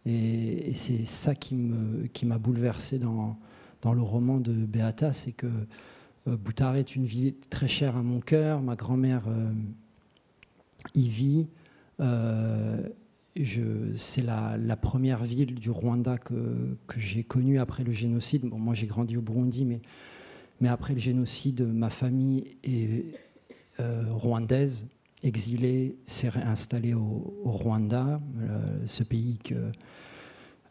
Et, 0.06 0.72
c'est 0.76 1.04
ça 1.06 1.34
qui 1.36 1.56
me- 1.56 2.06
qui 2.08 2.26
m'a 2.26 2.38
bouleversé 2.38 3.00
dans, 3.00 3.38
dans 3.82 3.94
le 3.94 4.02
roman 4.02 4.40
de 4.40 4.54
Beata, 4.54 5.14
c'est 5.14 5.32
que 5.34 5.48
euh, 6.28 6.38
Boutaré 6.38 6.80
est 6.80 6.96
une 6.96 7.06
ville 7.06 7.36
très 7.50 7.68
chère 7.68 7.98
à 7.98 8.04
mon 8.04 8.20
cœur. 8.22 8.62
Ma 8.62 8.76
grand-mère 8.76 9.24
euh, 9.28 9.52
y 10.94 11.08
vit. 11.10 11.48
Euh, 12.00 12.88
c'est 13.96 14.22
la, 14.22 14.58
la 14.58 14.76
première 14.76 15.24
ville 15.24 15.56
du 15.56 15.70
Rwanda 15.70 16.18
que, 16.18 16.78
j'ai 16.98 17.24
connue 17.24 17.60
après 17.60 17.84
le 17.84 17.92
génocide. 17.92 18.46
Moi, 18.46 18.74
j'ai 18.74 18.88
grandi 18.88 19.18
au 19.18 19.22
Burundi, 19.22 19.66
mais, 19.66 20.68
après 20.68 20.94
le 20.94 21.00
génocide, 21.00 21.62
ma 21.62 21.90
famille 21.90 22.58
est 22.64 23.06
euh, 23.80 24.06
rwandaise, 24.10 24.88
exilée, 25.24 25.98
s'est 26.06 26.30
réinstallée 26.30 26.94
au, 26.94 27.42
Rwanda, 27.46 28.20
euh, 28.40 28.78
ce 28.88 29.04
pays 29.04 29.40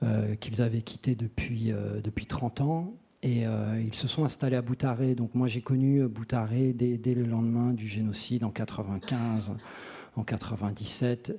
euh, 0.03 0.35
qu'ils 0.37 0.61
avaient 0.61 0.83
quitté 0.83 1.15
depuis, 1.15 1.73
depuis 2.03 2.27
30 2.27 2.61
ans. 2.63 2.95
Et 3.23 3.43
ils 3.43 3.95
se 3.95 4.07
sont 4.07 4.25
installés 4.25 4.57
à 4.57 4.63
Boutaré. 4.63 5.17
Donc 5.17 5.35
moi, 5.35 5.49
j'ai 5.49 5.61
connu 5.61 6.07
Boutaré 6.07 6.73
dès, 6.73 6.97
dès 6.97 7.15
le 7.15 7.25
lendemain 7.25 7.73
du 7.73 7.89
génocide 7.89 8.45
en 8.45 8.51
95, 8.51 9.53
en 10.15 10.23
97. 10.23 11.37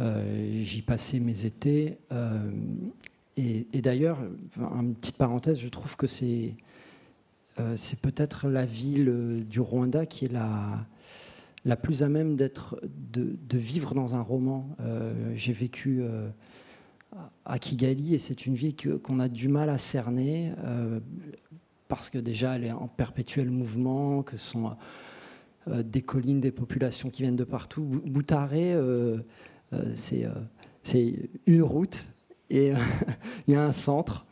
Euh, 0.00 0.62
J'y 0.64 0.82
passais 0.82 1.20
mes 1.20 1.46
étés. 1.46 1.98
euh, 2.12 2.50
et 3.36 3.80
d'ailleurs, 3.80 4.18
une 4.58 4.94
petite 4.94 5.16
parenthèse, 5.16 5.58
je 5.60 5.68
trouve 5.68 5.96
que 5.96 6.06
c'est 6.06 6.54
euh, 7.58 7.74
c'est 7.76 7.98
peut-être 7.98 8.48
la 8.48 8.66
ville 8.66 9.46
du 9.48 9.60
Rwanda 9.60 10.04
qui 10.04 10.26
est 10.26 10.32
la, 10.32 10.84
la 11.64 11.76
plus 11.76 12.02
à 12.02 12.08
même 12.10 12.36
de, 12.36 12.50
vivre 13.52 13.94
dans 13.94 14.14
un 14.14 14.20
roman. 14.20 14.68
J'ai 15.36 15.54
vécu 15.54 16.02
à 17.46 17.58
Kigali 17.58 18.14
et 18.14 18.18
c'est 18.18 18.44
une 18.44 18.54
ville 18.54 18.74
qu'on 19.02 19.20
a 19.20 19.28
du 19.28 19.48
mal 19.48 19.70
à 19.70 19.78
cerner 19.78 20.52
parce 21.88 22.10
que 22.10 22.18
déjà 22.18 22.56
elle 22.56 22.64
est 22.64 22.72
en 22.72 22.88
perpétuel 22.88 23.50
mouvement, 23.50 24.22
que 24.22 24.36
ce 24.36 24.50
sont 24.50 24.76
des 25.66 26.02
collines, 26.02 26.40
des 26.40 26.52
populations 26.52 27.08
qui 27.08 27.22
viennent 27.22 27.36
de 27.36 27.44
partout. 27.44 27.82
Bou- 27.82 28.02
Boutaré, 28.04 28.74
c'est 29.94 30.24
euh, 30.24 30.30
c'est 30.82 31.30
une 31.46 31.62
route 31.62 32.06
et 32.48 32.72
euh, 32.72 32.76
il 33.46 33.54
y 33.54 33.56
a 33.56 33.64
un 33.64 33.72
centre. 33.72 34.26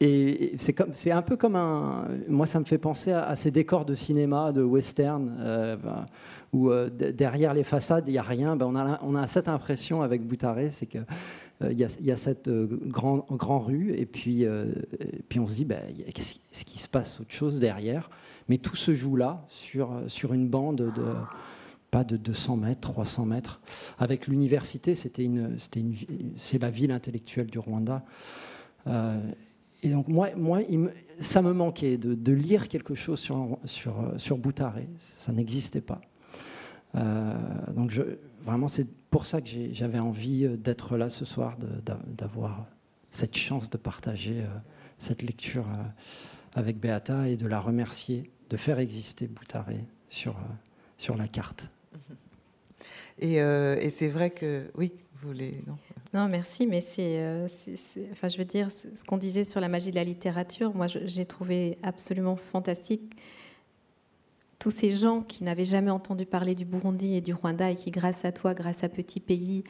Et 0.00 0.56
c'est 0.58 1.12
un 1.12 1.22
peu 1.22 1.36
comme 1.36 1.54
un. 1.54 2.08
Moi, 2.28 2.46
ça 2.46 2.58
me 2.58 2.64
fait 2.64 2.78
penser 2.78 3.12
à, 3.12 3.36
ces 3.36 3.52
décors 3.52 3.84
de 3.84 3.94
cinéma, 3.94 4.50
de 4.50 4.60
western, 4.60 5.36
euh, 5.38 5.76
ben, 5.76 6.06
où 6.52 6.70
euh, 6.70 6.90
derrière 6.90 7.54
les 7.54 7.62
façades, 7.62 8.08
il 8.08 8.12
n'y 8.12 8.18
a 8.18 8.22
rien. 8.22 8.56
Ben, 8.56 8.98
on, 9.02 9.14
a, 9.14 9.26
cette 9.28 9.46
impression 9.46 10.02
avec 10.02 10.26
Boutaré, 10.26 10.72
c'est 10.72 10.86
que 10.86 10.98
euh, 11.62 11.70
il 11.70 11.78
y, 11.78 12.10
a, 12.10 12.16
cette 12.16 12.48
euh, 12.48 12.66
grand, 12.88 13.26
grand 13.30 13.60
rue, 13.60 13.94
et 13.96 14.04
puis, 14.04 14.44
euh, 14.44 14.72
on 15.38 15.46
se 15.46 15.54
dit, 15.54 15.64
ben, 15.64 15.82
qu'est-ce 16.12 16.32
qui- 16.32 16.64
qu'il 16.64 16.80
se 16.80 16.88
passe 16.88 17.20
autre 17.20 17.32
chose 17.32 17.60
derrière? 17.60 18.10
Mais 18.48 18.58
tout 18.58 18.74
se 18.74 18.94
joue 18.94 19.14
là, 19.14 19.46
sur 19.48 20.32
une 20.32 20.48
bande 20.48 20.78
de 20.78 21.02
pas 21.92 22.04
de 22.04 22.16
200 22.16 22.56
mètres, 22.56 22.80
300 22.80 23.26
mètres. 23.26 23.60
Avec 23.98 24.26
l'université, 24.26 24.94
c'était 24.94 25.24
une, 25.24 25.58
une, 25.76 25.94
c'est 26.38 26.58
la 26.58 26.70
ville 26.70 26.90
intellectuelle 26.90 27.48
du 27.48 27.58
Rwanda. 27.58 28.02
Euh, 28.86 29.20
et 29.82 29.90
donc 29.90 30.08
moi, 30.08 30.30
moi 30.34 30.60
ça 31.20 31.42
me 31.42 31.52
manquait 31.52 31.98
de, 31.98 32.32
lire 32.32 32.68
quelque 32.68 32.94
chose 32.94 33.20
sur, 33.20 33.58
sur, 33.66 33.94
sur 34.16 34.38
Boutaré. 34.38 34.88
Ça 35.18 35.32
n'existait 35.32 35.82
pas. 35.82 36.00
Euh, 36.94 37.34
donc 37.76 37.90
je, 37.90 38.02
vraiment, 38.42 38.68
c'est 38.68 38.88
pour 39.10 39.26
ça 39.26 39.42
que 39.42 39.50
j'avais 39.72 39.98
envie 39.98 40.46
euh, 40.46 40.56
d'être 40.56 40.96
là 40.96 41.10
ce 41.10 41.26
soir, 41.26 41.58
d'avoir 42.06 42.68
cette 43.10 43.36
chance 43.36 43.68
de 43.68 43.76
partager 43.76 44.42
cette 44.96 45.20
lecture 45.20 45.66
avec 46.54 46.80
Beata 46.80 47.28
et 47.28 47.36
de 47.36 47.46
la 47.46 47.60
remercier 47.60 48.30
de 48.48 48.56
faire 48.56 48.78
exister 48.78 49.26
Boutaré 49.26 49.84
sur, 50.08 50.34
sur 50.96 51.18
la 51.18 51.28
carte. 51.28 51.70
Et, 53.18 53.40
euh, 53.40 53.76
et 53.80 53.90
c'est 53.90 54.08
vrai 54.08 54.30
que. 54.30 54.70
Oui, 54.76 54.92
vous 55.20 55.28
voulez. 55.28 55.58
Non? 55.66 55.76
Non, 56.14 56.28
merci, 56.28 56.66
mais 56.66 56.80
c'est, 56.82 57.18
euh, 57.20 57.48
c'est- 57.48 58.08
enfin, 58.12 58.28
je 58.28 58.36
veux 58.36 58.44
dire, 58.44 58.68
ce 58.70 59.02
qu'on 59.04 59.16
disait 59.16 59.44
sur 59.44 59.60
la 59.60 59.68
magie 59.68 59.90
de 59.90 59.96
la 59.96 60.04
littérature, 60.04 60.74
moi, 60.74 60.86
j'ai 60.86 61.24
trouvé 61.24 61.78
absolument 61.82 62.36
fantastique 62.36 63.14
tous 64.58 64.70
ces 64.70 64.92
gens 64.92 65.22
qui 65.22 65.42
n'avaient 65.42 65.64
jamais 65.64 65.90
entendu 65.90 66.24
parler 66.26 66.54
du 66.54 66.64
Burundi 66.64 67.16
et 67.16 67.20
du 67.20 67.32
Rwanda 67.34 67.70
et 67.70 67.76
qui, 67.76 67.90
grâce 67.90 68.24
à 68.24 68.30
toi, 68.32 68.54
grâce 68.54 68.84
à 68.84 68.88
Petit 68.88 69.18
Pays, 69.20 69.64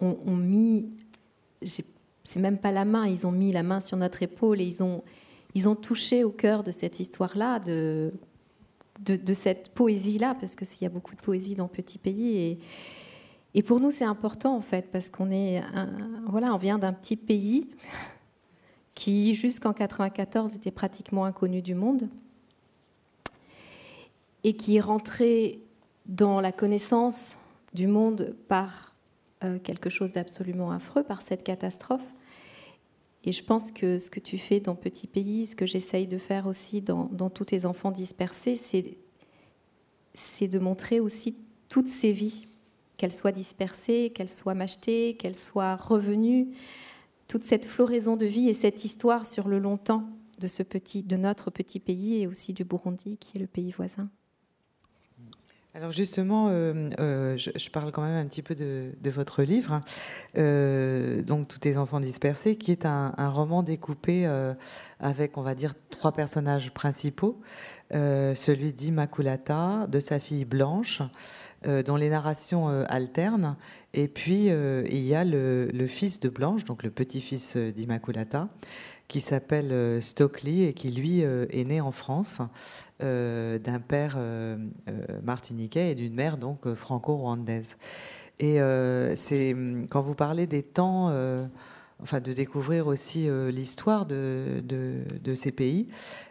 ont, 0.00 0.16
ont 0.26 0.34
mis, 0.36 0.90
c'est 1.62 2.40
même 2.40 2.58
pas 2.58 2.72
la 2.72 2.84
main, 2.84 3.06
ils 3.06 3.26
ont 3.26 3.32
mis 3.32 3.52
la 3.52 3.62
main 3.62 3.80
sur 3.80 3.96
notre 3.96 4.22
épaule 4.22 4.60
et 4.60 4.64
ils 4.64 4.82
ont, 4.82 5.04
ils 5.54 5.68
ont 5.68 5.76
touché 5.76 6.24
au 6.24 6.30
cœur 6.32 6.64
de 6.64 6.72
cette 6.72 6.98
histoire-là, 6.98 7.60
de, 7.60 8.12
de, 9.00 9.32
cette 9.32 9.70
poésie-là, 9.70 10.36
parce 10.38 10.54
qu'il 10.54 10.82
y 10.82 10.86
a 10.86 10.88
beaucoup 10.88 11.14
de 11.14 11.20
poésie 11.20 11.54
dans 11.54 11.68
Petit 11.68 11.98
Pays 11.98 12.36
et 12.36 12.58
et 13.56 13.62
pour 13.62 13.78
nous, 13.78 13.92
c'est 13.92 14.04
important 14.04 14.56
en 14.56 14.60
fait, 14.60 14.90
parce 14.90 15.10
qu'on 15.10 15.30
est, 15.30 15.58
un- 15.58 16.24
voilà, 16.26 16.52
on 16.52 16.56
vient 16.56 16.76
d'un 16.76 16.92
petit 16.92 17.14
pays 17.14 17.70
qui, 18.96 19.36
jusqu'en 19.36 19.72
94, 19.72 20.56
était 20.56 20.72
pratiquement 20.72 21.24
inconnu 21.24 21.62
du 21.62 21.76
monde 21.76 22.08
et 24.42 24.56
qui 24.56 24.76
est 24.76 24.80
rentré 24.80 25.60
dans 26.06 26.40
la 26.40 26.50
connaissance 26.50 27.36
du 27.74 27.86
monde 27.86 28.34
par 28.48 28.94
euh, 29.44 29.60
quelque 29.60 29.88
chose 29.88 30.10
d'absolument 30.12 30.72
affreux, 30.72 31.04
par 31.04 31.22
cette 31.22 31.44
catastrophe. 31.44 32.02
Et 33.24 33.32
je 33.32 33.42
pense 33.42 33.72
que 33.72 33.98
ce 33.98 34.10
que 34.10 34.20
tu 34.20 34.36
fais 34.36 34.60
dans 34.60 34.74
Petit 34.74 35.06
Pays, 35.06 35.46
ce 35.46 35.56
que 35.56 35.66
j'essaye 35.66 36.06
de 36.06 36.18
faire 36.18 36.46
aussi 36.46 36.82
dans, 36.82 37.08
tous 37.30 37.46
tes 37.46 37.64
enfants 37.64 37.90
dispersés, 37.90 38.60
c'est 40.14 40.48
de 40.48 40.58
montrer 40.58 41.00
aussi 41.00 41.36
toutes 41.70 41.88
ces 41.88 42.12
vies, 42.12 42.46
qu'elles 42.98 43.12
soient 43.12 43.32
dispersées, 43.32 44.12
qu'elles 44.14 44.28
soient 44.28 44.54
machetées, 44.54 45.16
qu'elles 45.16 45.36
soient 45.36 45.76
revenues, 45.76 46.48
toute 47.26 47.44
cette 47.44 47.64
floraison 47.64 48.16
de 48.16 48.26
vie 48.26 48.48
et 48.48 48.54
cette 48.54 48.84
histoire 48.84 49.26
sur 49.26 49.48
le 49.48 49.58
long 49.58 49.78
temps 49.78 50.06
de 50.38 51.16
notre 51.16 51.50
petit 51.50 51.80
pays 51.80 52.20
et 52.20 52.26
aussi 52.26 52.52
du 52.52 52.64
Burundi, 52.64 53.16
qui 53.16 53.38
est 53.38 53.40
le 53.40 53.46
pays 53.46 53.70
voisin. 53.70 54.10
Alors 55.76 55.90
justement, 55.90 56.50
euh, 56.50 56.88
euh, 57.00 57.36
je, 57.36 57.68
parle 57.70 57.90
quand 57.90 58.02
même 58.02 58.14
un 58.14 58.28
petit 58.28 58.42
peu 58.42 58.54
de, 58.54 58.92
votre 59.10 59.42
livre. 59.42 59.80
Euh, 60.38 61.20
donc 61.20 61.48
Tous 61.48 61.58
tes 61.58 61.76
enfants 61.78 61.98
dispersés, 61.98 62.54
qui 62.54 62.70
est 62.70 62.86
un, 62.86 63.12
roman 63.28 63.64
découpé 63.64 64.24
avec, 65.00 65.36
on 65.36 65.42
va 65.42 65.56
dire, 65.56 65.74
trois 65.90 66.12
personnages 66.12 66.72
principaux. 66.72 67.36
Celui 67.90 68.72
d'Immaculata, 68.72 69.88
de 69.88 69.98
sa 69.98 70.20
fille 70.20 70.44
Blanche, 70.44 71.02
dont 71.66 71.96
les 71.96 72.08
narrations 72.08 72.68
alternent. 72.86 73.56
Et 73.94 74.06
puis, 74.06 74.46
il 74.46 75.04
y 75.04 75.14
a 75.16 75.24
le, 75.24 75.70
le 75.72 75.86
fils 75.88 76.20
de 76.20 76.28
Blanche, 76.28 76.64
donc 76.64 76.84
le 76.84 76.90
petit-fils 76.90 77.56
d'Immaculata, 77.56 78.48
qui 79.08 79.20
s'appelle 79.20 79.72
euh, 79.72 80.00
Stockley 80.00 80.68
et 80.68 80.72
qui, 80.72 80.90
lui, 80.90 81.24
euh, 81.24 81.46
est 81.50 81.64
né 81.64 81.80
en 81.80 81.92
France 81.92 82.38
euh, 83.02 83.58
d'un 83.58 83.80
père 83.80 84.18
martiniquais 85.22 85.90
et 85.90 85.94
d'une 85.94 86.14
mère 86.14 86.36
donc 86.36 86.72
franco-rwandaise. 86.74 87.76
Et 88.40 88.58
c'est 89.16 89.54
quand 89.90 90.00
vous 90.00 90.14
parlez 90.14 90.46
des 90.46 90.62
temps, 90.64 91.08
enfin 92.02 92.20
de 92.20 92.32
découvrir 92.32 92.88
aussi 92.88 93.28
l'histoire 93.52 94.06
de, 94.06 94.60
de, 94.64 95.34
ces 95.34 95.52
pays, 95.52 95.86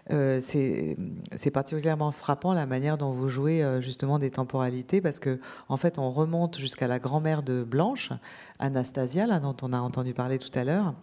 c'est 0.09 1.51
particulièrement 1.53 2.11
frappant 2.11 2.53
la 2.53 2.65
manière 2.65 2.97
dont 2.97 3.11
vous 3.11 3.29
jouez 3.29 3.65
justement 3.81 4.19
des 4.19 4.31
temporalités 4.31 4.99
parce 4.99 5.19
que 5.19 5.39
en 5.69 5.77
fait 5.77 5.97
on 5.97 6.11
remonte 6.11 6.57
jusqu'à 6.57 6.87
la 6.87 6.99
grand-mère 6.99 7.41
de 7.41 7.63
Blanche, 7.63 8.11
Anastasia, 8.59 9.25
là, 9.25 9.39
dont 9.39 9.55
on 9.61 9.71
a 9.71 9.79
entendu 9.79 10.13
parler 10.13 10.39
tout 10.39 10.51
à 10.57 10.63
l'heure. 10.65 10.93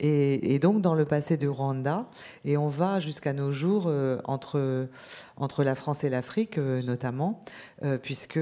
Et, 0.00 0.58
donc 0.58 0.80
dans 0.80 0.94
le 0.94 1.04
passé 1.04 1.36
du 1.36 1.48
Rwanda, 1.48 2.06
et 2.44 2.56
on 2.56 2.68
va 2.68 2.98
jusqu'à 2.98 3.32
nos 3.32 3.52
jours 3.52 3.84
euh, 3.86 4.18
entre, 4.24 4.88
entre 5.36 5.62
la 5.62 5.74
France 5.74 6.02
et 6.02 6.08
l'Afrique 6.08 6.58
euh, 6.58 6.82
notamment, 6.82 7.40
euh, 7.84 7.98
puisque, 7.98 8.40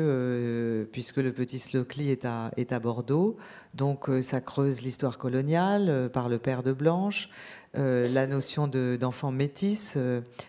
puisque 0.92 1.16
le 1.18 1.32
petit 1.32 1.58
Slockley 1.58 2.06
est 2.06 2.24
à, 2.24 2.50
est 2.56 2.72
à 2.72 2.78
Bordeaux. 2.78 3.36
Donc 3.74 4.10
ça 4.22 4.40
creuse 4.40 4.82
l'histoire 4.82 5.16
coloniale 5.16 6.10
par 6.12 6.28
le 6.28 6.38
père 6.38 6.64
de 6.64 6.72
Blanche, 6.72 7.28
la 7.74 8.26
notion 8.26 8.66
de- 8.66 8.98
d'enfants 9.00 9.30
métis, 9.30 9.96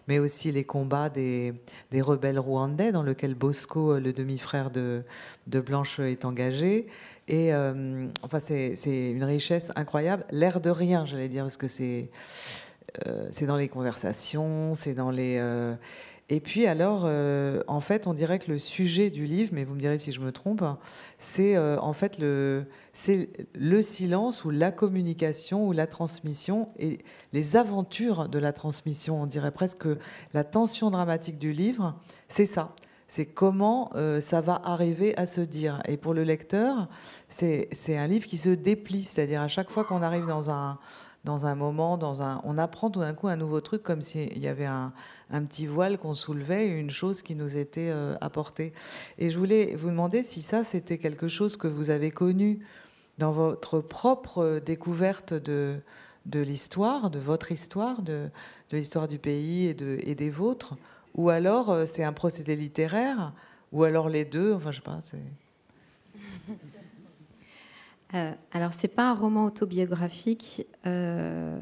mais 0.07 0.17
aussi 0.17 0.51
les 0.51 0.63
combats 0.63 1.09
des, 1.09 1.53
des 1.91 2.01
rebelles 2.01 2.39
rwandais 2.39 2.91
dans 2.91 3.03
lequel 3.03 3.35
Bosco, 3.35 3.99
le 3.99 4.11
demi-frère 4.11 4.71
de, 4.71 5.03
de 5.45 5.59
Blanche, 5.59 5.99
est 5.99 6.25
engagé. 6.25 6.87
Et 7.31 7.53
euh, 7.53 8.07
enfin, 8.21 8.39
c'est 8.39 8.75
c'est 8.75 9.11
une 9.11 9.23
richesse 9.23 9.71
incroyable. 9.75 10.25
L'air 10.31 10.59
de 10.61 10.69
rien, 10.69 11.05
j'allais 11.07 11.29
dire, 11.29 11.45
parce 11.45 11.57
que 11.57 11.67
c'est 11.67 12.11
euh, 13.07 13.27
c'est 13.31 13.47
dans 13.47 13.57
les 13.57 13.69
conversations, 13.69 14.73
c'est 14.75 14.93
dans 14.93 15.11
les. 15.11 15.37
euh, 15.39 15.73
Et 16.29 16.39
puis 16.39 16.65
alors, 16.67 17.05
en 17.67 17.79
fait, 17.81 18.07
on 18.07 18.13
dirait 18.13 18.39
que 18.39 18.51
le 18.51 18.57
sujet 18.57 19.09
du 19.09 19.25
livre, 19.25 19.51
mais 19.53 19.65
vous 19.65 19.75
me 19.75 19.79
direz 19.81 19.97
si 19.97 20.11
je 20.13 20.21
me 20.21 20.31
trompe, 20.31 20.63
c'est 21.17 21.55
euh, 21.57 21.77
en 21.79 21.93
fait 21.93 22.19
le, 22.19 22.65
c'est 22.93 23.29
le 23.53 23.81
silence 23.81 24.45
ou 24.45 24.49
la 24.49 24.71
communication 24.71 25.67
ou 25.67 25.73
la 25.73 25.87
transmission 25.87 26.69
et 26.79 26.99
les 27.33 27.55
aventures 27.57 28.29
de 28.29 28.39
la 28.39 28.53
transmission. 28.53 29.21
On 29.21 29.25
dirait 29.25 29.51
presque 29.51 29.79
que 29.79 29.97
la 30.33 30.43
tension 30.45 30.89
dramatique 30.91 31.37
du 31.37 31.51
livre, 31.53 31.95
c'est 32.29 32.45
ça. 32.45 32.75
C'est 33.13 33.25
comment 33.25 33.91
euh, 33.95 34.21
ça 34.21 34.39
va 34.39 34.61
arriver 34.63 35.17
à 35.17 35.25
se 35.25 35.41
dire. 35.41 35.81
Et 35.85 35.97
pour 35.97 36.13
le 36.13 36.23
lecteur, 36.23 36.87
c'est 37.27 37.67
un 37.89 38.07
livre 38.07 38.25
qui 38.25 38.37
se 38.37 38.51
déplie. 38.51 39.03
C'est-à-dire 39.03 39.41
à 39.41 39.49
chaque 39.49 39.69
fois 39.69 39.83
qu'on 39.83 40.01
arrive 40.01 40.27
dans 40.27 40.49
un, 40.49 40.79
dans 41.25 41.45
un 41.45 41.53
moment, 41.53 41.97
dans 41.97 42.21
un, 42.21 42.39
on 42.45 42.57
apprend 42.57 42.89
tout 42.89 43.01
d'un 43.01 43.13
coup 43.13 43.27
un 43.27 43.35
nouveau 43.35 43.59
truc, 43.59 43.83
comme 43.83 43.99
s'il 43.99 44.39
y 44.39 44.47
avait 44.47 44.65
un, 44.65 44.93
un 45.29 45.43
petit 45.43 45.67
voile 45.67 45.97
qu'on 45.97 46.13
soulevait, 46.13 46.65
une 46.69 46.89
chose 46.89 47.21
qui 47.21 47.35
nous 47.35 47.57
était 47.57 47.89
euh, 47.89 48.15
apportée. 48.21 48.71
Et 49.17 49.29
je 49.29 49.37
voulais 49.37 49.75
vous 49.75 49.89
demander 49.89 50.23
si 50.23 50.41
ça, 50.41 50.63
c'était 50.63 50.97
quelque 50.97 51.27
chose 51.27 51.57
que 51.57 51.67
vous 51.67 51.89
avez 51.89 52.11
connu 52.11 52.65
dans 53.17 53.33
votre 53.33 53.81
propre 53.81 54.37
euh, 54.37 54.59
découverte 54.61 55.33
de, 55.33 55.81
de 56.27 56.39
l'histoire, 56.39 57.09
de 57.09 57.19
votre 57.19 57.51
histoire, 57.51 58.03
de, 58.03 58.29
l'histoire 58.71 59.09
du 59.09 59.19
pays 59.19 59.67
et 59.67 60.15
des 60.15 60.29
vôtres, 60.29 60.77
ou 61.15 61.29
alors 61.29 61.69
euh, 61.69 61.85
c'est 61.85 62.03
un 62.03 62.13
procédé 62.13 62.55
littéraire, 62.55 63.33
ou 63.71 63.83
alors 63.83 64.09
les 64.09 64.25
deux, 64.25 64.53
enfin 64.53 64.71
je 64.71 64.77
sais 64.77 64.83
pas. 64.83 64.99
Euh, 68.13 68.33
alors, 68.51 68.73
c'est 68.73 68.89
pas 68.89 69.09
un 69.09 69.13
roman 69.13 69.45
autobiographique, 69.45 70.67
euh, 70.85 71.57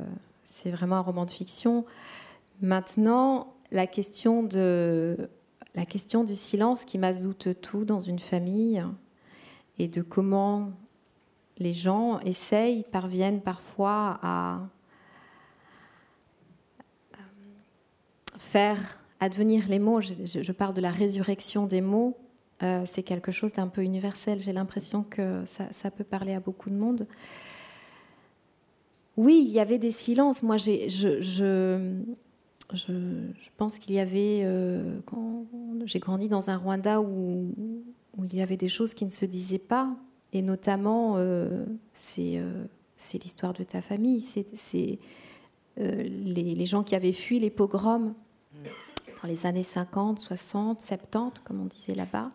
c'est 0.46 0.72
vraiment 0.72 0.96
un 0.96 1.02
roman 1.02 1.26
de 1.26 1.32
fiction. 1.32 1.86
Maintenant, 2.62 3.54
la 3.72 3.86
question, 3.86 4.42
de, 4.42 5.30
la 5.76 5.86
question 5.86 6.24
du 6.24 6.36
silence 6.36 6.86
qui 6.86 6.98
mazoute 6.98 7.62
tout 7.62 7.86
dans 7.86 8.00
une 8.00 8.18
famille 8.18 8.84
et 9.78 9.88
de 9.88 10.02
comment 10.02 10.72
les 11.60 11.74
gens 11.74 12.20
essayent, 12.22 12.84
parviennent 12.84 13.42
parfois 13.42 14.20
à 14.24 14.62
euh, 17.14 17.18
faire 18.40 18.99
advenir 19.20 19.68
les 19.68 19.80
mots. 19.80 20.02
Je, 20.02 20.52
parle 20.52 20.74
de 20.74 20.82
la 20.82 20.92
résurrection 20.92 21.66
des 21.66 21.82
mots. 21.82 22.18
Euh, 22.62 22.84
c'est 22.86 23.04
quelque 23.04 23.32
chose 23.32 23.54
d'un 23.54 23.68
peu 23.68 23.84
universel. 23.84 24.40
J'ai 24.40 24.54
l'impression 24.54 25.04
que 25.04 25.44
ça, 25.46 25.92
peut 25.92 26.04
parler 26.04 26.34
à 26.34 26.40
beaucoup 26.40 26.70
de 26.70 26.76
monde. 26.76 27.08
Oui, 29.18 29.44
il 29.46 29.52
y 29.52 29.60
avait 29.60 29.78
des 29.78 29.92
silences. 29.92 30.44
Moi, 30.44 30.58
je, 30.58 31.94
pense 33.58 33.80
qu'il 33.80 33.96
y 33.96 34.00
avait. 34.00 34.42
euh, 34.44 35.00
j'ai 35.86 36.00
grandi 36.00 36.30
dans 36.30 36.50
un 36.50 36.58
Rwanda 36.58 37.02
où, 37.02 37.54
où 38.18 38.26
il 38.26 38.36
y 38.36 38.42
avait 38.42 38.58
des 38.58 38.70
choses 38.70 38.94
qui 38.94 39.06
ne 39.06 39.12
se 39.12 39.26
disaient 39.26 39.58
pas, 39.58 39.96
et 40.32 40.42
notamment, 40.42 41.16
euh, 41.18 41.66
c'est, 41.92 42.42
l'histoire 43.14 43.54
de 43.54 43.64
ta 43.64 43.82
famille, 43.82 44.22
c'est, 44.22 45.00
les, 45.78 46.56
les 46.56 46.66
gens 46.66 46.84
qui 46.84 46.96
avaient 46.96 47.14
fui 47.14 47.40
les 47.40 47.50
pogroms 47.50 48.14
dans 49.22 49.28
les 49.28 49.46
années 49.46 49.64
50, 49.64 50.20
60, 50.20 50.82
70, 50.82 51.42
comme 51.44 51.62
on 51.62 51.66
disait 51.66 51.96
là-bas, 51.96 52.30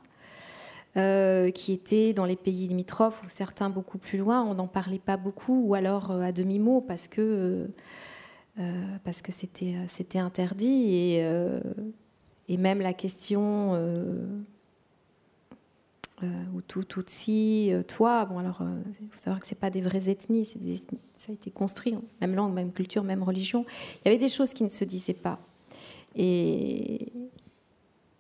euh, 0.97 1.51
qui 1.51 1.73
étaient 1.73 2.13
dans 2.13 2.25
les 2.25 2.37
pays 2.37 2.69
limitrophes 2.69 3.23
ou 3.25 3.29
certains 3.29 3.71
beaucoup 3.71 3.99
plus 3.99 4.19
loin. 4.19 4.43
On 4.43 4.55
n'en 4.55 4.67
parlait 4.69 4.99
pas 4.99 5.17
beaucoup 5.17 5.67
ou 5.67 5.75
alors 5.75 6.11
euh, 6.11 6.21
à 6.23 6.33
demi-mot 6.33 6.81
parce 6.81 7.09
que, 7.09 7.67
euh, 8.61 8.97
c'était, 9.31 10.19
interdit. 10.19 10.95
Et, 10.95 11.29
et 12.49 12.57
même 12.57 12.81
la 12.81 12.93
question 12.93 13.73
euh, 13.75 14.27
Hutu, 16.57 16.85
Tutsi, 16.87 17.71
euh, 17.73 17.83
toi, 17.83 18.25
bon 18.25 18.39
alors, 18.39 18.63
il 19.01 19.09
faut 19.09 19.19
savoir 19.19 19.41
que 19.43 19.49
c'est 19.49 19.59
pas 19.59 19.71
des 19.71 19.81
vraies 19.81 20.09
ethnies, 20.09 20.49
des- 20.57 20.77
ça 21.15 21.31
a 21.31 21.33
été 21.33 21.51
construit, 21.51 21.97
même 22.21 22.35
langue, 22.35 22.55
même 22.55 22.73
culture, 22.73 23.03
même 23.03 23.23
religion. 23.23 23.65
Il 24.05 24.09
y 24.09 24.09
avait 24.09 24.19
des 24.19 24.29
choses 24.29 24.55
qui 24.55 24.63
ne 24.63 24.69
se 24.69 24.85
disaient 24.85 25.13
pas. 25.15 25.39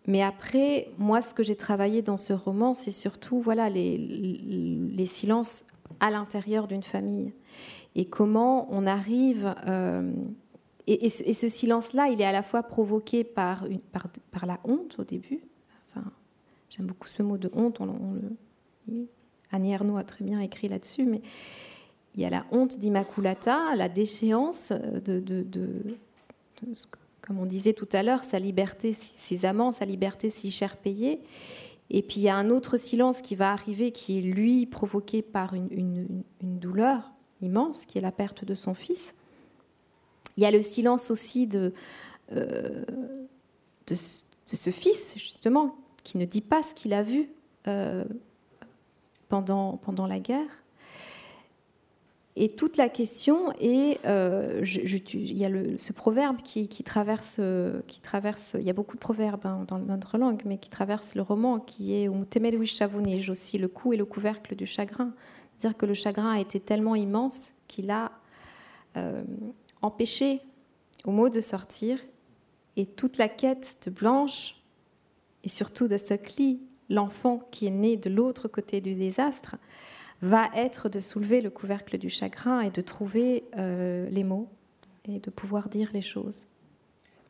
Mais 0.07 0.23
après, 0.23 0.89
moi, 0.99 1.23
ce 1.23 1.33
que 1.33 1.43
j'ai 1.43 1.57
travaillé 1.57 2.03
dans 2.03 2.17
ce 2.17 2.33
roman, 2.33 2.75
c'est 2.75 2.91
surtout 2.91 3.41
voilà, 3.41 3.71
les, 3.71 5.07
silences 5.07 5.65
à 6.01 6.11
l'intérieur 6.11 6.67
d'une 6.67 6.83
famille. 6.83 7.33
Et 7.95 8.05
comment 8.05 8.69
on 8.71 8.87
arrive... 8.87 9.55
euh, 9.67 10.13
et, 10.87 11.09
ce, 11.09 11.49
silence-là, 11.49 12.09
il 12.09 12.21
est 12.21 12.27
à 12.27 12.33
la 12.33 12.43
fois 12.43 12.63
provoqué 12.63 13.25
par, 13.25 13.65
la 14.43 14.61
honte 14.65 14.97
au 14.99 15.05
début. 15.05 15.41
Enfin, 15.91 16.11
J'aime 16.69 16.87
beaucoup 16.87 17.09
ce 17.09 17.23
mot 17.23 17.39
de 17.39 17.51
honte. 17.55 17.81
On, 17.81 17.89
Annie 19.51 19.73
Ernaux 19.73 19.97
a 19.97 20.05
très 20.05 20.25
bien 20.25 20.41
écrit 20.41 20.69
là-dessus. 20.69 21.07
Mais 21.07 21.23
il 22.15 22.21
y 22.21 22.27
a 22.27 22.31
la 22.31 22.45
honte 22.51 22.79
d'Immaculata, 22.79 23.75
la 23.77 23.89
déchéance 23.89 24.73
de, 24.73 25.21
de 25.21 25.97
ce 26.75 26.87
que 26.87 26.99
comme 27.27 27.39
on 27.39 27.47
disait 27.47 27.72
tout 27.72 27.89
à 27.93 28.03
l'heure, 28.03 28.22
sa 28.22 28.39
liberté, 28.39 28.93
ses 28.93 29.47
amants, 29.47 29.72
sa 29.72 29.87
liberté 29.87 30.29
si 30.29 30.51
cher 30.51 30.77
payée. 30.77 31.22
Et 31.89 32.03
puis 32.03 32.16
il 32.16 32.22
y 32.25 32.29
a 32.29 32.37
un 32.37 32.51
autre 32.51 32.77
silence 32.77 33.22
qui 33.22 33.35
va 33.35 33.51
arriver, 33.53 33.93
qui 33.93 34.18
est 34.18 34.22
lui 34.22 34.66
provoqué 34.66 35.22
par 35.22 35.55
une, 35.55 36.22
douleur 36.43 37.12
immense, 37.41 37.87
qui 37.87 37.99
est 37.99 38.03
la 38.03 38.12
perte 38.12 38.45
de 38.45 38.55
son 38.55 38.75
fils. 38.75 39.14
Il 40.37 40.43
y 40.43 40.47
a 40.47 40.51
le 40.51 40.61
silence 40.61 41.11
aussi 41.11 41.47
de, 41.47 41.72
euh, 42.33 42.85
ce 43.87 44.70
fils, 44.70 45.14
justement, 45.16 45.77
qui 46.03 46.18
ne 46.18 46.27
dit 46.27 46.43
pas 46.43 46.62
ce 46.62 46.75
qu'il 46.75 46.93
a 46.93 47.03
vu 47.03 47.31
euh, 47.68 48.05
pendant 49.29 50.07
la 50.07 50.18
guerre. 50.18 50.64
Et 52.37 52.49
toute 52.49 52.76
la 52.76 52.89
question 52.89 53.53
est, 53.61 54.05
euh, 54.07 54.64
il 54.64 55.39
y 55.39 55.45
a 55.45 55.51
ce 55.78 55.93
proverbe 55.93 56.39
qui, 56.43 56.66
traverse, 56.82 57.37
euh, 57.39 57.80
qui 57.87 58.01
traverse, 58.01 58.57
il 58.59 58.64
y 58.64 58.70
a 58.70 58.72
beaucoup 58.72 58.97
de 58.97 59.01
proverbes 59.01 59.47
hein, 59.47 59.64
dans 59.68 59.78
notre 59.78 60.18
langue, 60.18 60.43
mais 60.45 60.59
qui 60.59 60.68
traverse 60.68 61.14
le 61.14 61.22
roman, 61.22 61.61
qui 61.61 61.95
est 61.95 62.05
Umutemeru 62.05 62.66
Chavonij 62.66 63.30
aussi, 63.30 63.57
le 63.57 63.68
cou 63.68 63.93
et 63.93 63.97
le 63.97 64.05
couvercle 64.05 64.57
du 64.57 64.66
chagrin. 64.66 65.14
C'est-à-dire 65.59 65.78
que 65.78 65.87
le 65.87 65.95
chagrin 65.95 66.32
a 66.32 66.41
été 66.41 66.59
tellement 66.59 66.97
immense 66.97 67.53
qu'il 67.68 67.93
a 67.93 68.11
euh, 68.97 69.22
empêché 69.80 70.41
au 71.05 71.12
mot 71.12 71.28
de 71.28 71.41
sortir, 71.41 72.01
et 72.76 72.87
toute 72.87 73.18
la 73.18 73.28
quête 73.28 73.76
de 73.87 73.91
Blanche, 73.93 74.57
et 75.45 75.49
surtout 75.49 75.87
de 75.87 75.97
Stockley, 75.97 76.59
l'enfant 76.91 77.47
qui 77.53 77.68
est 77.68 77.70
né 77.70 77.97
de 77.97 78.11
l'autre 78.11 78.49
côté 78.49 78.80
du 78.80 78.97
désastre, 78.97 79.57
va 80.23 80.49
être 80.55 80.89
de 80.89 81.01
soulever 81.01 81.41
le 81.41 81.51
couvercle 81.51 81.99
du 81.99 82.11
chagrin 82.11 82.61
et 82.61 82.71
de 82.71 82.81
trouver 82.81 83.45
euh, 83.57 84.09
les 84.11 84.25
mots 84.25 84.49
et 85.07 85.19
de 85.19 85.31
pouvoir 85.31 85.69
dire 85.69 85.91
les 85.93 86.03
choses. 86.03 86.47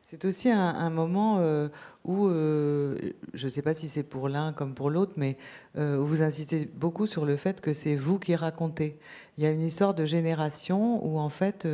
C'est 0.07 0.23
aussi 0.23 0.51
un, 0.51 0.89
moment 0.91 1.37
euh, 1.39 1.67
où, 2.03 2.27
euh, 2.27 2.95
je 3.33 3.47
ne 3.47 3.49
sais 3.49 3.63
pas 3.63 3.73
si 3.73 3.89
c'est 3.89 4.03
pour 4.03 4.29
l'un 4.29 4.53
comme 4.53 4.75
pour 4.75 4.91
l'autre, 4.91 5.13
mais 5.17 5.35
euh, 5.77 5.97
vous 5.99 6.21
insistez 6.21 6.69
beaucoup 6.75 7.07
sur 7.07 7.25
le 7.25 7.35
fait 7.37 7.59
que 7.59 7.73
c'est 7.73 7.95
vous 7.95 8.19
qui 8.19 8.35
racontez. 8.35 8.99
Il 9.37 9.43
y 9.43 9.47
a 9.47 9.51
une 9.51 9.63
histoire 9.63 9.95
de 9.95 10.05
génération 10.05 11.03
où, 11.03 11.17
en 11.17 11.29
fait, 11.29 11.67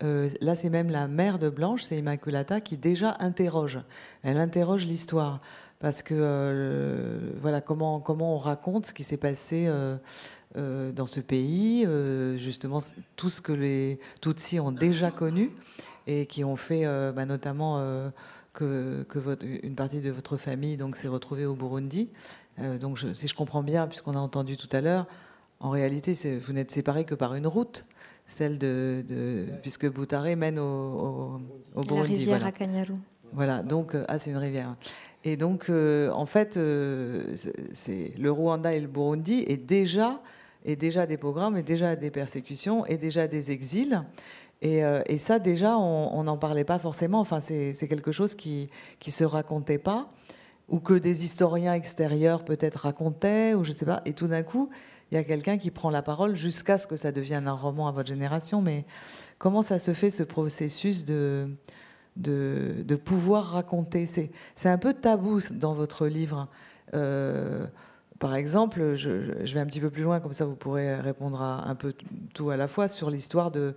là, 0.00 0.56
c'est 0.56 0.70
même 0.70 0.88
la 0.88 1.08
mère 1.08 1.38
de 1.38 1.50
Blanche, 1.50 1.82
c'est 1.82 1.98
Immaculata, 1.98 2.62
qui 2.62 2.78
déjà 2.78 3.16
interroge. 3.20 3.80
Elle 4.22 4.38
interroge 4.38 4.86
l'histoire. 4.86 5.42
Parce 5.82 6.02
que, 6.02 6.14
euh, 6.16 7.18
voilà, 7.40 7.60
comment, 7.60 7.98
comment 8.00 8.36
on 8.36 8.38
raconte 8.38 8.86
ce 8.86 8.94
qui 8.94 9.02
s'est 9.02 9.16
passé 9.16 9.64
euh, 9.66 9.96
euh, 10.56 10.92
dans 10.92 11.06
ce 11.08 11.18
pays, 11.20 11.84
justement, 12.38 12.78
tout 13.16 13.28
ce 13.28 13.42
que 13.42 13.52
les 13.52 13.98
Tutsis 14.22 14.60
ont 14.60 14.70
déjà 14.72 15.10
connu 15.10 15.50
et 16.06 16.26
qui 16.26 16.44
ont 16.44 16.56
fait 16.56 16.84
bah, 17.12 17.26
notamment 17.26 17.78
que, 18.52 19.02
que 19.08 19.18
votre- 19.18 19.44
une 19.44 19.74
partie 19.74 20.00
de 20.00 20.10
votre 20.10 20.36
famille 20.36 20.76
donc 20.76 20.96
s'est 20.96 21.08
retrouvée 21.08 21.46
au 21.46 21.54
Burundi. 21.54 22.08
Donc 22.80 22.96
je- 22.96 23.12
si 23.12 23.26
je 23.28 23.34
comprends 23.34 23.62
bien, 23.62 23.86
puisqu'on 23.88 24.12
a 24.14 24.18
entendu 24.20 24.56
tout 24.56 24.68
à 24.72 24.80
l'heure, 24.80 25.06
en 25.60 25.70
réalité 25.70 26.12
vous 26.40 26.52
n'êtes 26.52 26.70
séparés 26.70 27.04
que 27.04 27.14
par 27.16 27.34
une 27.34 27.46
route, 27.46 27.84
celle 28.28 28.58
de, 28.58 29.04
de- 29.08 29.46
puisque 29.62 29.90
Boutaré 29.90 30.36
mène 30.36 30.58
au, 30.58 30.62
au, 30.62 31.40
au 31.74 31.80
la 31.80 31.86
Burundi. 31.86 32.14
rivière 32.14 32.38
voilà. 32.38 32.46
Akanyaru. 32.46 32.94
Voilà, 33.32 33.62
donc, 33.62 33.96
ah, 34.08 34.18
c'est 34.18 34.30
une 34.30 34.36
rivière. 34.36 34.76
Et 35.24 35.36
donc, 35.36 35.70
euh, 35.70 36.10
en 36.10 36.26
fait, 36.26 36.56
euh, 36.56 37.36
le 38.18 38.30
Rwanda 38.30 38.72
et 38.74 38.80
le 38.80 38.88
Burundi 38.88 39.44
est 39.46 39.56
déjà, 39.56 40.20
est 40.64 40.76
déjà 40.76 41.06
des 41.06 41.16
programmes, 41.16 41.56
et 41.56 41.62
déjà 41.62 41.96
des 41.96 42.10
persécutions, 42.10 42.84
et 42.86 42.96
déjà 42.96 43.28
des 43.28 43.52
exils. 43.52 44.02
Et, 44.62 44.84
euh, 44.84 45.02
et 45.06 45.18
ça, 45.18 45.38
déjà, 45.38 45.76
on 45.76 46.24
n'en 46.24 46.38
parlait 46.38 46.64
pas 46.64 46.78
forcément. 46.78 47.20
Enfin, 47.20 47.40
c'est 47.40 47.88
quelque 47.88 48.12
chose 48.12 48.34
qui 48.34 48.68
qui 48.98 49.10
se 49.10 49.24
racontait 49.24 49.78
pas, 49.78 50.08
ou 50.68 50.80
que 50.80 50.94
des 50.94 51.24
historiens 51.24 51.74
extérieurs 51.74 52.44
peut-être 52.44 52.76
racontaient, 52.80 53.54
ou 53.54 53.64
je 53.64 53.72
sais 53.72 53.86
pas. 53.86 54.02
Et 54.04 54.12
tout 54.14 54.28
d'un 54.28 54.42
coup, 54.42 54.70
il 55.10 55.16
y 55.16 55.18
a 55.18 55.24
quelqu'un 55.24 55.58
qui 55.58 55.70
prend 55.70 55.90
la 55.90 56.02
parole 56.02 56.36
jusqu'à 56.36 56.78
ce 56.78 56.86
que 56.86 56.96
ça 56.96 57.12
devienne 57.12 57.46
un 57.46 57.52
roman 57.52 57.86
à 57.86 57.92
votre 57.92 58.08
génération. 58.08 58.62
Mais 58.62 58.86
comment 59.38 59.62
ça 59.62 59.78
se 59.78 59.92
fait 59.92 60.10
ce 60.10 60.22
processus 60.22 61.04
de 61.04 61.48
de, 62.16 62.96
pouvoir 62.96 63.44
raconter. 63.44 64.06
C'est, 64.06 64.30
un 64.68 64.78
peu 64.78 64.94
tabou 64.94 65.40
dans 65.52 65.74
votre 65.74 66.06
livre. 66.06 66.48
Euh, 66.94 67.66
par 68.18 68.34
exemple, 68.34 68.94
je, 68.94 69.10
vais 69.10 69.60
un 69.60 69.66
petit 69.66 69.80
peu 69.80 69.90
plus 69.90 70.02
loin, 70.02 70.20
comme 70.20 70.32
ça 70.32 70.44
vous 70.44 70.54
pourrez 70.54 70.94
répondre 70.96 71.42
à 71.42 71.68
un 71.68 71.74
peu 71.74 71.94
tout 72.34 72.50
à 72.50 72.56
la 72.56 72.68
fois 72.68 72.88
sur 72.88 73.10
l'histoire 73.10 73.50
de, 73.50 73.74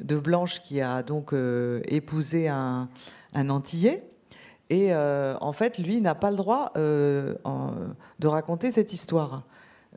de 0.00 0.16
Blanche 0.16 0.60
qui 0.60 0.80
a 0.80 1.02
donc 1.02 1.32
euh, 1.32 1.80
épousé 1.86 2.48
un, 2.48 2.88
un 3.34 3.50
Antillais. 3.50 4.08
Et 4.70 4.94
euh, 4.94 5.36
en 5.40 5.52
fait, 5.52 5.78
lui 5.78 6.00
n'a 6.00 6.14
pas 6.14 6.30
le 6.30 6.36
droit 6.36 6.72
de 6.74 7.36
raconter 8.24 8.70
cette 8.70 8.92
histoire. 8.92 9.44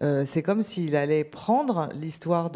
Euh, 0.02 0.26
c'est 0.26 0.43
comme 0.43 0.62
s'il 0.62 0.95
allait 0.95 1.24
prendre 1.24 1.89
l'histoire 1.93 2.52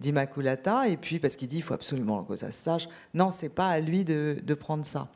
d'Immaculata 0.00 0.88
et 0.88 0.96
puis 0.96 1.18
parce 1.18 1.36
qu'il 1.36 1.48
dit 1.48 1.58
il 1.58 1.62
faut 1.62 1.74
absolument 1.74 2.24
que 2.24 2.36
ça 2.36 2.50
se 2.50 2.62
sache. 2.62 2.88
Non, 3.14 3.30
c'est 3.30 3.48
pas 3.48 3.68
à 3.68 3.80
lui 3.80 4.04
de, 4.04 4.38
de 4.42 4.54
prendre 4.54 4.84
ça. 4.84 5.08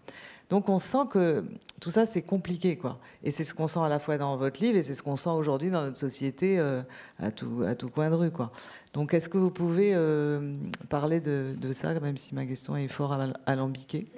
Donc 0.48 0.68
on 0.68 0.78
sent 0.78 1.07
que 1.11 1.44
tout 1.80 1.90
ça 1.90 2.07
c'est 2.07 2.22
compliqué 2.22 2.76
quoi. 2.76 2.98
Et 3.24 3.30
c'est 3.30 3.44
ce 3.44 3.55
qu'on 3.55 3.66
sent 3.66 3.80
à 3.80 3.88
la 3.88 3.98
fois 3.98 4.16
dans 4.18 4.36
votre 4.36 4.61
livre 4.62 4.76
et 4.76 4.82
c'est 4.82 4.94
ce 4.94 5.03
qu'on 5.03 5.16
sent 5.16 5.30
aujourd'hui 5.30 5.70
dans 5.70 5.82
notre 5.82 5.96
société 5.96 6.59
euh, 6.59 6.82
à 7.18 7.30
tout 7.30 7.62
à 7.66 7.74
tout 7.74 7.88
coin 7.88 8.11
de 8.11 8.14
rue 8.16 8.30
quoi. 8.30 8.53
Donc 8.92 9.14
est-ce 9.14 9.28
que 9.28 9.38
vous 9.38 9.53
pouvez 9.53 9.92
euh, 9.94 10.55
parler 10.88 11.20
de, 11.20 11.55
de 11.57 11.72
ça 11.72 11.98
même 12.01 12.16
si 12.16 12.34
ma 12.34 12.46
question 12.46 12.76
est 12.76 12.88
fort 12.88 13.12
al- 13.12 13.36
alambiquée? 13.46 14.09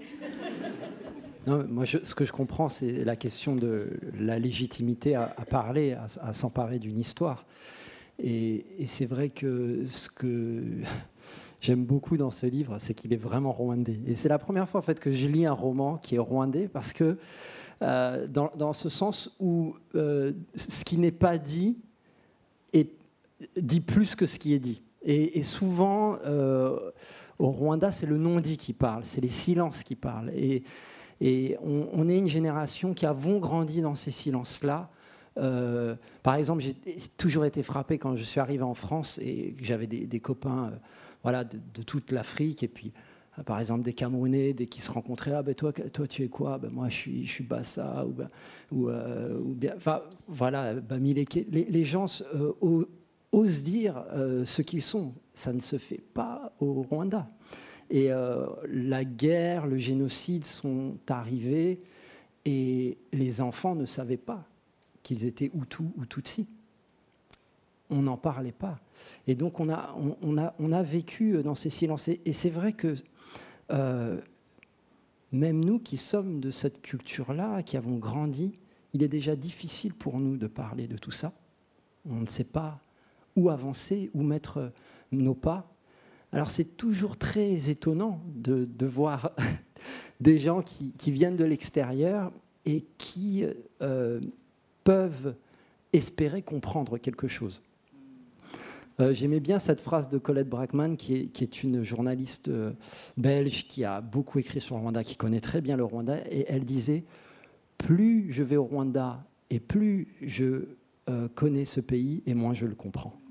Non, 1.47 1.64
moi, 1.68 1.86
ce 1.86 2.14
que 2.14 2.24
je 2.24 2.32
comprends, 2.32 2.68
c'est 2.68 3.05
la 3.05 3.16
question 3.16 3.57
de 3.57 3.90
la 4.18 4.38
légitimité 4.38 5.14
à, 5.14 5.26
parler, 5.49 5.97
à, 6.20 6.32
s'emparer 6.32 6.78
d'une 6.78 6.99
histoire. 6.99 7.45
Et, 8.22 8.64
c'est 8.86 9.07
vrai 9.07 9.28
que 9.28 9.84
ce 9.86 10.09
que 10.09 10.62
j'aime 11.61 11.84
beaucoup 11.84 12.16
dans 12.16 12.30
ce 12.30 12.47
livre, 12.47 12.78
c'est 12.78 12.95
qu'il 12.95 13.12
est 13.12 13.16
vraiment 13.16 13.53
rwandais. 13.53 14.01
Et 14.07 14.14
c'est 14.14 14.28
la 14.28 14.38
première 14.38 14.68
fois 14.68 14.80
en 14.80 14.82
fait 14.82 15.01
que 15.01 15.11
je 15.11 15.26
lis 15.26 15.47
un 15.47 15.53
roman 15.53 15.97
qui 15.97 16.14
est 16.16 16.18
rwandais 16.18 16.68
parce 16.68 16.93
que 16.93 17.16
euh, 17.82 18.28
dans, 18.28 18.72
ce 18.72 18.88
sens 18.88 19.34
où 19.40 19.74
euh, 19.97 20.32
ce 20.55 20.84
qui 20.84 20.99
n'est 20.99 21.11
pas 21.11 21.38
dit 21.38 21.76
dit 23.57 23.80
plus 23.80 24.14
que 24.14 24.26
ce 24.26 24.38
qui 24.38 24.55
est 24.55 24.59
dit. 24.59 24.82
Et, 25.03 25.38
et 25.38 25.43
souvent, 25.43 26.16
euh, 26.24 26.78
au 27.38 27.51
Rwanda, 27.51 27.90
c'est 27.90 28.07
le 28.07 28.16
non-dit 28.16 28.57
qui 28.57 28.72
parle, 28.72 29.05
c'est 29.05 29.20
les 29.20 29.28
silences 29.28 29.82
qui 29.82 29.97
parlent. 29.97 30.30
Et, 30.30 30.62
et 31.25 31.57
on, 31.62 32.09
est 32.09 32.18
une 32.18 32.27
génération 32.27 32.95
qui 32.95 33.07
avons 33.07 33.39
grandi 33.39 33.81
dans 33.81 33.95
ces 33.95 34.11
silences-là. 34.11 34.91
Euh, 35.39 35.95
par 36.25 36.35
exemple, 36.35 36.62
j'ai 36.62 36.75
toujours 37.16 37.45
été 37.45 37.62
frappé 37.62 37.97
quand 37.97 38.16
je 38.16 38.25
suis 38.25 38.41
arrivé 38.41 38.64
en 38.64 38.75
France 38.75 39.20
et 39.23 39.55
que 39.57 39.64
j'avais 39.64 39.87
des, 39.87 40.18
copains 40.18 40.73
euh, 40.73 40.77
voilà, 41.23 41.45
de, 41.45 41.83
toute 41.83 42.11
l'Afrique. 42.11 42.64
Et 42.64 42.68
puis, 42.68 42.93
euh, 43.39 43.45
par 43.45 43.61
exemple, 43.61 43.85
des 43.85 43.93
Camerounais, 43.93 44.53
dès 44.53 44.66
qu'ils 44.66 44.83
se 44.83 44.91
rencontraient, 44.91 45.35
ah 45.35 45.45
ben 45.45 45.55
toi, 45.55 45.73
toi 45.73 46.09
tu 46.09 46.25
es 46.25 46.29
quoi? 46.29 46.59
Ben 46.59 46.70
Moi, 46.70 46.89
je 46.89 46.95
suis, 46.97 47.25
je 47.25 47.31
suis 47.31 47.45
Bassa. 47.45 48.05
Ou, 48.05 48.11
ben, 48.11 48.29
ou, 48.73 48.91
ou 48.91 49.55
bien, 49.55 49.77
voilà, 50.27 50.75
Bamileke. 50.75 51.47
Les, 51.53 51.85
gens 51.85 52.07
osent 53.31 53.62
dire 53.62 54.05
ce 54.45 54.61
qu'ils 54.61 54.83
sont. 54.83 55.14
Ça 55.35 55.53
ne 55.53 55.61
se 55.61 55.79
fait 55.79 56.03
pas 56.03 56.53
au 56.59 56.83
Rwanda. 56.83 57.29
Et 57.93 58.11
euh, 58.11 58.47
la 58.68 59.05
guerre, 59.05 59.66
le 59.66 59.76
génocide 59.76 60.47
sont 60.47 60.97
arrivés 61.11 61.78
et 62.47 62.97
les 63.12 63.40
enfants 63.43 63.74
ne 63.74 63.84
savaient 63.84 64.16
pas 64.16 64.45
qu'ils 65.03 65.26
étaient 65.26 65.51
Hutus 65.55 65.86
ou 65.99 66.07
Tutsis. 66.07 66.49
On 67.90 68.03
n'en 68.03 68.16
parlait 68.16 68.51
pas. 68.51 68.80
Et 69.26 69.34
donc 69.34 69.61
on 69.61 69.68
a, 69.68 69.95
on, 70.22 70.38
a, 70.38 70.55
on 70.59 70.72
a 70.72 70.82
vécu 70.82 71.43
dans 71.43 71.55
ces 71.55 71.68
silences. 71.68 72.09
Et, 72.09 72.22
et 72.24 72.32
c'est 72.32 72.49
vrai 72.49 72.72
que 72.72 72.95
euh, 73.70 74.18
même 75.30 75.62
nous 75.62 75.78
qui 75.78 75.99
sommes 75.99 76.40
de 76.40 76.51
cette 76.51 76.80
culture-là, 76.80 77.62
qui 77.62 77.76
avons 77.76 77.99
grandi, 77.99 78.59
il 78.95 79.03
est 79.03 79.09
déjà 79.09 79.36
difficile 79.36 79.93
pour 79.93 80.18
nous 80.18 80.38
de 80.38 80.47
parler 80.47 80.88
de 80.88 80.97
tout 80.97 81.11
ça. 81.11 81.34
On 82.09 82.20
ne 82.20 82.26
sait 82.26 82.45
pas 82.45 82.80
où 83.36 83.51
avancer, 83.51 84.11
où 84.14 84.22
mettre 84.22 84.72
nos 85.11 85.34
pas. 85.34 85.72
Alors 86.33 86.51
c'est 86.51 86.76
toujours 86.76 87.18
très 87.18 87.68
étonnant 87.68 88.20
de, 88.35 88.87
voir 88.87 89.33
des 90.20 90.39
gens 90.39 90.62
qui, 90.62 90.93
viennent 91.11 91.37
de 91.37 91.45
l'extérieur 91.45 92.33
et 92.64 92.85
qui 92.97 93.45
euh, 93.83 94.20
peuvent 94.83 95.35
espérer 95.93 96.41
comprendre 96.41 96.97
quelque 96.97 97.28
chose. 97.28 97.61
Euh, 99.01 99.12
J'aimais 99.12 99.41
bien 99.41 99.59
cette 99.59 99.80
phrase 99.80 100.09
de 100.09 100.16
Colette 100.16 100.49
Brackman, 100.49 100.97
qui 100.97 101.16
est, 101.16 101.62
une 101.62 101.83
journaliste 101.83 102.49
euh, 102.49 102.72
belge 103.18 103.66
qui 103.66 103.85
a 103.85 104.01
beaucoup 104.01 104.39
écrit 104.39 104.61
sur 104.61 104.76
le 104.76 104.83
Rwanda, 104.83 105.05
qui 105.05 105.16
connaît 105.16 105.41
très 105.41 105.61
bien 105.61 105.76
le 105.76 105.85
Rwanda, 105.85 106.18
et 106.30 106.47
elle 106.49 106.64
disait 106.64 107.05
Plus 107.76 108.33
je 108.33 108.43
vais 108.43 108.57
au 108.57 108.64
Rwanda 108.64 109.24
et 109.51 109.61
plus 109.61 110.09
je 110.22 110.64
connais 111.35 111.66
ce 111.66 111.80
pays, 111.80 112.22
et 112.24 112.33
moins 112.33 112.55
je 112.55 112.64
le 112.64 112.74
comprends. 112.74 113.22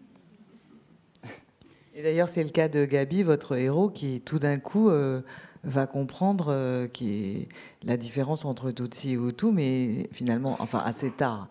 Et 1.93 2.03
d'ailleurs, 2.03 2.29
c'est 2.29 2.43
le 2.43 2.49
cas 2.49 2.69
de 2.69 2.85
Gabi, 2.85 3.23
votre 3.23 3.55
héros, 3.57 3.89
qui 3.89 4.21
tout 4.21 4.39
d'un 4.39 4.59
coup 4.59 4.89
euh, 4.89 5.21
va 5.63 5.87
comprendre 5.87 6.47
euh, 6.49 6.87
qui 6.87 7.47
la 7.83 7.97
différence 7.97 8.45
entre 8.45 8.71
Tutsi 8.71 9.11
et 9.11 9.15
Hutu, 9.15 9.51
mais 9.51 10.07
finalement, 10.11 10.55
enfin 10.59 10.79
assez 10.79 11.11
tard, 11.11 11.49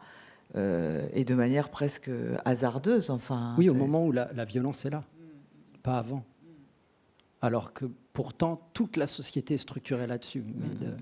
euh, 0.56 1.06
et 1.12 1.24
de 1.24 1.34
manière 1.34 1.68
presque 1.68 2.10
hasardeuse. 2.44 3.10
Enfin, 3.10 3.54
Oui, 3.58 3.68
au 3.68 3.74
moment 3.74 4.06
où 4.06 4.12
la, 4.12 4.30
la 4.32 4.44
violence 4.44 4.84
est 4.86 4.90
là, 4.90 5.04
pas 5.82 5.98
avant. 5.98 6.24
Alors 7.42 7.72
que 7.72 7.86
pourtant, 8.12 8.60
toute 8.74 8.96
la 8.96 9.06
société 9.06 9.54
est 9.54 9.58
structurée 9.58 10.06
là-dessus, 10.06 10.42
mais 10.46 10.86
de, 10.86 10.92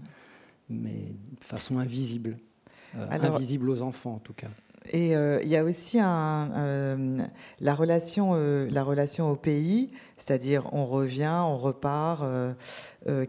mais 0.68 1.14
de 1.39 1.45
façon 1.45 1.78
invisible. 1.78 2.39
Alors- 3.11 3.36
invisible 3.36 3.70
aux 3.70 3.82
enfants, 3.82 4.14
en 4.14 4.18
tout 4.18 4.32
cas. 4.34 4.49
Et 4.91 5.14
euh, 5.14 5.41
il 5.43 5.49
y 5.49 5.57
a 5.57 5.64
aussi 5.64 5.99
euh, 6.03 7.18
la, 7.61 7.74
relation, 7.74 8.30
euh, 8.34 8.68
la 8.70 8.82
relation 8.82 9.30
au 9.30 9.36
pays, 9.36 9.91
c'est-à-dire 10.16 10.68
on 10.72 10.84
revient, 10.84 11.43
on 11.45 11.57
repart, 11.57 12.24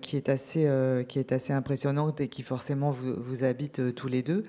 qui, 0.01 0.17
est 0.17 0.29
assez, 0.29 0.69
qui 1.07 1.19
est 1.19 1.31
assez 1.31 1.53
impressionnante 1.53 2.19
et 2.21 2.27
qui 2.27 2.43
forcément 2.43 2.91
vous, 2.91 3.43
habite 3.43 3.95
tous 3.95 4.07
les 4.07 4.23
deux. 4.23 4.43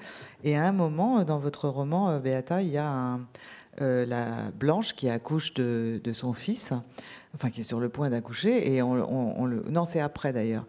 Et 0.44 0.56
à 0.56 0.64
un 0.64 0.72
moment, 0.72 1.22
dans 1.24 1.38
votre 1.38 1.68
roman, 1.68 2.18
Beata, 2.18 2.62
il 2.62 2.70
y 2.70 2.78
a 2.78 3.18
la 3.78 4.50
Blanche 4.58 4.94
qui 4.94 5.08
accouche 5.08 5.54
de, 5.54 6.00
son 6.12 6.32
fils, 6.32 6.72
enfin 7.34 7.50
qui 7.50 7.60
est 7.60 7.64
sur 7.64 7.78
le 7.78 7.88
point 7.88 8.10
d'accoucher, 8.10 8.74
et 8.74 8.82
non 8.82 9.84
c'est 9.84 10.00
après 10.00 10.32
d'ailleurs, 10.32 10.64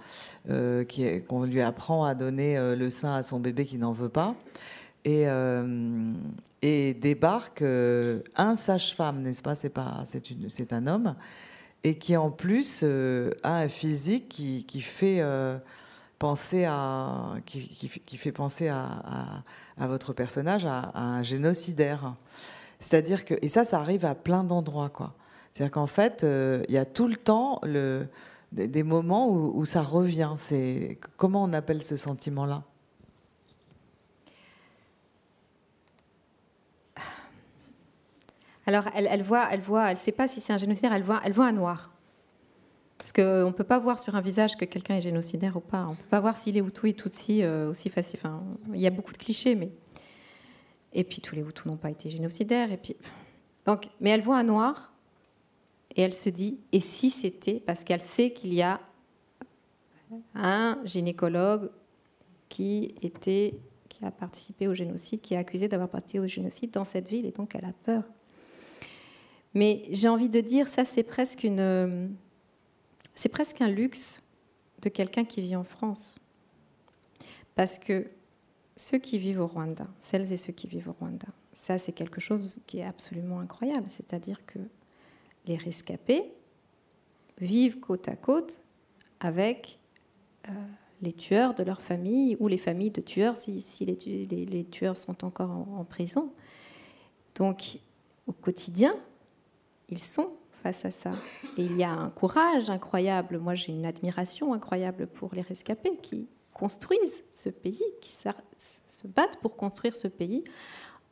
qu'on 0.48 1.44
lui 1.44 1.62
apprend 1.62 2.04
à 2.04 2.14
donner 2.14 2.76
le 2.76 2.90
sein 2.90 3.16
à 3.16 3.24
son 3.24 3.40
bébé 3.40 3.66
qui 3.66 3.78
n'en 3.78 3.94
veut 3.94 4.10
pas. 4.10 4.36
Et, 5.04 5.28
euh, 5.28 6.14
et 6.62 6.94
débarque 6.94 7.64
euh, 7.64 8.22
un 8.36 8.56
sage-femme, 8.56 9.24
n'est-ce 9.24 9.42
pas? 9.42 9.56
C'est 9.56 9.70
pas, 9.70 10.04
c'est 10.06 10.74
un 10.74 10.86
homme, 10.86 11.16
et 11.84 11.98
qui 11.98 12.16
en 12.16 12.30
plus 12.30 12.82
euh, 12.84 13.32
a 13.42 13.56
un 13.56 13.68
physique 13.68 14.30
qui, 14.30 14.82
fait 14.82 15.24
penser 16.20 16.66
à, 16.66 17.34
qui, 17.46 18.18
fait- 18.18 18.32
penser 18.32 18.68
à, 18.68 19.44
votre 19.80 20.14
personnage, 20.14 20.66
à, 20.66 20.92
un 20.94 21.24
génocidaire. 21.24 22.14
C'est-à-dire 22.80 23.26
que, 23.26 23.34
et 23.42 23.48
ça, 23.48 23.64
ça 23.66 23.80
arrive 23.80 24.06
à 24.06 24.14
plein 24.14 24.44
d'endroits, 24.44 24.90
quoi. 24.90 25.16
C'est-à-dire 25.54 25.72
qu'en 25.72 25.88
fait, 25.88 26.24
il 26.24 26.74
y 26.74 26.78
a 26.78 26.86
tout 26.86 27.08
le 27.08 27.18
temps 27.18 27.60
des 28.52 28.84
moments 28.84 29.28
où, 29.30 29.52
où 29.56 29.66
ça 29.66 29.82
revient. 29.82 30.34
C'est 30.38 31.00
comment 31.18 31.44
on 31.44 31.54
appelle 31.54 31.82
ce 31.82 31.98
sentiment-là? 31.98 32.64
Alors, 38.66 38.86
elle, 38.94 39.24
voit, 39.24 39.48
elle 39.52 39.62
voit, 39.62 39.92
elle 39.92 39.98
sait 39.98 40.12
pas 40.12 40.28
si 40.28 40.40
c'est 40.40 40.54
un 40.54 40.58
génocidaire, 40.58 40.94
elle 40.94 41.04
voit, 41.04 41.22
elle 41.24 41.34
voit 41.34 41.48
un 41.48 41.52
noir. 41.52 41.92
Parce 42.98 43.12
qu'on 43.12 43.48
ne 43.48 43.52
peut 43.52 43.64
pas 43.64 43.80
voir 43.80 44.00
sur 44.00 44.16
un 44.16 44.22
visage 44.22 44.56
que 44.56 44.66
quelqu'un 44.66 44.96
est 44.96 45.02
génocidaire 45.02 45.58
ou 45.58 45.60
pas. 45.60 45.86
On 45.88 45.92
ne 45.92 45.96
peut 45.96 46.10
pas 46.10 46.20
voir 46.20 46.38
s'il 46.38 46.56
est 46.56 46.60
Hutu 46.60 46.90
et 46.90 46.94
Tutsi 46.94 47.42
euh, 47.42 47.72
aussi 47.72 47.90
facile. 47.90 48.20
Enfin, 48.22 48.44
il 48.74 48.80
y 48.80 48.86
a 48.86 48.92
beaucoup 48.92 49.14
de 49.14 49.18
clichés, 49.18 49.56
mais. 49.56 49.72
Et 50.94 51.04
puis 51.04 51.20
tous 51.22 51.34
les 51.34 51.42
Hutus 51.42 51.66
n'ont 51.66 51.78
pas 51.78 51.90
été 51.90 52.10
génocidaires. 52.10 52.72
Et 52.72 52.78
puis... 52.78 52.96
Donc, 53.66 53.90
mais 54.00 54.12
elle 54.12 54.22
voit 54.22 54.38
un 54.38 54.44
noir 54.44 54.94
et 55.96 56.02
elle 56.02 56.14
se 56.14 56.30
dit 56.30 56.60
et 56.72 56.80
si 56.80 57.10
c'était 57.10 57.60
parce 57.60 57.84
qu'elle 57.84 58.02
sait 58.02 58.32
qu'il 58.32 58.54
y 58.54 58.62
a 58.62 58.80
un 60.36 60.80
gynécologue 60.86 61.70
qui 62.50 62.96
était 63.02 63.56
qui 63.90 64.06
a 64.06 64.12
participé 64.12 64.68
au 64.68 64.74
génocide, 64.74 65.22
qui 65.22 65.34
est 65.34 65.38
accusé 65.38 65.68
d'avoir 65.68 65.90
participé 65.90 66.20
au 66.20 66.28
génocide 66.28 66.72
dans 66.72 66.86
cette 66.86 67.10
ville 67.10 67.26
et 67.26 67.32
donc 67.32 67.56
elle 67.56 67.66
a 67.66 67.74
peur. 67.84 68.04
Mais 69.54 69.84
j'ai 69.92 70.08
envie 70.08 70.30
de 70.30 70.40
dire 70.42 70.68
ça 70.68 70.86
c'est 70.86 71.04
presque 71.04 71.46
un 71.46 72.08
luxe 73.68 74.24
de 74.82 74.90
quelqu'un 74.90 75.26
qui 75.26 75.42
vit 75.42 75.56
en 75.56 75.64
France. 75.64 76.16
Parce 77.56 77.78
que 77.78 78.08
ceux 78.78 78.98
qui 78.98 79.18
vivent 79.20 79.42
au 79.42 79.48
Rwanda, 79.48 79.88
celles 80.00 80.32
et 80.32 80.38
ceux 80.38 80.54
qui 80.54 80.68
vivent 80.68 80.90
au 80.90 80.94
Rwanda, 80.94 81.28
ça 81.54 81.78
c'est 81.78 81.92
quelque 81.92 82.22
chose 82.22 82.62
qui 82.66 82.80
est 82.80 82.86
absolument 82.86 83.40
incroyable, 83.40 83.88
c'est-à-dire 83.90 84.46
que 84.46 84.60
les 85.46 85.58
rescapés 85.58 86.32
vivent 87.40 87.80
côte 87.80 88.08
à 88.08 88.16
côte 88.16 88.60
avec 89.20 89.80
euh, 90.48 90.52
les 91.02 91.14
tueurs 91.14 91.54
de 91.54 91.64
leur 91.64 91.82
famille 91.82 92.38
ou 92.40 92.48
les 92.48 92.58
familles 92.58 92.92
de 92.92 93.02
tueurs 93.02 93.36
si, 93.38 93.60
les, 93.86 93.98
tu- 93.98 94.10
les- 94.10 94.46
les 94.46 94.66
tueurs 94.66 94.98
sont 94.98 95.24
encore 95.26 95.52
en, 95.52 95.80
en 95.80 95.84
prison. 95.84 96.32
Donc, 97.36 97.80
au 98.28 98.32
quotidien, 98.32 98.96
ils 99.92 100.02
sont 100.02 100.30
face 100.64 100.86
à 100.86 100.92
ça. 100.92 101.12
Et 101.58 101.66
il 101.66 101.78
y 101.78 101.84
a 101.84 101.92
un 101.92 102.10
courage 102.10 102.70
incroyable. 102.70 103.40
Moi, 103.40 103.56
j'ai 103.56 103.72
une 103.72 103.86
admiration 103.86 104.54
incroyable 104.54 105.08
pour 105.08 105.34
les 105.34 105.42
rescapés 105.42 105.98
qui 106.02 106.28
construisent 106.54 107.24
ce 107.34 107.50
pays, 107.50 107.84
qui 108.02 108.12
se 108.12 109.08
battent 109.08 109.38
pour 109.42 109.56
construire 109.56 109.96
ce 109.96 110.08
pays 110.08 110.44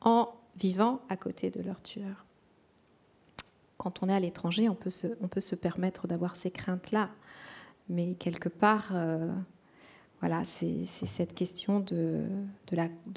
en 0.01 0.29
vivant 0.55 1.01
à 1.09 1.17
côté 1.17 1.49
de 1.49 1.61
leurs 1.61 1.81
tueurs. 1.81 2.25
Quand 3.77 4.03
on 4.03 4.09
est 4.09 4.13
à 4.13 4.19
l'étranger, 4.19 4.69
on 4.69 4.75
peut 4.75 4.89
se, 4.89 5.07
on 5.21 5.27
peut 5.27 5.41
se 5.41 5.55
permettre 5.55 6.07
d'avoir 6.07 6.35
ces 6.35 6.51
craintes-là. 6.51 7.09
Mais 7.87 8.13
quelque 8.13 8.49
part, 8.49 8.91
euh, 8.93 9.31
voilà, 10.19 10.43
c'est 10.43 10.85
cette 10.85 11.33
question 11.33 11.79
de 11.79 12.27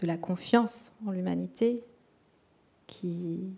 la 0.03 0.17
confiance 0.17 0.93
en 1.07 1.11
l'humanité 1.11 1.85
qui, 2.87 3.55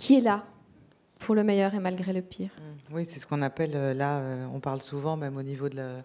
qui 0.00 0.16
est 0.16 0.20
là 0.20 0.44
pour 1.18 1.34
le 1.34 1.44
meilleur 1.44 1.74
et 1.74 1.78
malgré 1.78 2.12
le 2.12 2.22
pire. 2.22 2.50
Oui, 2.90 3.04
c'est 3.04 3.20
ce 3.20 3.26
qu'on 3.26 3.42
appelle 3.42 3.72
euh, 3.74 3.92
là, 3.92 4.18
euh, 4.18 4.46
on 4.54 4.60
parle 4.60 4.80
souvent 4.80 5.16
même 5.16 5.36
au 5.36 5.42
niveau 5.42 5.68
de 5.68 5.76
la, 5.76 6.02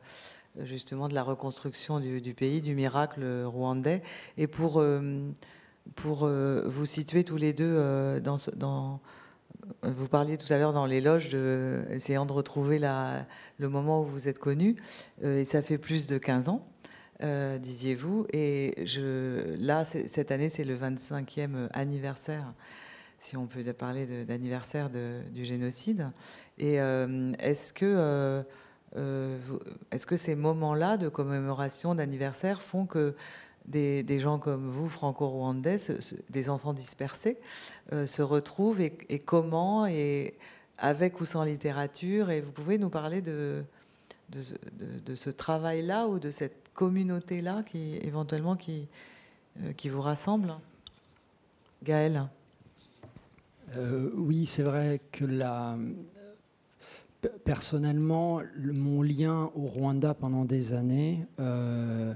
justement 0.65 1.07
de 1.07 1.13
la 1.13 1.23
reconstruction 1.23 2.01
du, 2.01 2.33
pays, 2.33 2.59
du 2.59 2.75
miracle 2.75 3.23
rwandais. 3.45 4.03
Et 4.37 4.47
pour, 4.47 4.81
euh, 4.81 5.31
pour 5.95 6.23
euh, 6.23 6.63
vous 6.67 6.85
situer 6.85 7.23
tous 7.23 7.37
les 7.37 7.53
deux 7.53 7.65
euh, 7.65 8.19
vous 9.83 10.07
parliez 10.07 10.37
tout 10.37 10.51
à 10.51 10.57
l'heure 10.57 10.73
dans 10.73 10.85
l'éloge, 10.85 11.29
de, 11.29 11.85
essayant 11.89 12.25
de 12.25 12.33
retrouver 12.33 12.79
le 12.79 13.69
moment 13.69 14.01
où 14.01 14.03
vous 14.03 14.27
êtes 14.27 14.39
connus, 14.39 14.75
euh, 15.23 15.39
et 15.39 15.45
ça 15.45 15.61
fait 15.61 15.77
plus 15.77 16.07
de 16.07 16.17
15 16.17 16.49
ans, 16.49 16.67
euh, 17.23 17.57
disiez-vous. 17.57 18.27
Et 18.33 18.75
là, 19.59 19.85
cette 19.85 20.31
année, 20.31 20.49
c'est 20.49 20.65
le 20.65 20.75
25e 20.75 21.69
anniversaire, 21.73 22.53
si 23.25 23.35
on 23.37 23.47
peut 23.47 23.63
parler 23.73 24.05
d'anniversaire 24.25 24.89
du 24.89 25.45
génocide. 25.45 26.11
Et 26.59 26.79
euh, 26.79 27.33
est-ce 27.39 27.73
que, 27.73 27.85
euh, 27.85 28.43
euh, 28.97 29.39
est-ce 29.91 30.05
que 30.05 30.15
ces 30.15 30.35
moments-là 30.35 30.97
de 30.97 31.09
commémoration, 31.09 31.95
d'anniversaire, 31.95 32.61
font 32.61 32.85
que 32.85 33.15
des, 33.65 34.19
gens 34.19 34.37
comme 34.37 34.67
vous, 34.67 34.87
franco-rwandais, 34.87 35.77
des 36.29 36.49
enfants 36.51 36.73
dispersés, 36.73 37.37
se 37.91 38.21
retrouvent 38.21 38.79
et, 38.79 39.19
comment, 39.25 39.87
et 39.87 40.35
avec 40.77 41.19
ou 41.19 41.25
sans 41.25 41.43
littérature? 41.43 42.29
Et 42.29 42.41
vous 42.41 42.51
pouvez 42.51 42.77
nous 42.77 42.91
parler 42.91 43.23
de, 43.23 43.63
ce- 44.39 45.29
travail-là 45.31 46.05
ou 46.05 46.19
de 46.19 46.29
cette 46.29 46.69
communauté-là 46.75 47.63
qui 47.63 47.97
éventuellement 48.03 48.55
qui, 48.55 48.87
qui 49.77 49.89
vous 49.89 50.01
rassemble? 50.01 50.53
Gaël 51.81 52.27
Euh, 53.75 54.09
oui, 54.15 54.45
c'est 54.45 54.63
vrai 54.63 55.01
que 55.11 55.25
la, 55.25 55.77
pe- 57.21 57.29
personnellement, 57.43 58.41
le- 58.55 58.73
mon 58.73 59.01
lien 59.01 59.51
au 59.55 59.65
Rwanda 59.67 60.13
pendant 60.13 60.45
des 60.45 60.73
années 60.73 61.25
euh, 61.39 62.13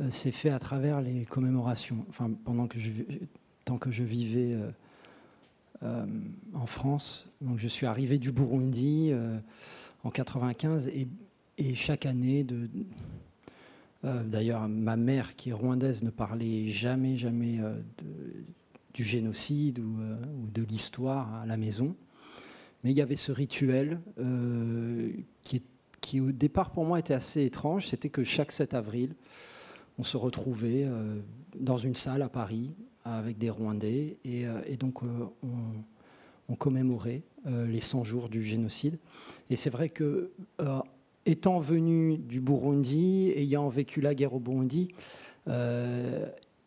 euh, 0.00 0.10
s'est 0.10 0.30
fait 0.32 0.50
à 0.50 0.58
travers 0.58 1.00
les 1.00 1.24
commémorations. 1.24 2.04
Enfin, 2.08 2.30
pendant 2.44 2.66
que 2.66 2.78
je, 2.78 2.90
tant 3.64 3.78
que 3.78 3.90
je 3.90 4.04
vivais 4.04 4.56
en 6.54 6.66
France, 6.66 7.26
donc 7.40 7.58
je 7.58 7.68
suis 7.68 7.86
arrivé 7.86 8.18
du 8.18 8.32
Burundi 8.32 9.12
en 10.02 10.10
95 10.10 10.88
et, 10.88 11.06
et 11.56 11.74
chaque 11.74 12.06
année 12.06 12.42
de 12.44 12.68
D'ailleurs, 14.04 14.68
ma 14.68 14.96
mère, 14.96 15.34
qui 15.36 15.50
est 15.50 15.52
rwandaise, 15.52 16.02
ne 16.04 16.10
parlait 16.10 16.68
jamais, 16.68 17.16
jamais 17.16 17.58
de, 17.58 18.44
du 18.98 19.04
génocide 19.04 19.78
ou, 19.78 20.00
euh, 20.00 20.16
ou 20.42 20.50
de 20.50 20.62
l'histoire 20.64 21.32
à 21.36 21.46
la 21.46 21.56
maison. 21.56 21.94
Mais 22.82 22.90
il 22.90 22.96
y 22.96 23.00
avait 23.00 23.14
ce 23.14 23.30
rituel 23.30 24.00
euh, 24.18 25.12
qui, 25.42 25.62
qui, 26.00 26.20
au 26.20 26.32
départ, 26.32 26.72
pour 26.72 26.84
moi, 26.84 26.98
était 26.98 27.14
assez 27.14 27.44
étrange. 27.44 27.86
C'était 27.86 28.08
que 28.08 28.24
chaque 28.24 28.50
7 28.50 28.74
avril, 28.74 29.14
on 30.00 30.02
se 30.02 30.16
retrouvait 30.16 30.82
euh, 30.84 31.20
dans 31.56 31.76
une 31.76 31.94
salle 31.94 32.22
à 32.22 32.28
Paris 32.28 32.72
avec 33.04 33.38
des 33.38 33.50
Rwandais 33.50 34.16
et, 34.24 34.44
donc 34.78 35.02
on, 35.02 35.32
on 36.50 36.54
commémorait 36.56 37.22
les 37.46 37.80
100 37.80 38.04
jours 38.04 38.28
du 38.28 38.44
génocide. 38.44 38.98
Et 39.48 39.56
c'est 39.56 39.70
vrai 39.70 39.88
que, 39.88 40.30
étant 41.24 41.58
venu 41.58 42.18
du 42.18 42.42
Burundi, 42.42 43.32
ayant 43.34 43.70
vécu 43.70 44.02
la 44.02 44.14
guerre 44.14 44.34
au 44.34 44.40
Burundi, 44.40 44.88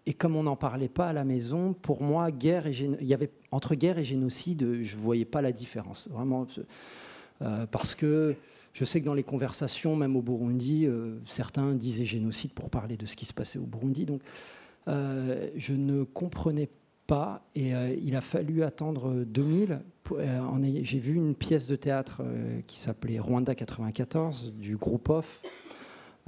et 0.06 0.14
comme 0.14 0.36
on 0.36 0.44
n'en 0.44 0.56
parlait 0.56 0.90
pas 0.90 1.08
à 1.08 1.14
la 1.14 1.24
maison, 1.24 1.74
pour 1.74 2.02
moi, 2.02 2.32
guerre 2.32 2.68
et 2.68 2.72
il 2.72 3.06
y 3.08 3.14
avait 3.14 3.30
entre 3.52 3.76
guerre 3.76 3.98
et 4.00 4.04
génocide, 4.04 4.82
je 4.82 4.96
ne 4.96 5.02
voyais 5.02 5.26
pas 5.26 5.42
la 5.42 5.52
différence. 5.52 6.08
Vraiment, 6.10 6.48
euh, 7.42 7.66
parce 7.68 7.94
que 7.96 8.36
je 8.74 8.86
sais 8.86 9.02
que 9.02 9.06
dans 9.06 9.14
les 9.14 9.24
conversations, 9.24 9.96
même 9.96 10.16
au 10.16 10.22
Burundi, 10.22 10.86
euh, 10.88 11.18
certains 11.26 11.74
disaient 11.74 12.06
génocide 12.06 12.52
pour 12.54 12.70
parler 12.70 12.98
de 12.98 13.06
ce 13.06 13.16
qui 13.16 13.26
se 13.26 13.34
passait 13.34 13.60
au 13.60 13.66
Burundi. 13.66 14.06
Donc, 14.06 14.22
euh, 14.88 15.50
je 15.56 15.74
ne 15.74 16.04
comprenais 16.04 16.70
pas, 17.06 17.44
et 17.56 17.72
il 18.02 18.16
a 18.16 18.22
fallu 18.22 18.64
attendre 18.64 19.24
2000. 19.26 19.82
pour- 20.04 20.18
euh, 20.20 20.40
en 20.40 20.64
ayant- 20.64 20.82
J'ai 20.84 20.98
vu 21.00 21.14
une 21.16 21.36
pièce 21.36 21.68
de 21.68 21.76
théâtre 21.76 22.22
qui 22.68 22.80
s'appelait 22.80 23.20
Rwanda 23.20 23.54
94 23.54 24.52
du 24.54 24.76
groupe 24.76 25.10
OFF 25.10 25.42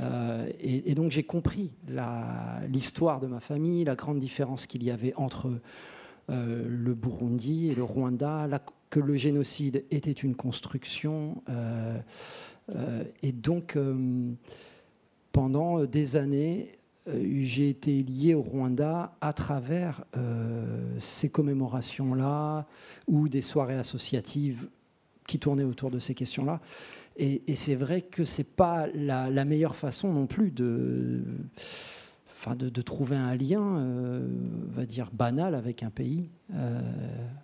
Euh, 0.02 0.50
et, 0.60 0.96
donc 0.96 1.12
j'ai 1.12 1.24
compris 1.24 1.72
l'histoire 2.68 3.20
de 3.20 3.28
ma 3.28 3.40
famille, 3.40 3.84
la 3.84 3.96
grande 3.96 4.20
différence 4.20 4.66
qu'il 4.66 4.84
y 4.84 4.92
avait 4.92 5.14
entre 5.16 5.52
euh, 6.30 6.66
le 6.68 6.94
Burundi 6.94 7.70
et 7.70 7.76
le 7.76 7.84
Rwanda, 7.84 8.48
que 8.90 9.00
le 9.00 9.16
génocide 9.16 9.86
était 9.92 10.12
une 10.12 10.36
construction. 10.36 11.44
euh, 11.50 13.04
et 13.22 13.32
donc, 13.32 13.78
pendant 15.32 15.84
des 15.84 16.16
années, 16.16 16.78
j'ai 17.06 17.70
été 17.70 18.04
lié 18.04 18.34
au 18.36 18.42
Rwanda 18.42 19.18
à 19.20 19.34
travers 19.34 20.06
ces 21.00 21.30
commémorations-là 21.30 22.66
ou 23.08 23.28
des 23.28 23.42
soirées 23.42 23.76
associatives 23.76 24.70
qui 25.28 25.40
tournaient 25.40 25.64
autour 25.64 25.92
de 25.92 26.00
ces 26.00 26.14
questions-là. 26.14 26.62
Et, 27.18 27.56
c'est 27.56 27.76
vrai 27.76 28.02
que 28.02 28.26
c'est 28.26 28.56
pas 28.56 28.88
la, 28.94 29.46
meilleure 29.46 29.76
façon 29.76 30.12
non 30.12 30.26
plus 30.26 30.52
de, 30.52 31.22
enfin 32.32 32.56
de, 32.56 32.82
trouver 32.82 33.16
un 33.16 33.36
lien, 33.36 33.62
euh, 33.62 34.28
on 34.70 34.76
va 34.76 34.86
dire 34.86 35.10
banal 35.14 35.54
avec 35.54 35.84
un 35.84 35.92
pays. 35.92 36.30
Euh, 36.54 36.82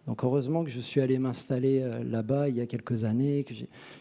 donc 0.07 0.24
heureusement 0.24 0.63
que 0.63 0.72
je 0.72 0.80
suis 0.80 1.01
allé 1.01 1.20
m'installer 1.20 1.82
euh, 1.82 2.03
là-bas 2.03 2.49
il 2.49 2.55
y 2.55 2.61
a 2.61 2.65
quelques 2.65 3.03
années, 3.03 3.43
que 3.43 3.53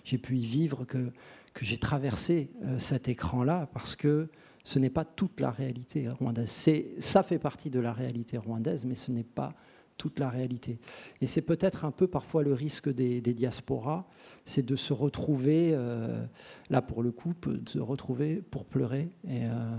j'ai- 0.05 0.19
pu 0.19 0.39
y 0.39 0.47
vivre, 0.47 0.85
que, 0.85 1.11
que 1.53 1.65
j'ai 1.65 1.79
traversé 1.79 2.51
cet 2.79 3.09
écran-là, 3.09 3.69
parce 3.75 3.95
que 3.95 4.29
ce 4.65 4.79
n'est 4.79 4.91
pas 4.91 5.05
toute 5.05 5.41
la 5.41 5.51
réalité 5.51 6.09
rwandaise. 6.09 6.71
Ça 6.99 7.23
fait 7.23 7.39
partie 7.39 7.71
de 7.71 7.81
la 7.81 7.93
réalité 7.93 8.39
rwandaise, 8.39 8.85
mais 8.85 8.95
ce 8.95 9.13
n'est 9.13 9.23
pas 9.23 9.55
toute 9.99 10.19
la 10.19 10.31
réalité. 10.31 10.79
Et 11.21 11.27
c'est 11.27 11.43
peut-être 11.43 11.85
un 11.85 11.91
peu 11.91 12.07
parfois 12.07 12.43
le 12.43 12.55
risque 12.55 12.89
des, 12.89 13.21
des 13.21 13.35
diasporas, 13.35 14.07
c'est 14.47 14.65
de 14.65 14.77
se 14.77 14.93
retrouver, 14.95 15.73
euh, 15.75 16.25
là 16.71 16.81
pour 16.81 17.03
le 17.03 17.11
coup, 17.11 17.35
de 17.47 17.69
se 17.69 17.79
retrouver 17.79 18.37
pour 18.51 18.65
pleurer. 18.65 19.11
Et, 19.29 19.45
euh, 19.45 19.77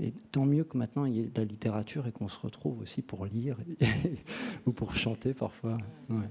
et 0.00 0.12
tant 0.32 0.44
mieux 0.44 0.64
que 0.64 0.76
maintenant 0.76 1.06
il 1.06 1.16
y 1.16 1.20
ait 1.20 1.26
de 1.26 1.40
la 1.40 1.46
littérature 1.46 2.06
et 2.06 2.12
qu'on 2.12 2.28
se 2.28 2.38
retrouve 2.38 2.80
aussi 2.82 3.00
pour 3.00 3.24
lire 3.24 3.56
ou 4.66 4.72
pour 4.72 4.94
chanter 4.94 5.32
parfois. 5.32 5.78
Ouais. 6.10 6.28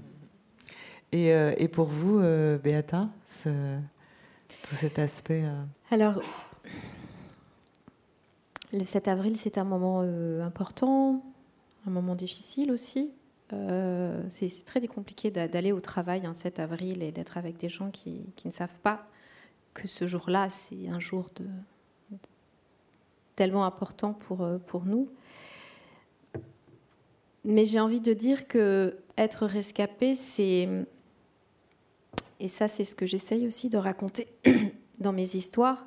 Et, 1.12 1.32
euh, 1.32 1.54
et 1.58 1.66
pour 1.68 1.86
vous, 1.86 2.18
euh, 2.20 2.58
Beata, 2.58 3.08
ce- 3.28 3.78
tout 4.68 4.74
cet 4.74 4.98
aspect. 4.98 5.42
euh, 5.44 5.62
Alors, 5.90 6.20
le 8.72 8.82
7 8.84 9.08
avril, 9.08 9.36
c'est 9.36 9.58
un 9.58 9.64
moment 9.64 10.00
euh, 10.02 10.44
important, 10.44 11.22
un 11.86 11.90
moment 11.90 12.14
difficile 12.14 12.70
aussi. 12.70 13.12
Euh, 13.52 14.22
c'est 14.28 14.64
très 14.64 14.84
compliqué 14.86 15.30
d'a- 15.30 15.48
d'aller 15.48 15.72
au 15.72 15.80
travail 15.80 16.26
un 16.26 16.34
7 16.34 16.58
avril 16.58 17.02
et 17.02 17.12
d'être 17.12 17.36
avec 17.36 17.56
des 17.58 17.68
gens 17.68 17.90
qui, 17.90 18.24
ne 18.44 18.50
savent 18.50 18.78
pas 18.82 19.06
que 19.74 19.86
ce 19.86 20.06
jour-là, 20.06 20.48
c'est 20.50 20.88
un 20.88 20.98
jour 20.98 21.28
tellement 23.36 23.64
important 23.64 24.14
pour, 24.14 24.42
euh, 24.42 24.58
pour 24.58 24.84
nous. 24.84 25.08
Mais 27.44 27.66
j'ai 27.66 27.78
envie 27.78 28.00
de 28.00 28.12
dire 28.12 28.48
que 28.48 28.98
être 29.16 29.46
rescapé, 29.46 30.14
c'est 30.14 30.68
et 32.38 32.48
ça, 32.48 32.68
c'est 32.68 32.84
ce 32.84 32.94
que 32.94 33.06
j'essaye 33.06 33.46
aussi 33.46 33.70
de 33.70 33.78
raconter 33.78 34.28
dans 34.98 35.12
mes 35.12 35.36
histoires. 35.36 35.86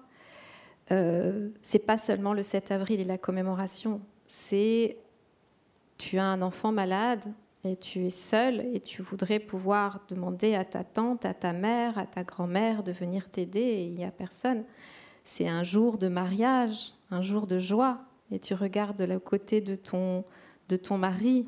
Euh, 0.92 1.50
c'est 1.62 1.86
pas 1.86 1.98
seulement 1.98 2.34
le 2.34 2.42
7 2.42 2.72
avril 2.72 3.00
et 3.00 3.06
la 3.06 3.18
commémoration. 3.18 4.02
C'est 4.28 4.98
tu 6.00 6.18
as 6.18 6.26
un 6.26 6.42
enfant 6.42 6.72
malade 6.72 7.22
et 7.66 7.76
tu 7.76 8.06
es 8.06 8.10
seul 8.10 8.62
et 8.74 8.80
tu 8.80 9.02
voudrais 9.02 9.40
pouvoir 9.40 10.02
demander 10.08 10.56
à 10.56 10.64
ta 10.64 10.84
tante, 10.84 11.26
à 11.26 11.34
ta 11.34 11.52
mère, 11.54 11.98
à 11.98 12.06
ta 12.08 12.24
grand-mère 12.24 12.84
de 12.84 12.92
venir 12.92 13.30
t'aider 13.30 13.60
et 13.60 13.84
il 13.84 13.94
n'y 13.94 14.06
a 14.06 14.12
personne. 14.12 14.64
C'est 15.26 15.48
un 15.48 15.62
jour 15.62 15.98
de 15.98 16.08
mariage, 16.08 16.94
un 17.12 17.22
jour 17.22 17.48
de 17.48 17.60
joie 17.60 18.00
et 18.32 18.40
tu 18.40 18.54
regardes 18.54 18.98
de 18.98 19.04
le 19.04 19.20
côté 19.20 19.60
de 19.60 19.76
ton, 19.76 20.24
de 20.70 20.78
ton 20.78 20.98
mari. 20.98 21.48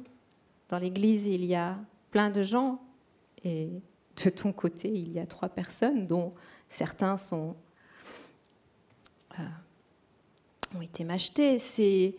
Dans 0.67 0.77
l'église, 0.77 1.27
il 1.27 1.45
y 1.45 1.55
a 1.55 1.77
plein 2.11 2.29
de 2.29 2.43
gens 2.43 2.81
et 3.45 3.69
de 4.23 4.29
ton 4.29 4.51
côté, 4.51 4.89
il 4.89 5.13
y 5.13 5.19
a 5.19 5.25
trois 5.25 5.49
personnes 5.49 6.07
dont 6.07 6.33
certains 6.67 7.15
sont 7.15 7.55
euh, 9.39 9.43
ont 10.77 10.81
été 10.81 11.05
m'acheter. 11.05 11.57
C'est 11.57 12.15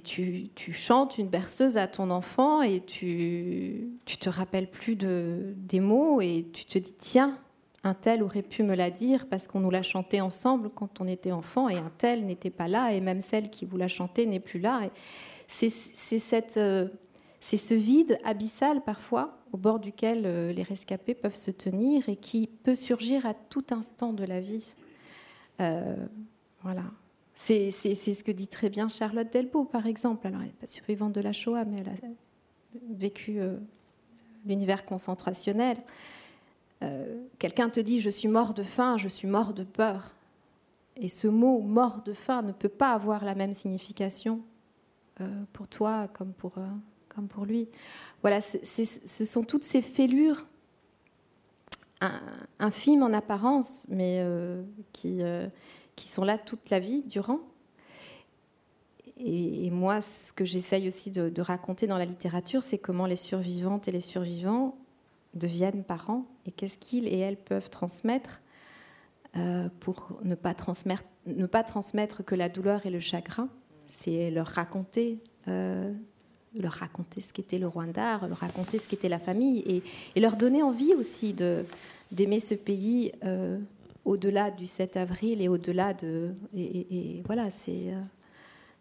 tu, 0.00 0.50
chantes 0.72 1.18
une 1.18 1.28
berceuse 1.28 1.76
à 1.76 1.86
ton 1.86 2.10
enfant 2.10 2.62
et 2.62 2.80
tu 2.80 3.88
te 4.20 4.28
rappelles 4.28 4.70
plus 4.70 4.96
de 4.96 5.54
des 5.56 5.80
mots 5.80 6.20
et 6.20 6.46
tu 6.52 6.64
te 6.64 6.78
dis 6.78 6.94
tiens 6.98 7.38
un 7.84 7.94
tel 7.94 8.22
aurait 8.22 8.42
pu 8.42 8.62
me 8.62 8.74
la 8.74 8.90
dire 8.90 9.26
parce 9.28 9.48
qu'on 9.48 9.60
nous 9.60 9.70
l'a 9.70 9.82
chanté 9.82 10.20
ensemble 10.20 10.70
quand 10.70 11.00
on 11.00 11.08
était 11.08 11.32
enfant 11.32 11.68
et 11.68 11.76
un 11.76 11.90
tel 11.98 12.24
n'était 12.26 12.50
pas 12.50 12.68
là 12.68 12.92
et 12.92 13.00
même 13.00 13.20
celle 13.20 13.50
qui 13.50 13.64
vous 13.64 13.76
l'a 13.76 13.88
chanté 13.88 14.26
n'est 14.26 14.40
plus 14.40 14.60
là. 14.60 14.82
Euh, 15.62 16.88
c'est 17.40 17.56
ce 17.56 17.74
vide 17.74 18.18
abyssal 18.24 18.82
parfois 18.82 19.38
au 19.52 19.56
bord 19.56 19.80
duquel 19.80 20.22
euh, 20.24 20.52
les 20.52 20.62
rescapés 20.62 21.14
peuvent 21.14 21.34
se 21.34 21.50
tenir 21.50 22.08
et 22.08 22.16
qui 22.16 22.46
peut 22.46 22.76
surgir 22.76 23.26
à 23.26 23.34
tout 23.34 23.64
instant 23.70 24.12
de 24.12 24.24
la 24.24 24.40
vie. 24.40 24.74
Euh, 25.60 25.96
voilà. 26.62 26.84
C'est 27.34 27.70
ce 27.72 28.22
que 28.22 28.30
dit 28.32 28.46
très 28.46 28.68
bien 28.70 28.88
Charlotte 28.88 29.30
Delbo, 29.32 29.64
par 29.64 29.86
exemple. 29.86 30.26
Alors, 30.26 30.40
elle 30.40 30.48
n'est 30.48 30.52
pas 30.52 30.66
survivante 30.66 31.12
de 31.12 31.20
la 31.20 31.32
Shoah, 31.32 31.64
mais 31.64 31.80
elle 31.80 31.88
a 31.88 32.08
vécu 32.94 33.40
euh, 33.40 33.56
l'univers 34.46 34.84
concentrationnel. 34.84 35.76
Euh, 36.82 37.22
Quelqu'un 37.38 37.68
te 37.68 37.80
dit 37.80 38.00
Je 38.00 38.10
suis 38.10 38.28
mort 38.28 38.54
de 38.54 38.62
faim, 38.62 38.96
je 38.98 39.08
suis 39.08 39.28
mort 39.28 39.54
de 39.54 39.64
peur. 39.64 40.12
Et 40.96 41.08
ce 41.08 41.26
mot 41.26 41.60
mort 41.60 42.02
de 42.04 42.12
faim 42.12 42.42
ne 42.42 42.52
peut 42.52 42.68
pas 42.68 42.92
avoir 42.92 43.24
la 43.24 43.34
même 43.34 43.54
signification 43.54 44.42
euh, 45.20 45.42
pour 45.52 45.66
toi 45.66 46.06
comme 46.12 46.32
pour, 46.34 46.52
comme 47.08 47.28
pour 47.28 47.46
lui. 47.46 47.66
Voilà, 48.20 48.40
ce, 48.40 49.24
sont 49.24 49.42
toutes 49.42 49.64
ces 49.64 49.80
fêlures 49.80 50.46
in- 52.02 52.20
infimes 52.58 53.02
en 53.02 53.12
apparence, 53.14 53.86
mais 53.88 54.22
qui, 54.92 55.22
qui 56.02 56.08
sont 56.08 56.24
là 56.24 56.36
toute 56.36 56.70
la 56.70 56.80
vie 56.80 57.02
durant. 57.02 57.38
Et, 59.16 59.70
moi, 59.70 60.00
ce 60.00 60.32
que 60.32 60.44
j'essaye 60.44 60.88
aussi 60.88 61.12
de, 61.12 61.40
raconter 61.40 61.86
dans 61.86 61.96
la 61.96 62.04
littérature, 62.04 62.64
c'est 62.64 62.78
comment 62.78 63.06
les 63.06 63.16
survivantes 63.16 63.86
et 63.86 63.92
les 63.92 64.00
survivants 64.00 64.76
deviennent 65.34 65.84
parents 65.84 66.26
et 66.44 66.50
qu'est-ce 66.50 66.76
qu'ils 66.76 67.06
et 67.06 67.18
elles 67.18 67.36
peuvent 67.36 67.70
transmettre 67.70 68.42
euh, 69.36 69.68
pour 69.78 70.18
ne 70.24 70.34
pas 70.34 70.54
transmettre, 70.54 71.04
ne 71.26 71.46
pas 71.46 71.62
transmettre 71.62 72.24
que 72.24 72.34
la 72.34 72.48
douleur 72.48 72.84
et 72.84 72.90
le 72.90 73.00
chagrin. 73.00 73.48
C'est 73.86 74.30
leur 74.30 74.48
raconter 74.48 75.18
euh, 75.46 75.92
leur 76.54 76.72
raconter 76.72 77.20
ce 77.20 77.32
qu'était 77.32 77.58
le 77.58 77.66
Rwanda, 77.66 78.20
leur 78.26 78.38
raconter 78.38 78.78
ce 78.78 78.88
qu'était 78.88 79.08
la 79.08 79.18
famille 79.18 79.82
et, 80.14 80.20
leur 80.20 80.36
donner 80.36 80.62
envie 80.62 80.94
aussi 80.94 81.32
d'aimer 81.32 82.40
ce 82.40 82.54
pays 82.54 83.12
euh, 83.24 83.58
au-delà 84.04 84.50
du 84.50 84.66
7 84.66 84.96
avril 84.96 85.40
et 85.42 85.48
au-delà 85.48 85.94
de. 85.94 86.34
Et, 86.54 86.62
et- 86.62 87.18
et 87.18 87.22
voilà, 87.26 87.50
c'est, 87.50 87.92
euh, 87.92 88.00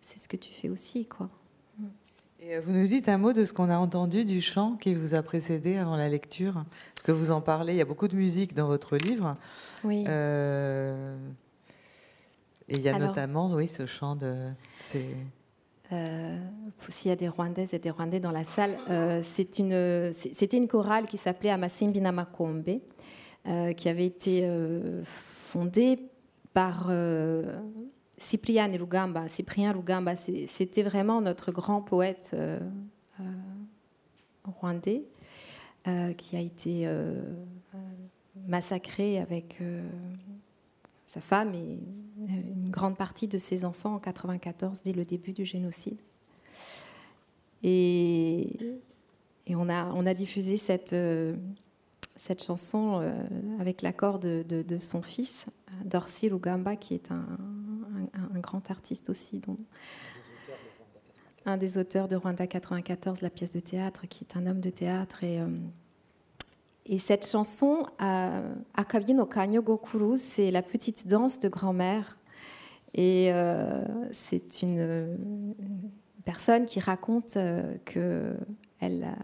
c'est 0.03 0.19
ce 0.19 0.27
que 0.27 0.37
tu 0.37 0.51
fais 0.51 0.69
aussi, 0.69 1.05
quoi. 1.05 1.29
Et 2.43 2.55
euh, 2.55 2.61
vous 2.61 2.71
nous 2.71 2.87
dites 2.87 3.07
un 3.07 3.19
mot 3.19 3.33
de 3.33 3.45
ce 3.45 3.53
qu'on 3.53 3.69
a 3.69 3.77
entendu 3.77 4.25
du 4.25 4.41
chant 4.41 4.75
qui 4.75 4.95
vous 4.95 5.13
a 5.13 5.21
précédé 5.21 5.77
avant 5.77 5.95
la 5.95 6.09
lecture 6.09 6.53
Parce 6.95 7.03
que 7.03 7.11
vous 7.11 7.29
en 7.29 7.39
parlez, 7.39 7.73
il 7.73 7.77
y 7.77 7.81
a 7.81 7.85
beaucoup 7.85 8.07
de 8.07 8.15
musique 8.15 8.55
dans 8.55 8.65
votre 8.65 8.97
livre. 8.97 9.35
Oui. 9.83 10.03
Euh, 10.07 11.15
et 12.67 12.75
il 12.77 12.81
y 12.81 12.89
a 12.89 12.95
Alors- 12.95 13.09
notamment, 13.09 13.51
oui, 13.53 13.67
ce 13.67 13.85
chant 13.85 14.15
de. 14.15 14.47
Euh, 15.93 16.37
S'il 16.89 17.09
y 17.09 17.11
a 17.11 17.15
des 17.17 17.27
Rwandaises 17.27 17.73
et 17.73 17.79
des 17.79 17.89
Rwandais 17.91 18.19
dans 18.21 18.31
la 18.31 18.43
salle, 18.45 18.77
euh, 18.89 19.21
c'est 19.35 19.59
une, 19.59 20.11
c'est- 20.13 20.33
c'était 20.33 20.57
une 20.57 20.67
chorale 20.69 21.05
qui 21.05 21.17
s'appelait 21.17 21.49
Amasimbi 21.51 21.99
Namakombe, 22.01 22.63
qui 23.45 23.89
avait 23.89 24.05
été 24.05 24.41
euh, 24.43 25.03
fondée 25.51 25.99
par 26.53 26.87
euh, 26.89 27.59
Cyprien 28.17 28.67
Rugamba. 28.71 29.27
Cyprien 29.27 29.73
Rugamba, 29.73 30.15
c'était 30.15 30.83
vraiment 30.83 31.21
notre 31.21 31.51
grand 31.51 31.81
poète 31.81 32.31
euh, 32.33 32.59
euh, 33.19 33.23
rwandais 34.43 35.03
euh, 35.87 36.13
qui 36.13 36.35
a 36.35 36.39
été 36.39 36.85
euh, 36.85 37.21
euh, 37.73 37.77
massacré 38.47 39.19
avec 39.19 39.57
euh, 39.61 39.81
sa 41.07 41.19
femme 41.19 41.53
et 41.55 41.79
une 42.29 42.69
grande 42.69 42.95
partie 42.95 43.27
de 43.27 43.37
ses 43.37 43.65
enfants 43.65 43.95
en 43.95 43.99
94 43.99 44.81
dès 44.83 44.93
le 44.93 45.03
début 45.03 45.33
du 45.33 45.45
génocide. 45.45 45.99
Et, 47.63 48.57
et 49.47 49.55
on, 49.55 49.67
a, 49.67 49.85
on 49.93 50.05
a 50.05 50.13
diffusé 50.13 50.57
cette, 50.57 50.93
euh, 50.93 51.35
cette 52.21 52.43
chanson 52.43 52.99
euh, 53.01 53.11
avec 53.59 53.81
l'accord 53.81 54.19
de, 54.19 54.77
son 54.77 55.01
fils, 55.01 55.47
Dorcy 55.85 56.29
Rugamba, 56.29 56.75
qui 56.75 56.93
est 56.93 57.11
un, 57.11 57.25
grand 58.35 58.69
artiste 58.69 59.09
aussi, 59.09 59.39
dont, 59.39 59.57
un 61.45 61.57
des 61.57 61.79
auteurs 61.79 62.07
de 62.07 62.15
Rwanda 62.15 62.45
94, 62.45 63.21
la 63.21 63.31
pièce 63.31 63.49
de 63.49 63.59
théâtre, 63.59 64.05
qui 64.07 64.23
est 64.23 64.37
un 64.37 64.45
homme 64.45 64.59
de 64.59 64.69
théâtre. 64.69 65.23
Et, 65.23 65.39
euh, 65.39 65.47
Et 66.85 66.99
cette 66.99 67.25
chanson, 67.25 67.87
euh, 68.01 68.53
Akabi 68.75 69.15
Kanyo 69.33 69.63
Gokuru, 69.63 70.19
c'est 70.19 70.51
la 70.51 70.61
petite 70.61 71.07
danse 71.07 71.39
de 71.39 71.49
grand-mère. 71.49 72.19
Et 72.93 73.33
euh, 73.33 73.83
c'est 74.11 74.61
une, 74.61 74.79
une 74.79 75.55
personne 76.23 76.67
qui 76.67 76.79
raconte 76.79 77.35
que 77.85 78.35
elle, 78.79 79.15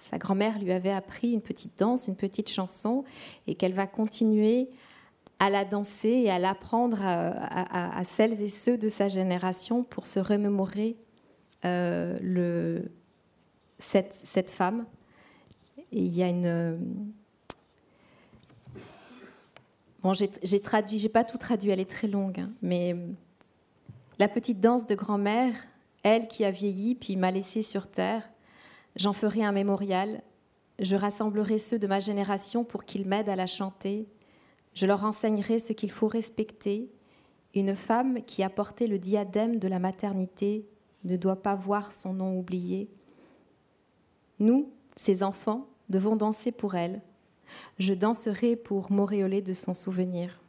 sa 0.00 0.18
grand-mère 0.18 0.58
lui 0.58 0.72
avait 0.72 0.90
appris 0.90 1.32
une 1.32 1.42
petite 1.42 1.78
danse, 1.78 2.08
une 2.08 2.16
petite 2.16 2.50
chanson, 2.50 3.04
et 3.46 3.54
qu'elle 3.54 3.74
va 3.74 3.86
continuer 3.86 4.68
à 5.38 5.48
la 5.50 5.64
danser 5.64 6.08
et 6.08 6.30
à 6.30 6.38
l'apprendre 6.38 6.98
à, 7.02 8.02
celles 8.04 8.42
et 8.42 8.48
ceux 8.48 8.76
de 8.76 8.88
sa 8.88 9.08
génération 9.08 9.84
pour 9.84 10.06
se 10.06 10.20
remémorer 10.20 10.96
euh, 11.64 12.80
cette, 13.78 14.14
cette 14.24 14.50
femme. 14.50 14.84
Il 15.92 16.14
y 16.14 16.22
a 16.22 16.28
une. 16.28 16.46
euh, 16.46 16.76
Bon, 20.02 20.14
j'ai 20.14 20.30
j'ai 20.42 20.60
traduit, 20.60 20.98
j'ai 20.98 21.10
pas 21.10 21.24
tout 21.24 21.36
traduit, 21.36 21.70
elle 21.70 21.80
est 21.80 21.90
très 21.90 22.08
longue, 22.08 22.40
hein, 22.40 22.50
mais 22.62 22.94
euh, 22.94 23.06
la 24.18 24.28
petite 24.28 24.58
danse 24.60 24.86
de 24.86 24.94
grand-mère, 24.94 25.52
elle 26.02 26.26
qui 26.26 26.44
a 26.44 26.50
vieilli 26.50 26.94
puis 26.94 27.16
m'a 27.16 27.30
laissé 27.30 27.60
sur 27.60 27.86
terre, 27.86 28.29
j'en 28.96 29.12
ferai 29.12 29.44
un 29.44 29.52
mémorial. 29.52 30.22
Je 30.78 30.96
rassemblerai 30.96 31.58
ceux 31.58 31.78
de 31.78 31.86
ma 31.86 32.00
génération 32.00 32.64
pour 32.64 32.84
qu'ils 32.84 33.06
m'aident 33.06 33.28
à 33.28 33.36
la 33.36 33.46
chanter. 33.46 34.06
Je 34.74 34.86
leur 34.86 35.04
enseignerai 35.04 35.58
ce 35.58 35.72
qu'il 35.72 35.90
faut 35.90 36.08
respecter. 36.08 36.90
Une 37.54 37.76
femme 37.76 38.22
qui 38.24 38.42
a 38.42 38.50
porté 38.50 38.86
le 38.86 38.98
diadème 38.98 39.58
de 39.58 39.68
la 39.68 39.78
maternité 39.78 40.66
ne 41.04 41.16
doit 41.16 41.42
pas 41.42 41.54
voir 41.54 41.92
son 41.92 42.14
nom 42.14 42.38
oublié. 42.38 42.88
Nous, 44.38 44.72
ses 44.96 45.22
enfants, 45.22 45.68
devons 45.88 46.16
danser 46.16 46.52
pour 46.52 46.74
elle. 46.74 47.02
Je 47.78 47.92
danserai 47.92 48.56
pour 48.56 48.92
m'auréoler 48.92 49.42
de 49.42 49.52
son 49.52 49.74
souvenir. 49.74 50.40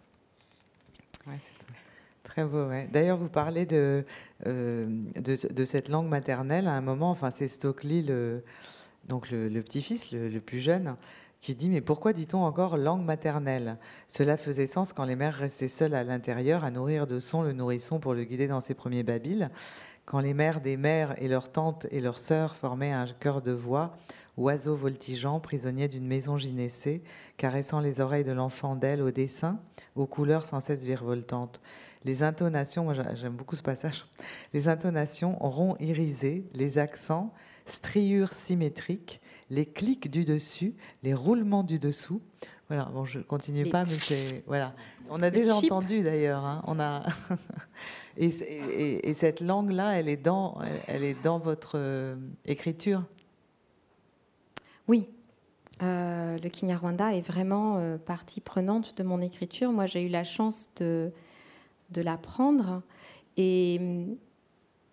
Très, 2.32 2.45
beau. 2.45 2.69
D'ailleurs, 2.91 3.17
vous 3.17 3.29
parlez 3.29 3.65
de, 3.65 4.05
euh, 4.47 4.88
de, 5.15 5.65
cette 5.65 5.89
langue 5.89 6.07
maternelle 6.07 6.67
à 6.67 6.71
un 6.71 6.82
moment. 6.82 7.11
Enfin, 7.11 7.29
c'est 7.29 7.49
Stockley, 7.49 8.01
le, 8.01 8.43
donc 9.07 9.29
le, 9.32 9.49
petit-fils, 9.61 10.13
le, 10.13 10.39
plus 10.39 10.61
jeune, 10.61 10.95
qui 11.41 11.55
dit 11.55 11.69
Mais 11.69 11.82
pourquoi 11.82 12.13
dit-on 12.13 12.43
encore 12.43 12.77
langue 12.77 13.03
maternelle? 13.03 13.77
Cela 14.07 14.38
faisait 14.38 14.67
sens 14.67 14.93
quand 14.93 15.03
les 15.03 15.17
mères 15.17 15.34
restaient 15.34 15.67
seules 15.67 15.93
à 15.93 16.05
l'intérieur 16.05 16.63
à 16.63 16.71
nourrir 16.71 17.05
de 17.05 17.19
son 17.19 17.41
le 17.41 17.51
nourrisson 17.51 17.99
pour 17.99 18.13
le 18.13 18.23
guider 18.23 18.47
dans 18.47 18.61
ses 18.61 18.75
premiers 18.75 19.03
babiles. 19.03 19.49
Quand 20.05 20.19
les 20.19 20.34
mères 20.34 20.61
des 20.61 20.77
mères 20.77 21.21
et 21.21 21.27
leurs 21.27 21.51
tantes 21.51 21.86
et 21.91 21.99
leurs 21.99 22.19
sœurs 22.19 22.55
formaient 22.55 22.93
un 22.93 23.07
chœur 23.19 23.41
de 23.41 23.51
voix, 23.51 23.93
oiseaux 24.38 24.75
voltigeants, 24.75 25.41
prisonniers 25.41 25.89
d'une 25.89 26.07
maison 26.07 26.38
gynécée, 26.38 27.03
caressant 27.36 27.82
les 27.82 27.99
oreilles 27.99 28.23
de 28.23 28.32
l'enfant 28.32 28.75
d'elle 28.75 29.01
au 29.01 29.11
dessin, 29.11 29.59
aux 29.95 30.07
couleurs 30.07 30.45
sans 30.45 30.61
cesse 30.61 30.86
virevoltantes. 30.86 31.61
Les 32.04 32.24
intonations, 32.24 32.84
moi 32.84 32.93
j'a- 32.93 33.14
j'aime 33.16 33.34
beaucoup 33.34 33.56
ce 33.56 33.62
passage, 33.62 34.06
les 34.54 34.68
intonations 34.68 35.38
ronds 35.39 35.76
irisés, 35.80 36.45
les 36.54 36.78
accents, 36.80 37.34
striures 37.66 38.34
symétriques, 38.34 39.22
les 39.49 39.66
clics 39.66 40.10
du 40.10 40.26
dessus, 40.26 40.74
les 41.04 41.14
roulements 41.14 41.64
du 41.64 41.78
dessous. 41.78 42.22
Voilà, 42.70 42.86
bon, 42.86 43.04
je 43.06 43.20
continue 43.20 43.66
Les- 43.66 43.70
pas, 43.70 43.84
mais 43.84 43.93
c'est. 43.95 44.43
Voilà. 44.47 44.74
On 45.10 45.22
a 45.22 45.30
déjà 45.30 45.54
chips. 45.54 45.72
entendu 45.72 46.02
d'ailleurs. 46.04 46.43
hein, 46.45 46.64
On 46.68 46.80
a. 46.80 47.04
et, 48.18 48.32
c'est- 48.32 48.45
et- 48.49 49.10
et 49.10 49.14
cette 49.14 49.41
langue-là, 49.41 49.99
elle 49.99 50.08
est 50.10 50.18
dans, 50.18 50.60
elle, 50.64 50.82
elle 50.88 51.04
est 51.04 51.22
dans 51.22 51.38
votre 51.38 51.74
euh, 51.76 52.16
écriture? 52.45 53.04
Oui, 54.88 55.08
euh, 55.84 56.38
le 56.39 56.49
Kinyarwanda 56.49 57.14
est 57.14 57.22
vraiment 57.22 57.78
euh, 57.78 57.97
partie 57.97 58.41
prenante 58.41 58.97
de 58.97 59.04
mon 59.04 59.22
écriture. 59.22 59.72
Moi, 59.72 59.86
j'ai 59.86 60.04
eu 60.04 60.10
la 60.10 60.24
chance 60.24 60.70
de, 60.78 61.12
de 61.91 62.01
l'apprendre. 62.01 62.81
Et, 63.37 63.79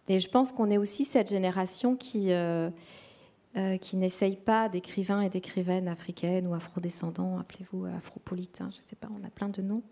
et 0.09 0.21
je 0.21 0.29
pense 0.29 0.53
qu'on 0.53 0.71
est 0.71 0.79
aussi 0.79 1.05
cette 1.05 1.29
génération 1.29 1.97
qui, 1.97 2.33
euh, 2.33 2.71
euh, 3.57 3.77
qui 3.79 3.97
n'essaye 3.97 4.37
pas 4.37 4.69
d'écrivains 4.69 5.23
et 5.23 5.29
d'écrivaines 5.29 5.89
africaines 5.89 6.47
ou 6.47 6.55
afrodescendants, 6.55 7.39
appelez-vous 7.39 7.87
afropolitains, 7.87 8.71
je 8.71 8.77
ne 8.79 8.83
sais 8.83 8.97
pas, 8.97 9.09
on 9.21 9.27
a 9.27 9.31
plein 9.31 9.49
de 9.49 9.63
noms, 9.63 9.83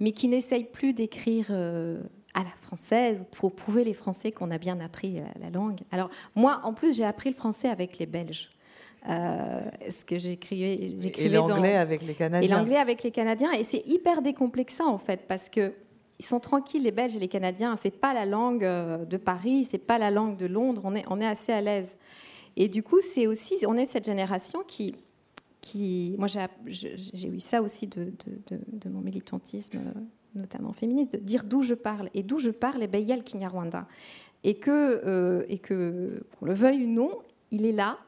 mais 0.00 0.12
qui 0.12 0.28
n'essaye 0.28 0.64
plus 0.64 0.92
d'écrire 0.92 1.46
euh, 1.50 2.02
à 2.34 2.40
la 2.40 2.50
française 2.62 3.26
pour 3.32 3.54
prouver 3.54 3.84
les 3.84 3.94
Français 3.94 4.30
qu'on 4.32 4.50
a 4.50 4.58
bien 4.58 4.78
appris 4.80 5.14
la, 5.14 5.46
la 5.46 5.50
langue. 5.50 5.80
Alors, 5.90 6.10
moi, 6.34 6.60
en 6.64 6.74
plus, 6.74 6.96
j'ai 6.96 7.04
appris 7.04 7.30
le 7.30 7.36
français 7.36 7.68
avec 7.68 7.98
les 7.98 8.06
Belges. 8.06 8.50
Euh, 9.08 9.60
ce 9.88 10.04
que 10.04 10.18
j'écrivais, 10.18 10.74
Et 10.74 11.00
j'écrivais 11.00 11.36
dans 11.36 11.46
l'anglais 11.46 11.76
avec 11.76 12.02
les 12.02 12.10
et 12.10 12.14
Canadiens. 12.14 12.56
l'anglais 12.58 12.76
avec 12.76 13.04
les 13.04 13.12
Canadiens. 13.12 13.52
Et 13.52 13.62
c'est 13.62 13.86
hyper 13.86 14.20
décomplexant 14.20 14.88
en 14.92 14.98
fait, 14.98 15.26
parce 15.28 15.48
que 15.48 15.74
ils 16.18 16.24
sont 16.24 16.40
tranquilles 16.40 16.82
les 16.82 16.92
Belges 16.92 17.14
et 17.16 17.18
les 17.18 17.28
Canadiens. 17.28 17.76
C'est 17.82 17.90
pas 17.90 18.14
la 18.14 18.24
langue 18.26 18.64
euh, 18.64 19.04
de 19.04 19.16
Paris, 19.16 19.66
c'est 19.70 19.78
pas 19.78 19.98
la 19.98 20.10
langue 20.10 20.36
de 20.36 20.46
Londres. 20.46 20.82
On 20.84 20.94
est, 20.94 21.04
on 21.08 21.20
est 21.20 21.26
assez 21.26 21.52
à 21.52 21.60
l'aise. 21.60 21.94
Et 22.56 22.68
du 22.68 22.82
coup, 22.82 22.98
c'est 23.00 23.26
aussi, 23.26 23.56
on 23.66 23.76
est 23.76 23.84
cette 23.84 24.06
génération 24.06 24.62
qui, 24.66 24.94
qui, 25.60 26.14
moi 26.18 26.26
j'ai, 26.26 27.28
eu 27.28 27.40
ça 27.40 27.60
aussi 27.60 27.86
de, 27.86 28.12
de- 28.48 28.58
de- 28.72 28.88
mon 28.88 29.00
militantisme, 29.00 29.76
euh, 29.78 30.00
notamment 30.34 30.72
féministe, 30.72 31.12
de 31.12 31.18
dire 31.18 31.44
d'où 31.44 31.60
je 31.62 31.74
parle. 31.74 32.08
Et 32.14 32.22
d'où 32.22 32.38
je 32.38 32.50
parle, 32.50 32.82
eh 32.82 32.86
ben, 32.86 32.98
il 33.02 33.06
y 33.08 33.12
a 33.12 33.16
le 33.16 33.22
Kinyarwanda. 33.22 33.86
Et 34.44 34.54
que, 34.54 34.70
euh, 35.04 35.44
et 35.48 35.58
que 35.58 36.22
qu'on 36.38 36.46
le 36.46 36.54
veuille 36.54 36.84
ou 36.84 36.88
non, 36.88 37.10
il 37.50 37.66
est 37.66 37.72
là. 37.72 37.98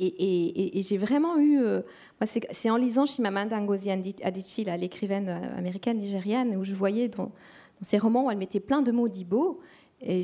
Et, 0.00 0.80
j'ai 0.82 0.96
vraiment 0.96 1.38
eu, 1.38 1.60
euh, 1.60 1.80
c'est 2.52 2.70
en 2.70 2.76
lisant 2.76 3.04
Chimamanda 3.04 3.60
Ngozi 3.60 3.90
Adi- 3.90 4.22
Adichie, 4.22 4.64
l'écrivaine 4.64 5.28
euh, 5.28 5.58
américaine 5.58 5.98
nigériane, 5.98 6.56
où 6.56 6.64
je 6.64 6.74
voyais 6.74 7.08
dans, 7.08 7.32
ses 7.80 7.98
romans 7.98 8.26
où 8.26 8.30
elle 8.30 8.38
mettait 8.38 8.60
plein 8.60 8.82
de 8.82 8.92
mots 8.92 9.08
d'Ibo, 9.08 9.60
et 10.00 10.22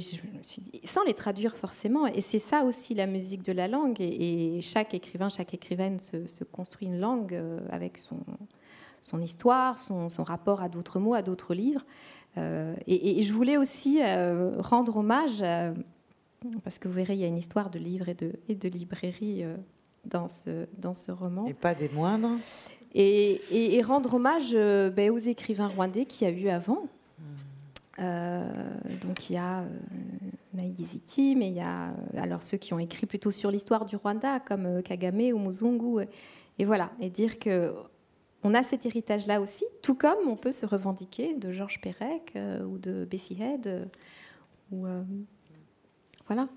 sans 0.84 1.02
les 1.02 1.14
traduire 1.14 1.56
forcément. 1.56 2.06
Et 2.06 2.20
c'est 2.20 2.38
ça 2.38 2.62
aussi 2.62 2.94
la 2.94 3.06
musique 3.06 3.42
de 3.42 3.52
la 3.52 3.66
langue. 3.66 4.00
Et, 4.00 4.60
chaque 4.60 4.94
écrivain, 4.94 5.28
chaque 5.28 5.52
écrivaine 5.54 5.98
se, 5.98 6.44
construit 6.44 6.86
une 6.86 7.00
langue 7.00 7.34
euh, 7.34 7.58
avec 7.70 7.98
son, 7.98 9.20
histoire, 9.20 9.80
son, 9.80 10.08
rapport 10.18 10.62
à 10.62 10.68
d'autres 10.68 11.00
mots, 11.00 11.14
à 11.14 11.22
d'autres 11.22 11.54
livres. 11.54 11.84
Et, 12.36 13.22
je 13.22 13.32
voulais 13.32 13.56
aussi 13.56 14.00
rendre 14.58 14.96
hommage, 14.96 15.42
euh, 15.42 15.72
parce 16.62 16.78
que 16.78 16.88
vous 16.88 16.94
verrez, 16.94 17.14
il 17.14 17.20
y 17.20 17.24
a 17.24 17.28
une 17.28 17.36
histoire 17.36 17.70
de 17.70 17.78
livres 17.78 18.08
et 18.08 18.14
de, 18.14 18.32
et 18.48 18.54
de 18.54 18.68
librairie 18.68 19.42
euh, 19.44 19.56
dans, 20.04 20.28
ce, 20.28 20.66
dans 20.78 20.94
ce 20.94 21.10
roman. 21.12 21.46
Et 21.46 21.54
pas 21.54 21.74
des 21.74 21.88
moindres. 21.88 22.32
Et, 22.94 23.40
et- 23.50 23.74
et 23.76 23.82
rendre 23.82 24.14
hommage 24.14 24.50
euh, 24.54 24.90
ben, 24.90 25.10
aux 25.10 25.18
écrivains 25.18 25.68
rwandais 25.68 26.04
qu'il 26.04 26.28
y 26.28 26.30
a 26.30 26.34
eu 26.34 26.48
avant. 26.48 26.84
Euh, 28.00 28.44
donc 29.02 29.30
il 29.30 29.34
y 29.34 29.36
a 29.36 29.60
euh, 29.60 29.68
mais 30.52 30.72
il 31.48 31.54
y 31.54 31.60
a 31.60 31.92
alors 32.16 32.42
ceux 32.42 32.56
qui 32.56 32.74
ont 32.74 32.78
écrit 32.78 33.06
plutôt 33.06 33.30
sur 33.30 33.50
l'histoire 33.50 33.84
du 33.84 33.96
Rwanda, 33.96 34.40
comme 34.40 34.82
Kagame 34.82 35.32
ou 35.32 35.38
Muzungu. 35.38 36.04
Et, 36.58 36.64
voilà, 36.64 36.90
et 37.00 37.10
dire 37.10 37.38
que 37.38 37.72
on 38.44 38.52
a 38.54 38.62
cet 38.62 38.84
héritage-là 38.86 39.40
aussi, 39.40 39.64
tout 39.82 39.94
comme 39.94 40.28
on 40.28 40.36
peut 40.36 40.52
se 40.52 40.66
revendiquer 40.66 41.34
de 41.34 41.50
Georges 41.52 41.80
Perec 41.80 42.32
euh, 42.36 42.62
ou 42.64 42.78
de 42.78 43.04
Bessie 43.10 43.38
Head, 43.40 43.88
ou 44.70 44.86
voilà, 46.26 46.48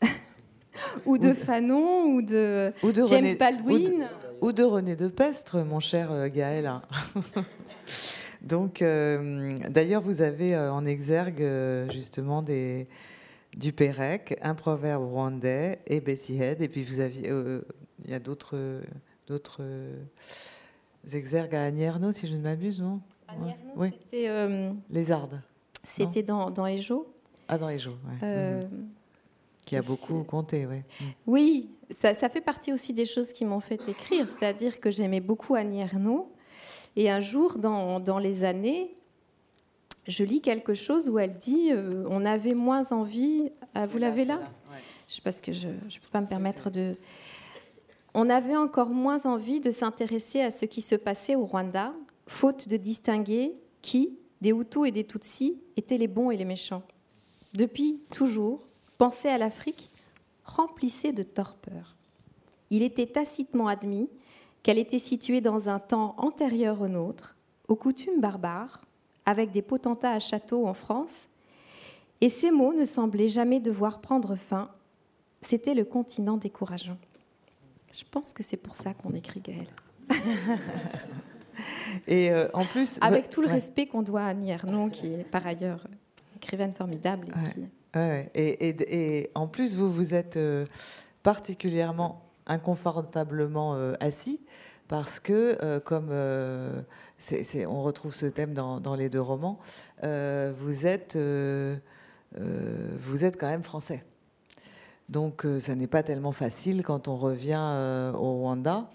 ou 1.06 1.18
de 1.18 1.30
Ou- 1.30 1.34
Fanon, 1.34 2.04
ou 2.14 2.22
de 2.22 2.72
Ou 2.82 2.92
de 2.92 3.04
James 3.06 3.18
René, 3.24 3.30
ou 3.30 3.34
de- 3.34 3.38
Baldwin. 3.38 4.08
ou 4.40 4.52
de 4.52 4.62
René 4.62 4.96
de 4.96 5.08
Pestre, 5.08 5.62
mon 5.64 5.80
cher 5.80 6.10
euh, 6.12 6.28
Gaël. 6.28 6.70
Donc, 8.42 8.82
euh, 8.82 9.54
d'ailleurs, 9.70 10.02
vous 10.02 10.20
avez 10.20 10.54
euh, 10.54 10.70
en 10.72 10.84
exergue 10.84 11.42
justement 11.90 12.42
des, 12.42 12.86
du 13.56 13.72
Pérec, 13.72 14.38
un 14.42 14.54
proverbe 14.54 15.02
rwandais 15.04 15.78
et 15.86 16.00
Bessie 16.00 16.36
Head. 16.42 16.60
Et 16.60 16.68
puis, 16.68 16.82
vous 16.82 17.00
aviez, 17.00 17.30
euh, 17.30 17.62
il 18.04 18.10
y 18.10 18.14
a 18.14 18.18
d'autres, 18.18 18.82
d'autres 19.26 19.58
euh, 19.60 19.96
exergues 21.10 21.54
à 21.54 21.64
Annie 21.64 21.84
Ernaux, 21.84 22.12
si 22.12 22.26
je 22.26 22.34
ne 22.34 22.42
m'abuse, 22.42 22.82
non? 22.82 23.00
Annie 23.28 23.52
Oui. 23.76 23.86
Ernaux, 23.88 23.96
C'était 24.04 24.28
euh, 24.28 24.70
Lézarde. 24.90 25.40
c'était 25.84 26.22
dans, 26.22 26.50
dans 26.50 26.66
Ejo. 26.66 27.06
Ah, 27.48 27.56
dans 27.56 27.68
les 27.68 27.78
jours, 27.78 27.96
ouais. 28.22 28.60
Qui 29.66 29.76
a 29.76 29.82
beaucoup 29.82 30.22
compté, 30.24 30.66
oui. 30.66 30.82
Oui, 31.26 31.70
ça, 31.90 32.14
ça 32.14 32.28
fait 32.28 32.40
partie 32.40 32.72
aussi 32.72 32.92
des 32.92 33.06
choses 33.06 33.32
qui 33.32 33.44
m'ont 33.44 33.60
fait 33.60 33.80
écrire, 33.88 34.28
c'est-à-dire 34.28 34.80
que 34.80 34.90
j'aimais 34.90 35.20
beaucoup 35.20 35.54
Annie 35.54 35.80
Ernaux. 35.80 36.30
Et 36.96 37.10
un 37.10 37.20
jour, 37.20 37.58
dans, 37.58 37.98
dans 37.98 38.18
les 38.18 38.44
années, 38.44 38.94
je 40.06 40.24
lis 40.24 40.40
quelque 40.40 40.74
chose 40.74 41.08
où 41.08 41.18
elle 41.18 41.38
dit 41.38 41.70
euh, 41.72 42.04
on 42.08 42.24
avait 42.24 42.54
moins 42.54 42.92
envie. 42.92 43.50
Ah, 43.74 43.86
vous 43.86 43.98
l'avez 43.98 44.24
là 44.24 44.40
Je 45.08 45.20
Parce 45.20 45.40
que 45.40 45.52
je 45.52 45.68
ne 45.68 45.72
peux 45.72 46.10
pas 46.12 46.20
me 46.20 46.26
permettre 46.26 46.70
de. 46.70 46.96
On 48.12 48.30
avait 48.30 48.56
encore 48.56 48.90
moins 48.90 49.26
envie 49.26 49.60
de 49.60 49.70
s'intéresser 49.70 50.40
à 50.40 50.50
ce 50.50 50.66
qui 50.66 50.80
se 50.80 50.94
passait 50.94 51.34
au 51.34 51.46
Rwanda, 51.46 51.92
faute 52.28 52.68
de 52.68 52.76
distinguer 52.76 53.54
qui, 53.82 54.16
des 54.40 54.50
Hutus 54.50 54.86
et 54.86 54.92
des 54.92 55.04
Tutsis, 55.04 55.58
étaient 55.76 55.98
les 55.98 56.06
bons 56.06 56.30
et 56.30 56.36
les 56.36 56.44
méchants. 56.44 56.82
Depuis 57.54 58.00
toujours, 58.12 58.68
penser 59.04 59.28
à 59.28 59.36
l'Afrique 59.36 59.90
remplissait 60.46 61.12
de 61.12 61.22
torpeur. 61.22 61.94
Il 62.70 62.80
était 62.82 63.04
tacitement 63.06 63.68
admis 63.68 64.08
qu'elle 64.62 64.78
était 64.78 64.98
située 64.98 65.42
dans 65.42 65.68
un 65.68 65.78
temps 65.78 66.14
antérieur 66.16 66.80
au 66.80 66.88
nôtre, 66.88 67.36
aux 67.68 67.76
coutumes 67.76 68.22
barbares, 68.22 68.80
avec 69.26 69.50
des 69.52 69.60
potentats 69.60 70.12
à 70.12 70.20
château 70.20 70.66
en 70.66 70.72
France, 70.72 71.28
et 72.22 72.30
ces 72.30 72.50
mots 72.50 72.72
ne 72.72 72.86
semblaient 72.86 73.28
jamais 73.28 73.60
devoir 73.60 74.00
prendre 74.00 74.36
fin. 74.36 74.70
C'était 75.42 75.74
le 75.74 75.84
continent 75.84 76.38
décourageant. 76.38 76.96
Je 77.92 78.04
pense 78.10 78.32
que 78.32 78.42
c'est 78.42 78.56
pour 78.56 78.74
ça 78.74 78.94
qu'on 78.94 79.12
écrit 79.12 79.40
Gaël. 79.40 79.66
Et 82.08 82.30
euh, 82.32 82.48
en 82.54 82.64
plus, 82.64 82.98
Avec 83.02 83.28
tout 83.28 83.42
le 83.42 83.48
ouais. 83.48 83.52
respect 83.54 83.84
qu'on 83.86 84.02
doit 84.02 84.22
à 84.22 84.28
Annie 84.28 84.50
Ernaux, 84.50 84.88
qui 84.88 85.08
est 85.12 85.24
par 85.24 85.46
ailleurs 85.46 85.86
écrivaine 86.36 86.72
formidable. 86.72 87.28
et 87.28 87.38
Ouais. 87.38 87.52
qui- 87.52 87.68
Et, 87.96 89.30
en 89.34 89.46
plus, 89.46 89.76
vous 89.76 89.90
vous 89.90 90.14
êtes 90.14 90.36
euh, 90.36 90.66
particulièrement 91.22 92.22
inconfortablement 92.46 93.74
euh, 93.74 93.94
assis 94.00 94.40
parce 94.88 95.18
que, 95.20 95.58
euh, 95.62 95.80
comme 95.80 96.10
on 96.10 97.82
retrouve 97.82 98.14
ce 98.14 98.26
thème 98.26 98.52
dans, 98.52 98.94
les 98.94 99.08
deux 99.08 99.20
romans, 99.20 99.58
vous 100.02 100.86
êtes 100.86 101.16
vous 102.36 103.24
êtes 103.24 103.38
quand 103.38 103.48
même 103.48 103.62
français. 103.62 104.04
Donc, 105.08 105.46
ça 105.60 105.74
n'est 105.74 105.86
pas 105.86 106.02
tellement 106.02 106.32
facile 106.32 106.82
quand 106.82 107.08
on 107.08 107.16
revient 107.16 108.12
au 108.14 108.32
Rwanda. 108.40 108.90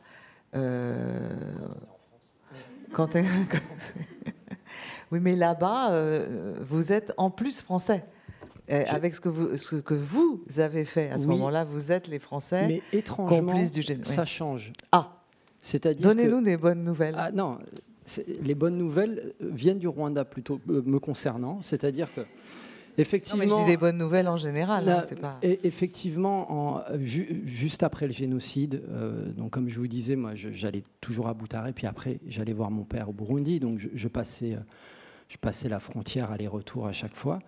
Quand 2.94 3.16
oui, 5.12 5.20
mais 5.20 5.36
là-bas, 5.36 5.92
vous 6.62 6.92
êtes 6.92 7.14
en 7.18 7.32
plus 7.32 7.62
français. 7.62 8.04
Euh, 8.72 8.84
Avec 8.88 9.16
ce 9.16 9.22
que, 9.22 9.30
vous, 9.30 9.58
ce 9.58 9.78
que 9.78 9.94
vous 9.96 10.44
avez 10.58 10.86
fait 10.86 11.10
à 11.10 11.18
ce 11.18 11.24
Oui. 11.24 11.30
moment-là, 11.30 11.64
vous 11.64 11.92
êtes 11.92 12.08
les 12.08 12.20
Français 12.20 12.68
Mais 12.68 12.82
étrangement, 12.94 13.38
complices 13.40 13.72
du 13.72 13.82
génocide. 13.82 14.14
ça 14.14 14.26
change. 14.26 14.72
Ah, 14.92 15.18
C'est-à-dire 15.62 16.08
donnez-nous 16.08 16.40
que- 16.40 16.46
des 16.46 16.58
bonnes 16.58 16.84
nouvelles. 16.84 17.16
Ah 17.18 17.32
non, 17.32 17.58
les 18.42 18.56
bonnes 18.56 18.78
nouvelles 18.78 19.34
euh, 19.42 19.50
viennent 19.52 19.80
du 19.80 19.88
Rwanda 19.88 20.24
plutôt 20.26 20.60
euh, 20.70 20.82
me 20.86 21.00
concernant. 21.00 21.62
C'est-à-dire 21.64 22.14
que 22.14 22.22
non, 22.22 22.28
effectivement, 22.98 23.40
mais 23.44 23.48
je 23.50 23.56
dis 23.56 23.66
des 23.72 23.78
bonnes 23.78 23.98
nouvelles 23.98 24.28
en 24.28 24.36
général. 24.38 24.84
hein, 24.88 24.98
Là, 24.98 25.02
c'est 25.08 25.20
pas... 25.20 25.38
et 25.42 25.60
effectivement, 25.64 26.52
en- 26.78 26.82
ju- 27.02 27.42
juste 27.46 27.82
après 27.82 28.06
le 28.08 28.14
génocide, 28.14 28.84
euh, 28.90 29.32
donc 29.32 29.52
comme 29.52 29.68
je 29.70 29.80
vous 29.80 29.88
disais, 29.88 30.16
moi, 30.16 30.32
j'allais 30.36 30.84
toujours 31.02 31.28
à 31.28 31.34
Boutaré, 31.34 31.72
puis 31.74 31.88
après, 31.88 32.20
j'allais 32.28 32.54
voir 32.54 32.70
mon 32.72 32.84
père 32.84 33.10
au 33.10 33.14
Burundi, 33.14 33.60
donc 33.60 33.80
je, 33.80 33.88
je 33.96 34.08
passais, 34.08 34.54
euh, 34.54 34.60
je 35.30 35.38
passais 35.38 35.70
la 35.70 35.80
frontière 35.80 36.30
aller-retour 36.32 36.86
à 36.88 36.92
chaque 36.92 37.16
fois, 37.16 37.40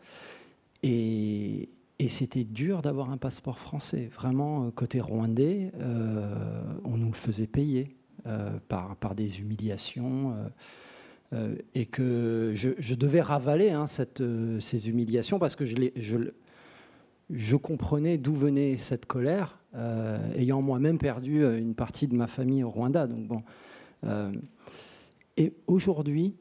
et, 0.84 1.70
c'était 2.10 2.44
dur 2.44 2.82
d'avoir 2.82 3.12
un 3.12 3.18
passeport 3.18 3.60
français. 3.60 4.10
Vraiment, 4.14 4.66
euh, 4.66 4.72
côté 4.72 5.00
rwandais, 5.00 5.72
euh, 5.80 6.64
on 6.84 6.98
nous 6.98 7.08
le 7.08 7.14
faisait 7.14 7.48
payer 7.48 7.96
euh, 8.26 8.50
par, 8.68 9.16
des 9.16 9.40
humiliations. 9.40 10.36
et 11.74 11.86
que 11.86 12.52
je, 12.56 12.96
devais 12.96 13.22
ravaler 13.22 13.70
hein, 13.70 13.86
ces 13.88 14.90
humiliations 14.90 15.40
parce 15.40 15.56
que 15.56 15.64
je, 15.64 15.76
je, 17.30 17.56
comprenais 17.56 18.18
d'où 18.18 18.34
venait 18.34 18.76
cette 18.78 19.06
colère, 19.06 19.60
ayant 20.36 20.62
moi-même 20.62 20.98
perdu 20.98 21.46
une 21.58 21.74
partie 21.74 22.08
de 22.08 22.16
ma 22.16 22.28
famille 22.28 22.64
au 22.64 22.70
Rwanda. 22.70 23.08
Donc 23.08 23.28
bon, 23.28 23.44
et 25.38 25.54
aujourd'hui, 25.68 26.36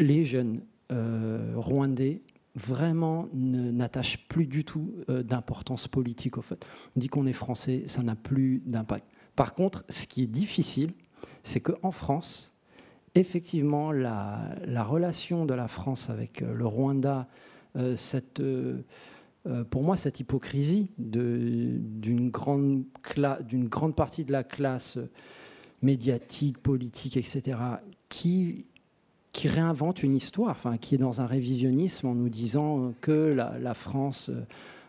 les 0.00 0.24
jeunes 0.24 0.62
rwandais 0.90 2.22
vraiment 2.56 3.28
n'attachent 3.34 4.26
plus 4.28 4.46
du 4.46 4.64
tout 4.64 4.94
euh, 5.10 5.22
d'importance 5.22 5.86
politique 5.88 6.38
au 6.38 6.42
fait. 6.42 6.64
On 6.96 7.00
dit 7.00 7.08
qu'on 7.08 7.26
est 7.26 7.34
français, 7.34 7.84
ça 7.86 8.02
n'a 8.02 8.16
plus 8.16 8.62
d'impact. 8.64 9.06
Par 9.36 9.54
contre, 9.54 9.84
ce 9.90 10.06
qui 10.06 10.22
est 10.22 10.26
difficile, 10.26 10.92
c'est 11.42 11.60
qu'en 11.60 11.90
France, 11.90 12.52
effectivement, 13.14 13.92
la, 13.92 14.40
la 14.64 14.82
relation 14.82 15.44
de 15.44 15.52
la 15.52 15.68
France 15.68 16.08
avec 16.08 16.42
euh, 16.42 16.54
le 16.54 16.66
Rwanda, 16.66 17.28
euh, 17.76 17.94
cette, 17.94 18.42
pour 19.70 19.82
moi, 19.82 19.96
cette 19.96 20.18
hypocrisie 20.18 20.90
d'une 20.98 22.30
grande, 22.30 22.84
grande 23.52 23.94
partie 23.94 24.24
de 24.24 24.32
la 24.32 24.42
classe 24.42 24.98
médiatique, 25.82 26.58
politique, 26.58 27.16
etc., 27.16 27.58
qui, 28.08 28.64
qui 29.36 29.48
réinvente 29.48 30.02
une 30.02 30.14
histoire, 30.14 30.52
enfin, 30.52 30.78
qui 30.78 30.94
est 30.94 30.98
dans 30.98 31.20
un 31.20 31.26
révisionnisme 31.26 32.06
en 32.06 32.14
nous 32.14 32.30
disant 32.30 32.94
que 33.02 33.12
la, 33.34 33.58
la 33.58 33.74
France 33.74 34.30
euh, 34.30 34.40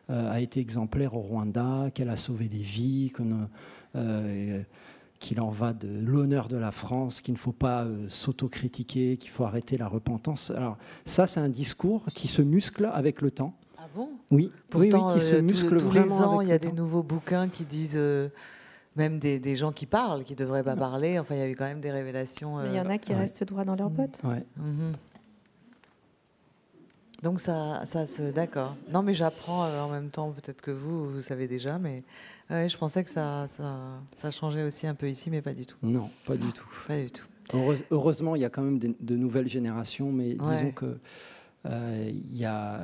euh, 0.09 0.31
a 0.31 0.39
été 0.39 0.61
exemplaire 0.61 1.15
au 1.15 1.19
Rwanda, 1.19 1.89
qu'elle 1.93 2.07
a 2.09 2.15
sauvé 2.15 2.47
des 2.47 2.59
vies, 2.61 3.11
qu'on, 3.11 3.49
euh, 3.97 4.61
qu'il 5.19 5.41
en 5.41 5.49
va 5.49 5.73
de 5.73 5.89
l'honneur 5.89 6.47
de 6.47 6.55
la 6.55 6.71
France, 6.71 7.19
qu'il 7.19 7.33
ne 7.33 7.37
faut 7.37 7.51
pas 7.51 7.83
euh, 7.83 8.05
s'autocritiquer, 8.07 9.17
qu'il 9.17 9.31
faut 9.31 9.43
arrêter 9.43 9.75
la 9.77 9.89
repentance. 9.89 10.49
Alors 10.51 10.77
ça, 11.03 11.27
c'est 11.27 11.41
un 11.41 11.49
discours 11.49 12.05
qui 12.15 12.29
se 12.29 12.41
muscle 12.41 12.89
avec 12.93 13.21
le 13.21 13.31
temps. 13.31 13.53
Ah 13.77 13.87
bon? 13.93 14.07
Oui, 14.31 14.49
Pourtant, 14.69 15.07
oui, 15.07 15.13
oui, 15.15 15.19
qui 15.19 15.25
se 15.25 15.33
euh, 15.35 15.39
tous- 15.41 15.45
muscle 15.45 15.77
tous, 15.77 15.91
les 15.91 16.09
ans, 16.09 16.39
il 16.39 16.47
y 16.47 16.53
a 16.53 16.57
des 16.59 16.71
nouveaux 16.71 17.03
bouquins 17.03 17.49
qui 17.49 17.65
disent, 17.65 17.99
même 18.97 19.19
des, 19.19 19.39
des 19.39 19.55
gens 19.55 19.71
qui 19.71 19.85
parlent, 19.85 20.23
qui 20.23 20.33
ne 20.33 20.37
devraient 20.37 20.63
pas 20.63 20.75
parler. 20.75 21.19
Enfin, 21.19 21.35
il 21.35 21.39
y 21.39 21.43
a 21.43 21.47
eu 21.49 21.55
quand 21.55 21.65
même 21.65 21.79
des 21.81 21.91
révélations. 21.91 22.57
Mais 22.57 22.69
il 22.69 22.75
y 22.75 22.79
en 22.79 22.85
euh, 22.85 22.89
a 22.89 22.97
qui 22.97 23.11
ouais. 23.13 23.19
restent 23.19 23.43
droit 23.43 23.63
dans 23.63 23.75
leurs 23.75 23.89
bottes. 23.89 24.19
Ouais. 24.23 24.43
mhm. 24.57 24.93
Donc 27.23 27.39
ça, 27.39 27.81
ça 27.85 28.05
se, 28.05 28.31
d'accord. 28.31 28.75
Non, 28.93 29.01
mais 29.01 29.13
j'apprends 29.13 29.65
euh, 29.65 29.81
en 29.81 29.89
même 29.89 30.09
temps. 30.09 30.31
Peut-être 30.31 30.61
que 30.61 30.71
vous, 30.71 31.09
vous 31.09 31.21
savez 31.21 31.47
déjà, 31.47 31.79
mais 31.79 32.03
ouais, 32.49 32.69
je 32.69 32.77
pensais 32.77 33.03
que 33.03 33.09
ça, 33.09 33.47
ça, 33.47 33.75
ça 34.17 34.29
changeait 34.31 34.63
aussi 34.63 34.85
un 34.85 34.93
peu 34.93 35.09
ici, 35.09 35.31
mais 35.31 35.41
pas 35.41 35.53
du 35.53 35.65
tout, 35.65 35.77
Non, 35.81 36.09
pas 36.25 36.35
du 36.37 36.51
tout. 36.51 36.67
pas 36.87 36.97
du 36.99 37.09
tout. 37.09 37.25
Heureuse- 37.53 37.83
heureusement, 37.91 38.35
il 38.35 38.41
y 38.41 38.45
a 38.45 38.49
quand 38.49 38.61
même 38.61 38.77
de 38.77 39.15
nouvelles 39.15 39.47
générations, 39.47 40.11
mais 40.11 40.33
disons 40.35 40.71
que 40.71 40.97
euh, 41.65 42.09
il 42.11 42.35
y 42.37 42.45
a, 42.45 42.81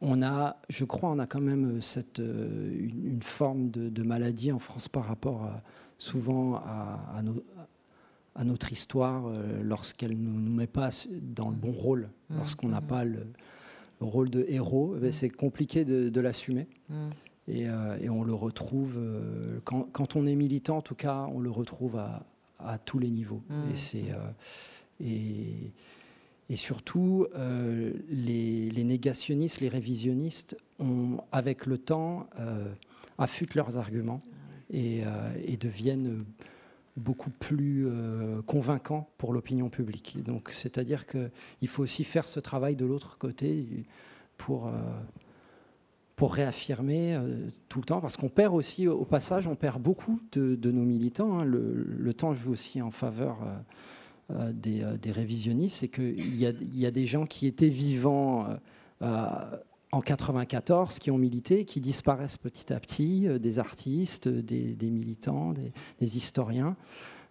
on, 0.00 0.22
a, 0.22 0.56
je 0.68 0.84
crois, 0.84 1.10
on 1.10 1.18
a 1.18 1.26
quand 1.26 1.40
même 1.40 1.80
cette 1.80 2.18
euh, 2.20 2.70
une, 2.78 3.06
une 3.06 3.22
forme 3.22 3.70
de, 3.70 3.88
de 3.88 4.02
maladie 4.02 4.50
en 4.52 4.58
France 4.58 4.88
par 4.88 5.04
rapport 5.06 5.44
à- 5.44 5.62
souvent 5.98 6.56
à, 6.56 6.98
à 7.16 7.22
nos- 7.22 7.42
à 8.34 8.44
notre 8.44 8.72
histoire 8.72 9.26
euh, 9.26 9.62
lorsqu'elle 9.62 10.12
ne 10.20 10.30
nous 10.30 10.52
met 10.54 10.66
pas 10.66 10.88
dans 11.20 11.50
le 11.50 11.54
bon 11.56 11.70
rôle, 11.72 12.08
Mhm, 12.30 12.38
lorsqu'on 12.38 12.68
n'a 12.68 12.80
mhm. 12.80 12.86
pas 12.86 13.04
le, 13.04 13.26
le 14.00 14.06
rôle 14.06 14.30
de 14.30 14.44
héros, 14.48 14.94
eh 14.96 15.00
ben, 15.00 15.06
Mhm. 15.06 15.12
c'est 15.12 15.28
compliqué 15.30 15.84
de, 15.84 16.08
de 16.08 16.20
l'assumer. 16.20 16.66
Et, 17.48 17.68
euh, 17.68 17.98
et 18.00 18.08
on 18.08 18.22
le 18.24 18.32
retrouve, 18.34 18.94
euh, 18.96 19.58
quand, 19.64 19.86
quand 19.92 20.16
on 20.16 20.26
est 20.26 20.34
militant, 20.34 20.78
en 20.78 20.82
tout 20.82 20.94
cas, 20.94 21.26
on 21.32 21.40
le 21.40 21.50
retrouve 21.50 21.96
à, 21.98 22.78
tous 22.84 22.98
les 23.00 23.10
niveaux. 23.10 23.42
Et, 23.72 23.76
c'est, 23.76 24.10
euh, 24.12 24.30
et, 25.00 25.72
et 26.52 26.56
surtout, 26.56 27.26
euh, 27.34 27.92
les, 28.10 28.68
les 28.70 28.84
négationnistes, 28.84 29.60
les 29.60 29.70
révisionnistes, 29.70 30.54
ont, 30.78 31.16
avec 31.32 31.64
le 31.64 31.78
temps, 31.78 32.28
euh, 32.38 32.70
affûtent 33.16 33.54
leurs 33.54 33.78
arguments 33.78 34.20
et, 34.70 35.00
euh, 35.06 35.32
et 35.46 35.56
deviennent 35.56 36.24
beaucoup 36.98 37.30
plus 37.30 37.86
euh, 37.86 38.42
convaincants 38.42 39.08
pour 39.16 39.32
l'opinion 39.32 39.70
publique. 39.70 40.22
Donc, 40.22 40.50
c'est-à-dire 40.50 41.06
qu'il 41.06 41.68
faut 41.68 41.82
aussi 41.82 42.04
faire 42.04 42.28
ce 42.28 42.38
travail 42.38 42.76
de 42.76 42.84
l'autre 42.84 43.16
côté 43.16 43.86
pour, 44.36 44.66
euh, 44.66 44.72
pour 46.16 46.34
réaffirmer 46.34 47.14
euh, 47.14 47.48
tout 47.70 47.78
le 47.78 47.86
temps, 47.86 48.02
parce 48.02 48.18
qu'on 48.18 48.28
perd 48.28 48.54
aussi, 48.54 48.88
au 48.88 49.06
passage, 49.06 49.46
on 49.46 49.56
perd 49.56 49.80
beaucoup 49.80 50.20
de, 50.32 50.54
de 50.54 50.70
nos 50.70 50.84
militants. 50.84 51.38
hein. 51.38 51.44
Le, 51.44 51.82
le 51.98 52.12
temps 52.12 52.34
joue 52.34 52.52
aussi 52.52 52.82
en 52.82 52.90
faveur 52.90 53.38
des, 54.30 54.82
euh, 54.82 54.96
des 54.96 55.12
révisionnistes, 55.12 55.78
c'est 55.78 55.88
qu'il 55.88 56.36
y 56.36 56.86
a, 56.86 56.90
des 56.90 57.06
gens 57.06 57.26
qui 57.26 57.46
étaient 57.46 57.68
vivants 57.68 58.46
euh, 58.46 58.56
euh, 59.02 59.56
en 59.92 60.00
94, 60.00 60.98
qui 60.98 61.10
ont 61.10 61.18
milité, 61.18 61.66
qui 61.66 61.80
disparaissent 61.80 62.38
petit 62.38 62.72
à 62.72 62.80
petit, 62.80 63.28
euh, 63.28 63.38
des 63.38 63.58
artistes, 63.58 64.26
des, 64.26 64.90
militants, 64.90 65.52
des, 66.00 66.16
historiens. 66.16 66.76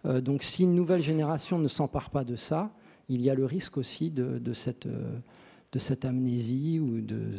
Euh, 0.06 0.20
donc 0.20 0.44
si 0.44 0.62
une 0.62 0.74
nouvelle 0.74 1.02
génération 1.02 1.58
ne 1.58 1.68
s'empare 1.68 2.10
pas 2.10 2.24
de 2.24 2.36
ça, 2.36 2.70
il 3.08 3.20
y 3.20 3.30
a 3.30 3.34
le 3.34 3.44
risque 3.44 3.76
aussi 3.76 4.10
de, 4.10 4.52
cette, 4.52 4.86
euh, 4.86 5.18
amnésie 6.04 6.78
ou 6.78 7.00
de 7.00 7.36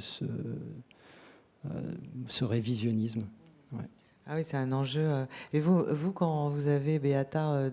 euh, 1.65 1.93
ce 2.27 2.43
révisionnisme. 2.43 3.23
Ah 4.25 4.35
oui, 4.35 4.43
c'est 4.43 4.57
un 4.57 4.71
enjeu. 4.71 5.01
euh. 5.01 5.25
Et 5.51 5.59
vous, 5.59 5.83
vous 5.89 6.13
quand 6.13 6.47
vous 6.47 6.67
avez, 6.67 6.97
Beata, 6.99 7.51
euh, 7.51 7.71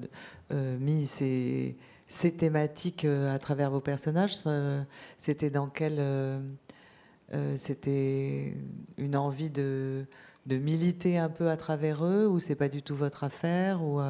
euh, 0.52 0.78
mis 0.78 1.06
ces, 1.06 1.76
ces 2.08 2.32
thématiques 2.32 3.04
à 3.04 3.38
travers 3.38 3.70
vos 3.70 3.80
personnages, 3.80 4.34
c'était 5.18 5.50
dans 5.50 5.68
quel... 5.68 5.96
euh, 5.98 6.40
c'était 7.56 8.56
une 8.98 9.14
envie 9.14 9.50
de, 9.50 10.04
de 10.46 10.56
militer 10.56 11.18
un 11.18 11.28
peu 11.28 11.48
à 11.50 11.56
travers 11.56 12.04
eux 12.04 12.26
ou 12.26 12.40
c'est 12.40 12.56
pas 12.56 12.68
du 12.68 12.82
tout 12.82 12.96
votre 12.96 13.22
affaire 13.22 13.84
ou 13.84 14.00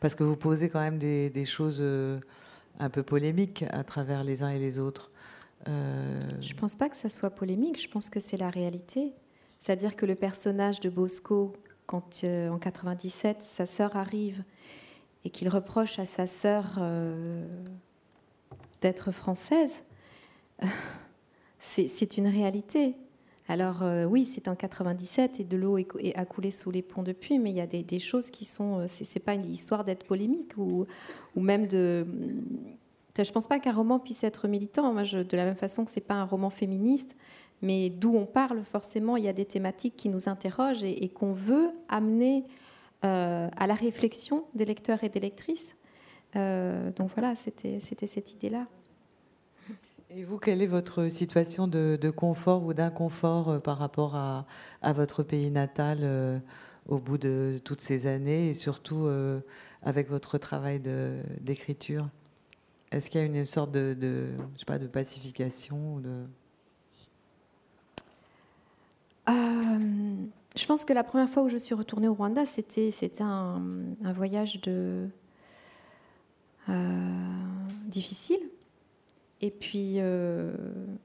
Parce 0.00 0.14
que 0.14 0.24
vous 0.24 0.36
posez 0.36 0.70
quand 0.70 0.80
même 0.80 0.98
des, 0.98 1.28
des 1.28 1.44
choses 1.44 1.84
un 2.78 2.88
peu 2.88 3.02
polémiques 3.02 3.66
à 3.70 3.84
travers 3.84 4.24
les 4.24 4.42
uns 4.42 4.48
et 4.48 4.58
les 4.58 4.78
autres. 4.78 5.10
Je 5.66 6.54
pense 6.54 6.74
pas 6.74 6.88
que 6.88 6.96
ça 6.96 7.10
soit 7.10 7.28
polémique, 7.30 7.78
je 7.82 7.88
pense 7.88 8.08
que 8.08 8.20
c'est 8.20 8.38
la 8.38 8.48
réalité. 8.48 9.12
C'est-à-dire 9.60 9.94
que 9.94 10.06
le 10.06 10.14
personnage 10.14 10.80
de 10.80 10.88
Bosco 10.88 11.52
quand 11.86 12.24
euh, 12.24 12.48
en 12.50 12.58
97 12.58 13.42
sa 13.42 13.66
sœur 13.66 13.96
arrive 13.96 14.42
et 15.24 15.30
qu'il 15.30 15.48
reproche 15.48 15.98
à 15.98 16.04
sa 16.04 16.26
sœur 16.26 16.76
euh, 16.78 17.46
d'être 18.80 19.10
française, 19.10 19.72
c'est 21.60 22.16
une 22.16 22.28
réalité. 22.28 22.94
Alors 23.46 23.82
euh, 23.82 24.04
oui, 24.04 24.24
c'est 24.24 24.48
en 24.48 24.54
97 24.54 25.40
et 25.40 25.44
de 25.44 25.56
l'eau 25.56 25.76
a 25.76 26.24
coulé 26.24 26.50
sous 26.50 26.70
les 26.70 26.82
ponts 26.82 27.02
depuis, 27.02 27.38
mais 27.38 27.50
il 27.50 27.56
y 27.56 27.60
a 27.60 27.66
des, 27.66 27.98
choses 27.98 28.30
qui 28.30 28.44
sont. 28.44 28.86
C'est 28.86 29.20
pas 29.20 29.34
une 29.34 29.44
histoire 29.44 29.84
d'être 29.84 30.04
polémique 30.04 30.56
ou, 30.56 30.86
même 31.36 31.66
de. 31.66 32.06
Je 33.16 33.30
pense 33.30 33.46
pas 33.46 33.60
qu'un 33.60 33.72
roman 33.72 33.98
puisse 33.98 34.24
être 34.24 34.48
militant. 34.48 34.94
De 34.94 35.36
la 35.36 35.44
même 35.44 35.56
façon 35.56 35.84
que 35.84 35.90
c'est 35.90 36.00
pas 36.00 36.14
un 36.14 36.24
roman 36.24 36.48
féministe, 36.48 37.16
mais 37.64 37.88
d'où 37.88 38.14
on 38.14 38.26
parle, 38.26 38.62
forcément, 38.62 39.16
il 39.16 39.24
y 39.24 39.28
a 39.28 39.32
des 39.32 39.46
thématiques 39.46 39.96
qui 39.96 40.10
nous 40.10 40.28
interrogent 40.28 40.84
et, 40.84 41.08
qu'on 41.08 41.32
veut 41.32 41.70
amener 41.88 42.44
euh, 43.04 43.48
à 43.56 43.66
la 43.66 43.72
réflexion 43.72 44.44
des 44.54 44.66
lecteurs 44.66 45.02
et 45.02 45.08
des 45.08 45.20
lectrices. 45.20 45.74
Euh, 46.36 46.90
donc 46.90 47.10
voilà, 47.14 47.34
c'était 47.34 47.80
cette 47.80 48.32
idée-là. 48.32 48.66
Et 50.10 50.24
vous, 50.24 50.36
quelle 50.36 50.60
est 50.60 50.66
votre 50.66 51.08
situation 51.08 51.66
de, 51.66 52.10
confort 52.10 52.64
ou 52.64 52.74
d'inconfort 52.74 53.48
euh, 53.48 53.58
par 53.60 53.78
rapport 53.78 54.14
à, 54.14 54.44
votre 54.92 55.22
pays 55.22 55.50
natal 55.50 56.42
au 56.86 56.98
bout 56.98 57.16
de 57.16 57.58
toutes 57.64 57.80
ces 57.80 58.06
années 58.06 58.50
et 58.50 58.54
surtout 58.54 59.08
avec 59.80 60.10
votre 60.10 60.36
travail 60.36 60.82
d'écriture? 61.40 62.10
Est-ce 62.92 63.08
qu'il 63.08 63.22
y 63.22 63.24
a 63.24 63.26
une 63.26 63.46
sorte 63.46 63.72
de, 63.72 63.96
de, 63.98 64.26
je 64.52 64.58
sais 64.58 64.66
pas, 64.66 64.78
de 64.78 64.86
pacification 64.86 65.94
ou 65.94 66.00
de... 66.00 66.26
Euh, 69.28 70.16
je 70.56 70.66
pense 70.66 70.84
que 70.84 70.92
la 70.92 71.04
première 71.04 71.28
fois 71.30 71.42
où 71.42 71.48
je 71.48 71.56
suis 71.56 71.74
retournée 71.74 72.08
au 72.08 72.14
Rwanda, 72.14 72.44
c'était 72.44 72.90
un, 73.20 73.62
un 74.04 74.12
voyage 74.12 74.60
de 74.60 75.08
euh, 76.68 76.72
difficile. 77.86 78.40
Et 79.40 79.50
puis 79.50 79.96
euh, 79.98 80.54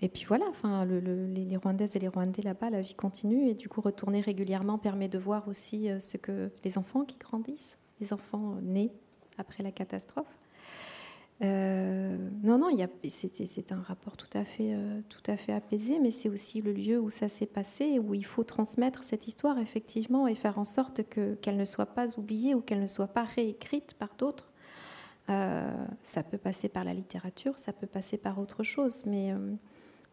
et 0.02 0.08
puis 0.08 0.24
voilà. 0.26 0.46
Enfin, 0.50 0.86
le- 0.86 1.00
le- 1.02 1.26
les, 1.28 1.58
Rwandaises 1.58 1.96
et 1.96 2.00
les 2.00 2.08
Rwandais 2.08 2.41
là-bas, 2.44 2.70
la 2.70 2.82
vie 2.82 2.94
continue 2.96 3.50
et 3.50 3.54
du 3.54 3.68
coup 3.68 3.82
retourner 3.82 4.22
régulièrement 4.22 4.78
permet 4.78 5.10
de 5.10 5.18
voir 5.18 5.48
aussi 5.48 5.90
ce 6.00 6.16
que 6.18 6.50
les 6.64 6.78
enfants 6.78 7.04
qui 7.04 7.18
grandissent, 7.18 7.78
les 8.00 8.14
enfants 8.14 8.56
nés 8.62 8.91
après 9.38 9.64
la 9.64 9.72
catastrophe. 9.72 10.39
Euh, 11.41 12.18
non, 12.44 12.57
non, 12.57 12.68
c'est 13.10 13.72
un 13.72 13.82
rapport 13.82 14.18
tout 14.18 14.28
à 14.38 14.44
fait, 14.44 14.74
euh, 14.74 14.99
tout 15.07 15.22
à 15.32 15.38
fait 15.38 15.53
apaisé, 15.53 15.99
mais 15.99 16.11
c'est 16.11 16.28
aussi 16.28 16.61
le 16.61 16.74
lieu 16.74 16.99
où 16.99 17.10
ça 17.10 17.30
s'est 17.30 17.45
passé, 17.45 17.98
où 17.99 18.14
il 18.14 18.26
faut 18.26 18.44
transmettre 18.44 19.03
cette 19.03 19.28
histoire 19.28 19.57
effectivement 19.57 20.28
et 20.28 20.36
faire 20.36 20.60
en 20.60 20.66
sorte 20.66 21.03
que 21.07 21.36
qu'elle 21.36 21.56
ne 21.57 21.66
soit 21.66 21.86
pas 21.86 22.07
oubliée 22.18 22.56
ou 22.56 22.61
qu'elle 22.61 22.82
ne 22.82 22.88
soit 22.88 23.07
pas 23.07 23.24
réécrite 23.24 23.94
par 23.94 24.10
d'autres. 24.18 24.52
Euh, 25.30 25.72
ça 26.03 26.24
peut 26.24 26.38
passer 26.40 26.68
par 26.70 26.84
la 26.84 26.94
littérature, 26.94 27.57
ça 27.57 27.72
peut 27.72 27.88
passer 27.88 28.18
par 28.18 28.40
autre 28.40 28.64
chose, 28.64 29.03
mais, 29.06 29.32
mais 29.32 29.57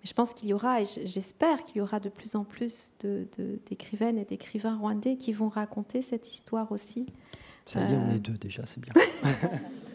je 0.04 0.12
pense 0.12 0.32
qu'il 0.34 0.48
y 0.48 0.52
aura, 0.52 0.82
et 0.82 0.84
j'espère 1.04 1.64
qu'il 1.64 1.78
y 1.78 1.80
aura 1.80 1.98
de 2.00 2.08
plus 2.10 2.36
en 2.36 2.44
plus 2.44 2.92
de- 3.00 3.26
de- 3.38 3.58
d'écrivaines 3.68 4.18
et 4.18 4.24
d'écrivains 4.26 4.76
rwandais 4.76 5.16
qui 5.16 5.32
vont 5.32 5.48
raconter 5.48 6.02
cette 6.02 6.32
histoire 6.32 6.70
aussi. 6.70 7.06
Ça 7.64 7.80
y 7.80 7.94
est, 7.94 7.96
on 7.96 8.10
est 8.10 8.20
deux 8.20 8.36
déjà, 8.38 8.64
c'est 8.64 8.80
bien. 8.80 8.92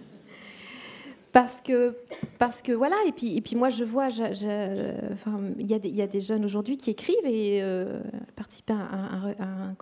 Parce 1.32 1.62
que, 1.62 1.95
parce 2.40 2.62
que 2.62 2.74
voilà, 2.74 2.98
et 3.08 3.14
puis, 3.14 3.38
et 3.38 3.41
puis 3.41 3.56
moi 3.56 3.70
je 3.70 3.86
vois, 3.86 4.10
je- 4.10 5.14
enfin, 5.14 5.40
il 5.58 5.66
y, 5.66 5.74
a 5.74 5.80
des- 5.80 5.88
il 5.88 5.95
y 5.95 6.02
a 6.02 6.08
des 6.08 6.20
jeunes 6.20 6.44
aujourd'hui 6.44 6.76
qui 6.76 6.90
écrivent 6.90 7.26
et 7.26 7.62
euh, 7.62 8.02
participent 8.36 8.72
à 8.72 8.74
un, 8.74 9.76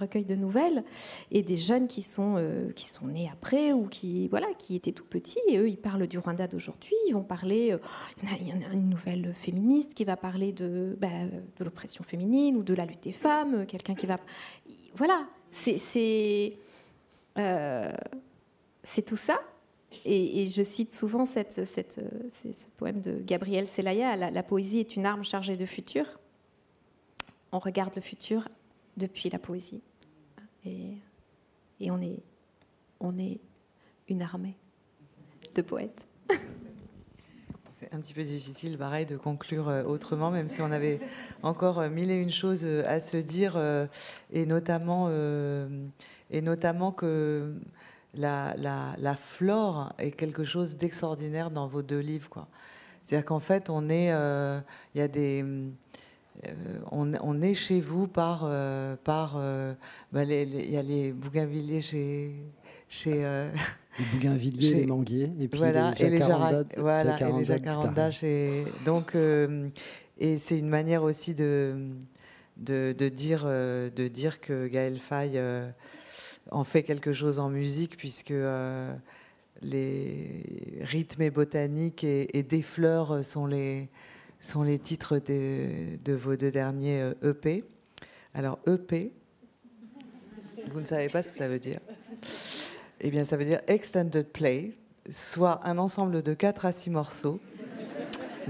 recueil 0.00 0.24
de 0.24 0.34
nouvelles, 0.34 0.82
et 1.30 1.42
des 1.42 1.56
jeunes 1.56 1.86
qui 1.86 2.02
sont, 2.02 2.34
euh, 2.38 2.70
qui 2.72 2.86
sont 2.86 3.06
nés 3.06 3.30
après 3.32 3.72
ou 3.72 3.86
qui, 3.86 4.26
voilà, 4.28 4.48
qui 4.58 4.74
étaient 4.74 4.90
tout 4.92 5.04
petits, 5.04 5.38
et 5.48 5.58
eux 5.58 5.68
ils 5.68 5.76
parlent 5.78 6.06
du 6.08 6.18
Rwanda 6.18 6.48
d'aujourd'hui, 6.48 6.94
ils 7.06 7.12
vont 7.12 7.22
parler, 7.22 7.72
euh, 7.72 7.78
il 8.40 8.48
y 8.48 8.52
en 8.52 8.56
a- 8.56 8.72
il 8.72 8.78
une 8.80 8.90
nouvelle 8.90 9.32
féministe 9.34 9.94
qui 9.94 10.04
va 10.04 10.16
parler 10.16 10.52
de, 10.52 10.96
bah, 11.00 11.08
l'oppression 11.60 12.02
féminine 12.04 12.56
ou 12.56 12.62
de 12.64 12.74
la 12.74 12.84
lutte 12.84 13.04
des 13.04 13.12
femmes, 13.12 13.64
quelqu'un 13.66 13.94
qui 13.94 14.06
va... 14.06 14.18
Voilà, 14.96 15.24
c'est... 15.52 15.78
c'est 18.82 19.02
tout 19.04 19.16
ça. 19.16 19.40
Et, 20.04 20.46
je 20.46 20.62
cite 20.62 20.92
souvent 20.92 21.24
euh, 21.24 21.54
ce 21.56 22.66
poème 22.76 23.00
de 23.00 23.18
Gabriel 23.24 23.66
Selaya, 23.66 24.16
la, 24.16 24.42
poésie 24.42 24.80
est 24.80 24.96
une 24.96 25.06
arme 25.06 25.24
chargée 25.24 25.56
de 25.56 25.66
futur. 25.66 26.04
On 27.52 27.58
regarde 27.58 27.94
le 27.94 28.02
futur 28.02 28.48
depuis 28.96 29.30
la 29.30 29.38
poésie. 29.38 29.80
Et, 30.64 31.90
on, 31.90 32.00
est, 32.00 33.40
une 34.08 34.22
armée 34.22 34.56
de 35.54 35.62
poètes. 35.62 36.06
C'est 37.72 37.92
un 37.92 38.00
petit 38.00 38.14
peu 38.14 38.24
difficile, 38.24 38.78
pareil, 38.78 39.04
de 39.04 39.16
conclure 39.16 39.68
euh, 39.68 39.82
autrement, 39.84 40.30
même 40.30 40.48
si 40.48 40.62
on 40.62 40.72
avait 40.72 40.98
encore 41.42 41.78
euh, 41.78 41.90
mille 41.90 42.10
et 42.10 42.16
une 42.16 42.30
choses 42.30 42.64
à 42.64 43.00
se 43.00 43.18
dire, 43.18 43.60
et 44.32 44.46
notamment 44.46 45.10
que 46.92 47.54
la, 48.16 48.54
la, 48.58 48.94
la 48.98 49.16
flore 49.16 49.92
est 49.98 50.10
quelque 50.12 50.44
chose 50.44 50.76
d'extraordinaire 50.76 51.50
dans 51.50 51.66
vos 51.66 51.82
deux 51.82 52.00
livres, 52.00 52.28
quoi. 52.28 52.46
C'est-à-dire 53.04 53.24
qu'en 53.26 53.38
fait, 53.40 53.70
on 53.70 53.88
est, 53.88 54.10
euh, 54.12 54.58
y 54.94 55.00
a 55.00 55.08
des, 55.08 55.44
euh, 55.44 56.50
on, 56.90 57.12
on 57.22 57.40
est 57.40 57.54
chez 57.54 57.80
vous 57.80 58.08
par, 58.08 58.40
euh, 58.44 58.96
par, 59.04 59.34
euh, 59.36 59.74
bah, 60.12 60.24
il 60.24 60.70
y 60.70 60.76
a 60.76 60.82
les 60.82 61.12
bougainvilliers 61.12 61.80
chez, 61.80 62.34
chez. 62.88 63.22
euh, 63.24 63.48
Les 63.98 64.04
bougainvilliers, 64.12 64.68
J'ai- 64.72 64.80
les 64.80 64.86
manguiers, 64.86 65.30
et 65.40 65.48
puis 65.48 65.58
voilà, 65.58 65.92
les 65.98 66.04
et 66.04 66.10
les 66.10 66.18
jacarandas. 66.18 66.64
voilà, 66.76 67.00
et 67.00 67.04
les 67.04 67.44
jacarandas 67.44 67.44
jacarandas 67.44 68.10
chez- 68.10 68.64
Donc, 68.84 69.14
euh, 69.14 69.68
et 70.18 70.36
c'est 70.38 70.58
une 70.58 70.68
manière 70.68 71.02
aussi 71.02 71.34
de, 71.34 71.76
de, 72.58 72.92
de 72.92 73.08
dire, 73.08 73.44
de 73.46 74.08
dire 74.08 74.40
que 74.40 74.66
Gaël 74.66 74.98
Faye 74.98 75.40
en 76.50 76.64
fait 76.64 76.82
quelque 76.82 77.12
chose 77.12 77.38
en 77.38 77.48
musique, 77.48 77.96
puisque 77.96 78.30
euh, 78.30 78.94
les 79.62 80.80
rythmes 80.80 81.22
et 81.22 81.30
botaniques 81.30 82.04
et, 82.04 82.42
des 82.42 82.62
fleurs 82.62 83.24
sont 83.24 83.46
les, 83.46 83.88
sont 84.40 84.62
les 84.62 84.78
titres 84.78 85.18
de, 85.18 86.12
vos 86.12 86.36
deux 86.36 86.50
derniers 86.50 87.00
euh, 87.00 87.30
EP. 87.30 87.64
Alors, 88.34 88.58
EP, 88.66 89.12
vous 90.68 90.80
ne 90.80 90.86
savez 90.86 91.08
pas 91.08 91.22
ce 91.22 91.30
que 91.30 91.36
ça 91.36 91.48
veut 91.48 91.60
dire 91.60 91.80
eh 93.00 93.10
bien, 93.10 93.24
ça 93.24 93.36
veut 93.36 93.44
dire 93.44 93.60
extended 93.66 94.26
play, 94.26 94.72
soit 95.10 95.60
un 95.64 95.78
ensemble 95.78 96.22
de 96.22 96.34
4 96.34 96.66
à 96.66 96.72
6 96.72 96.90
morceaux. 96.90 97.40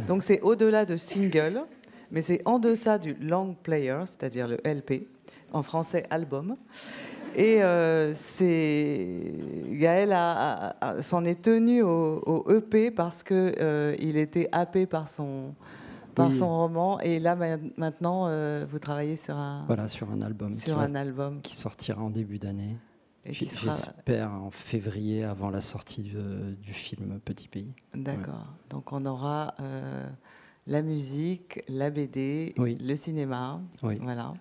Donc, 0.06 0.22
c'est 0.22 0.40
au-delà 0.40 0.84
de 0.84 0.96
single, 0.96 1.64
mais 2.10 2.22
c'est 2.22 2.42
en 2.44 2.58
deçà 2.58 2.98
du 2.98 3.14
long 3.14 3.54
player, 3.54 4.00
c'est-à-dire 4.06 4.46
le 4.46 4.58
LP, 4.64 5.08
en 5.52 5.62
français 5.62 6.04
album. 6.10 6.56
Et 7.34 7.62
euh, 7.62 8.14
c'est 8.14 9.34
Gaël 9.70 10.14
s'en 11.02 11.24
est 11.24 11.42
tenu 11.42 11.82
au, 11.82 12.22
au 12.24 12.50
EP 12.50 12.90
parce 12.90 13.22
que 13.22 13.54
euh, 13.60 13.94
il 13.98 14.16
était 14.16 14.48
happé 14.52 14.86
par 14.86 15.08
son 15.08 15.54
par 16.14 16.28
Oui. 16.30 16.38
son 16.38 16.48
roman. 16.48 16.98
Et 17.00 17.20
là 17.20 17.36
ma- 17.36 17.58
maintenant, 17.76 18.24
euh, 18.28 18.64
vous 18.70 18.78
travaillez 18.78 19.16
sur 19.16 19.36
un 19.36 19.64
Voilà, 19.66 19.86
sur 19.86 20.10
un 20.10 20.22
album 20.22 20.52
qui, 20.52 20.60
sur 20.60 20.76
va- 20.76 20.84
un 20.84 20.94
album 20.94 21.42
qui 21.42 21.54
sortira 21.54 22.00
en 22.02 22.08
début 22.10 22.38
d'année. 22.38 22.78
et 23.26 23.32
qui 23.32 23.44
J- 23.44 23.50
sera 23.50 23.72
J'espère 23.72 24.32
en 24.32 24.50
février, 24.50 25.24
avant 25.24 25.50
la 25.50 25.60
sortie 25.60 26.04
de- 26.04 26.54
du 26.62 26.72
film 26.72 27.20
Petit 27.22 27.48
Pays. 27.48 27.74
D'accord. 27.94 28.46
Donc 28.70 28.92
on 28.94 29.04
aura 29.04 29.52
euh, 29.60 30.06
la 30.66 30.80
musique, 30.80 31.62
la 31.68 31.90
BD, 31.90 32.54
Oui. 32.56 32.78
le 32.80 32.96
cinéma. 32.96 33.60
Oui. 33.82 33.98
Voilà. 34.00 34.32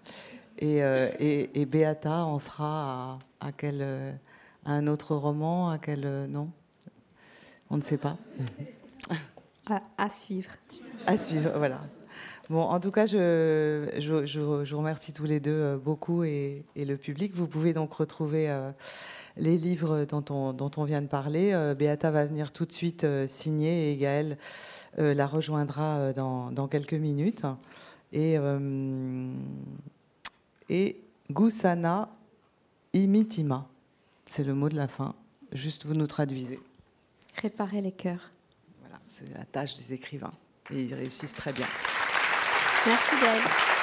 Et, 0.60 0.84
euh, 0.84 1.10
et, 1.20 1.62
et 1.62 1.66
Beata, 1.66 2.26
on 2.26 2.40
sera 2.40 3.20
à, 3.42 3.48
à 3.48 3.52
quel, 3.52 3.80
euh, 3.82 4.12
à 4.66 4.72
un 4.74 4.88
autre 4.88 5.16
roman, 5.16 5.70
à 5.70 5.78
quel 5.78 6.02
euh, 6.06 6.28
non? 6.28 6.50
On 7.70 7.78
ne 7.78 7.82
sait 7.82 7.98
pas. 7.98 8.18
À, 9.68 9.80
à 9.98 10.10
suivre. 10.10 10.52
À 11.08 11.18
suivre, 11.18 11.52
voilà. 11.58 11.82
Bon, 12.52 12.62
en 12.62 12.80
tout 12.80 12.92
cas, 12.92 13.08
je, 13.08 13.90
je, 13.98 14.24
je- 14.28 14.64
je 14.64 14.72
vous 14.76 14.78
remercie 14.78 15.12
tous 15.12 15.24
les 15.24 15.40
deux 15.40 15.76
beaucoup 15.78 16.24
et, 16.24 16.64
et 16.76 16.86
le 16.86 16.98
public. 16.98 17.34
Vous 17.34 17.48
pouvez 17.48 17.74
donc 17.74 17.92
retrouver 17.96 18.48
euh, 18.48 18.70
les 19.38 19.58
livres 19.58 20.06
dont 20.06 20.24
on, 20.30 20.54
dont 20.54 20.70
on 20.78 20.84
vient 20.84 21.02
de 21.02 21.08
parler. 21.08 21.52
Euh, 21.54 21.74
Beata 21.74 22.12
va 22.12 22.26
venir 22.26 22.52
tout 22.52 22.68
de 22.68 22.72
suite 22.74 23.06
euh, 23.06 23.26
signer 23.28 23.92
et 23.92 23.98
Gaël 23.98 24.38
euh, 25.00 25.16
la 25.16 25.26
rejoindra 25.26 26.14
dans, 26.14 26.52
dans 26.52 26.68
quelques 26.68 26.94
minutes. 26.94 27.42
Et, 28.14 28.38
et 30.70 30.98
Gusana 31.32 32.10
imitima, 32.94 33.68
c'est 34.26 34.44
le 34.44 34.54
mot 34.54 34.70
de 34.70 34.76
la 34.76 34.88
fin. 34.88 35.16
Juste, 35.52 35.86
vous 35.86 35.94
nous 35.94 36.08
traduisez. 36.08 36.60
Réparer 37.42 37.82
les 37.82 37.92
cœurs. 37.92 38.32
Voilà, 38.82 39.00
c'est 39.08 39.32
la 39.34 39.46
tâche 39.46 39.76
des 39.76 39.94
écrivains. 39.94 40.34
Et 40.72 40.84
ils 40.84 40.94
réussissent 40.94 41.36
très 41.36 41.54
bien. 41.54 41.68
Merci 42.86 43.16
Gaëlle. 43.22 43.75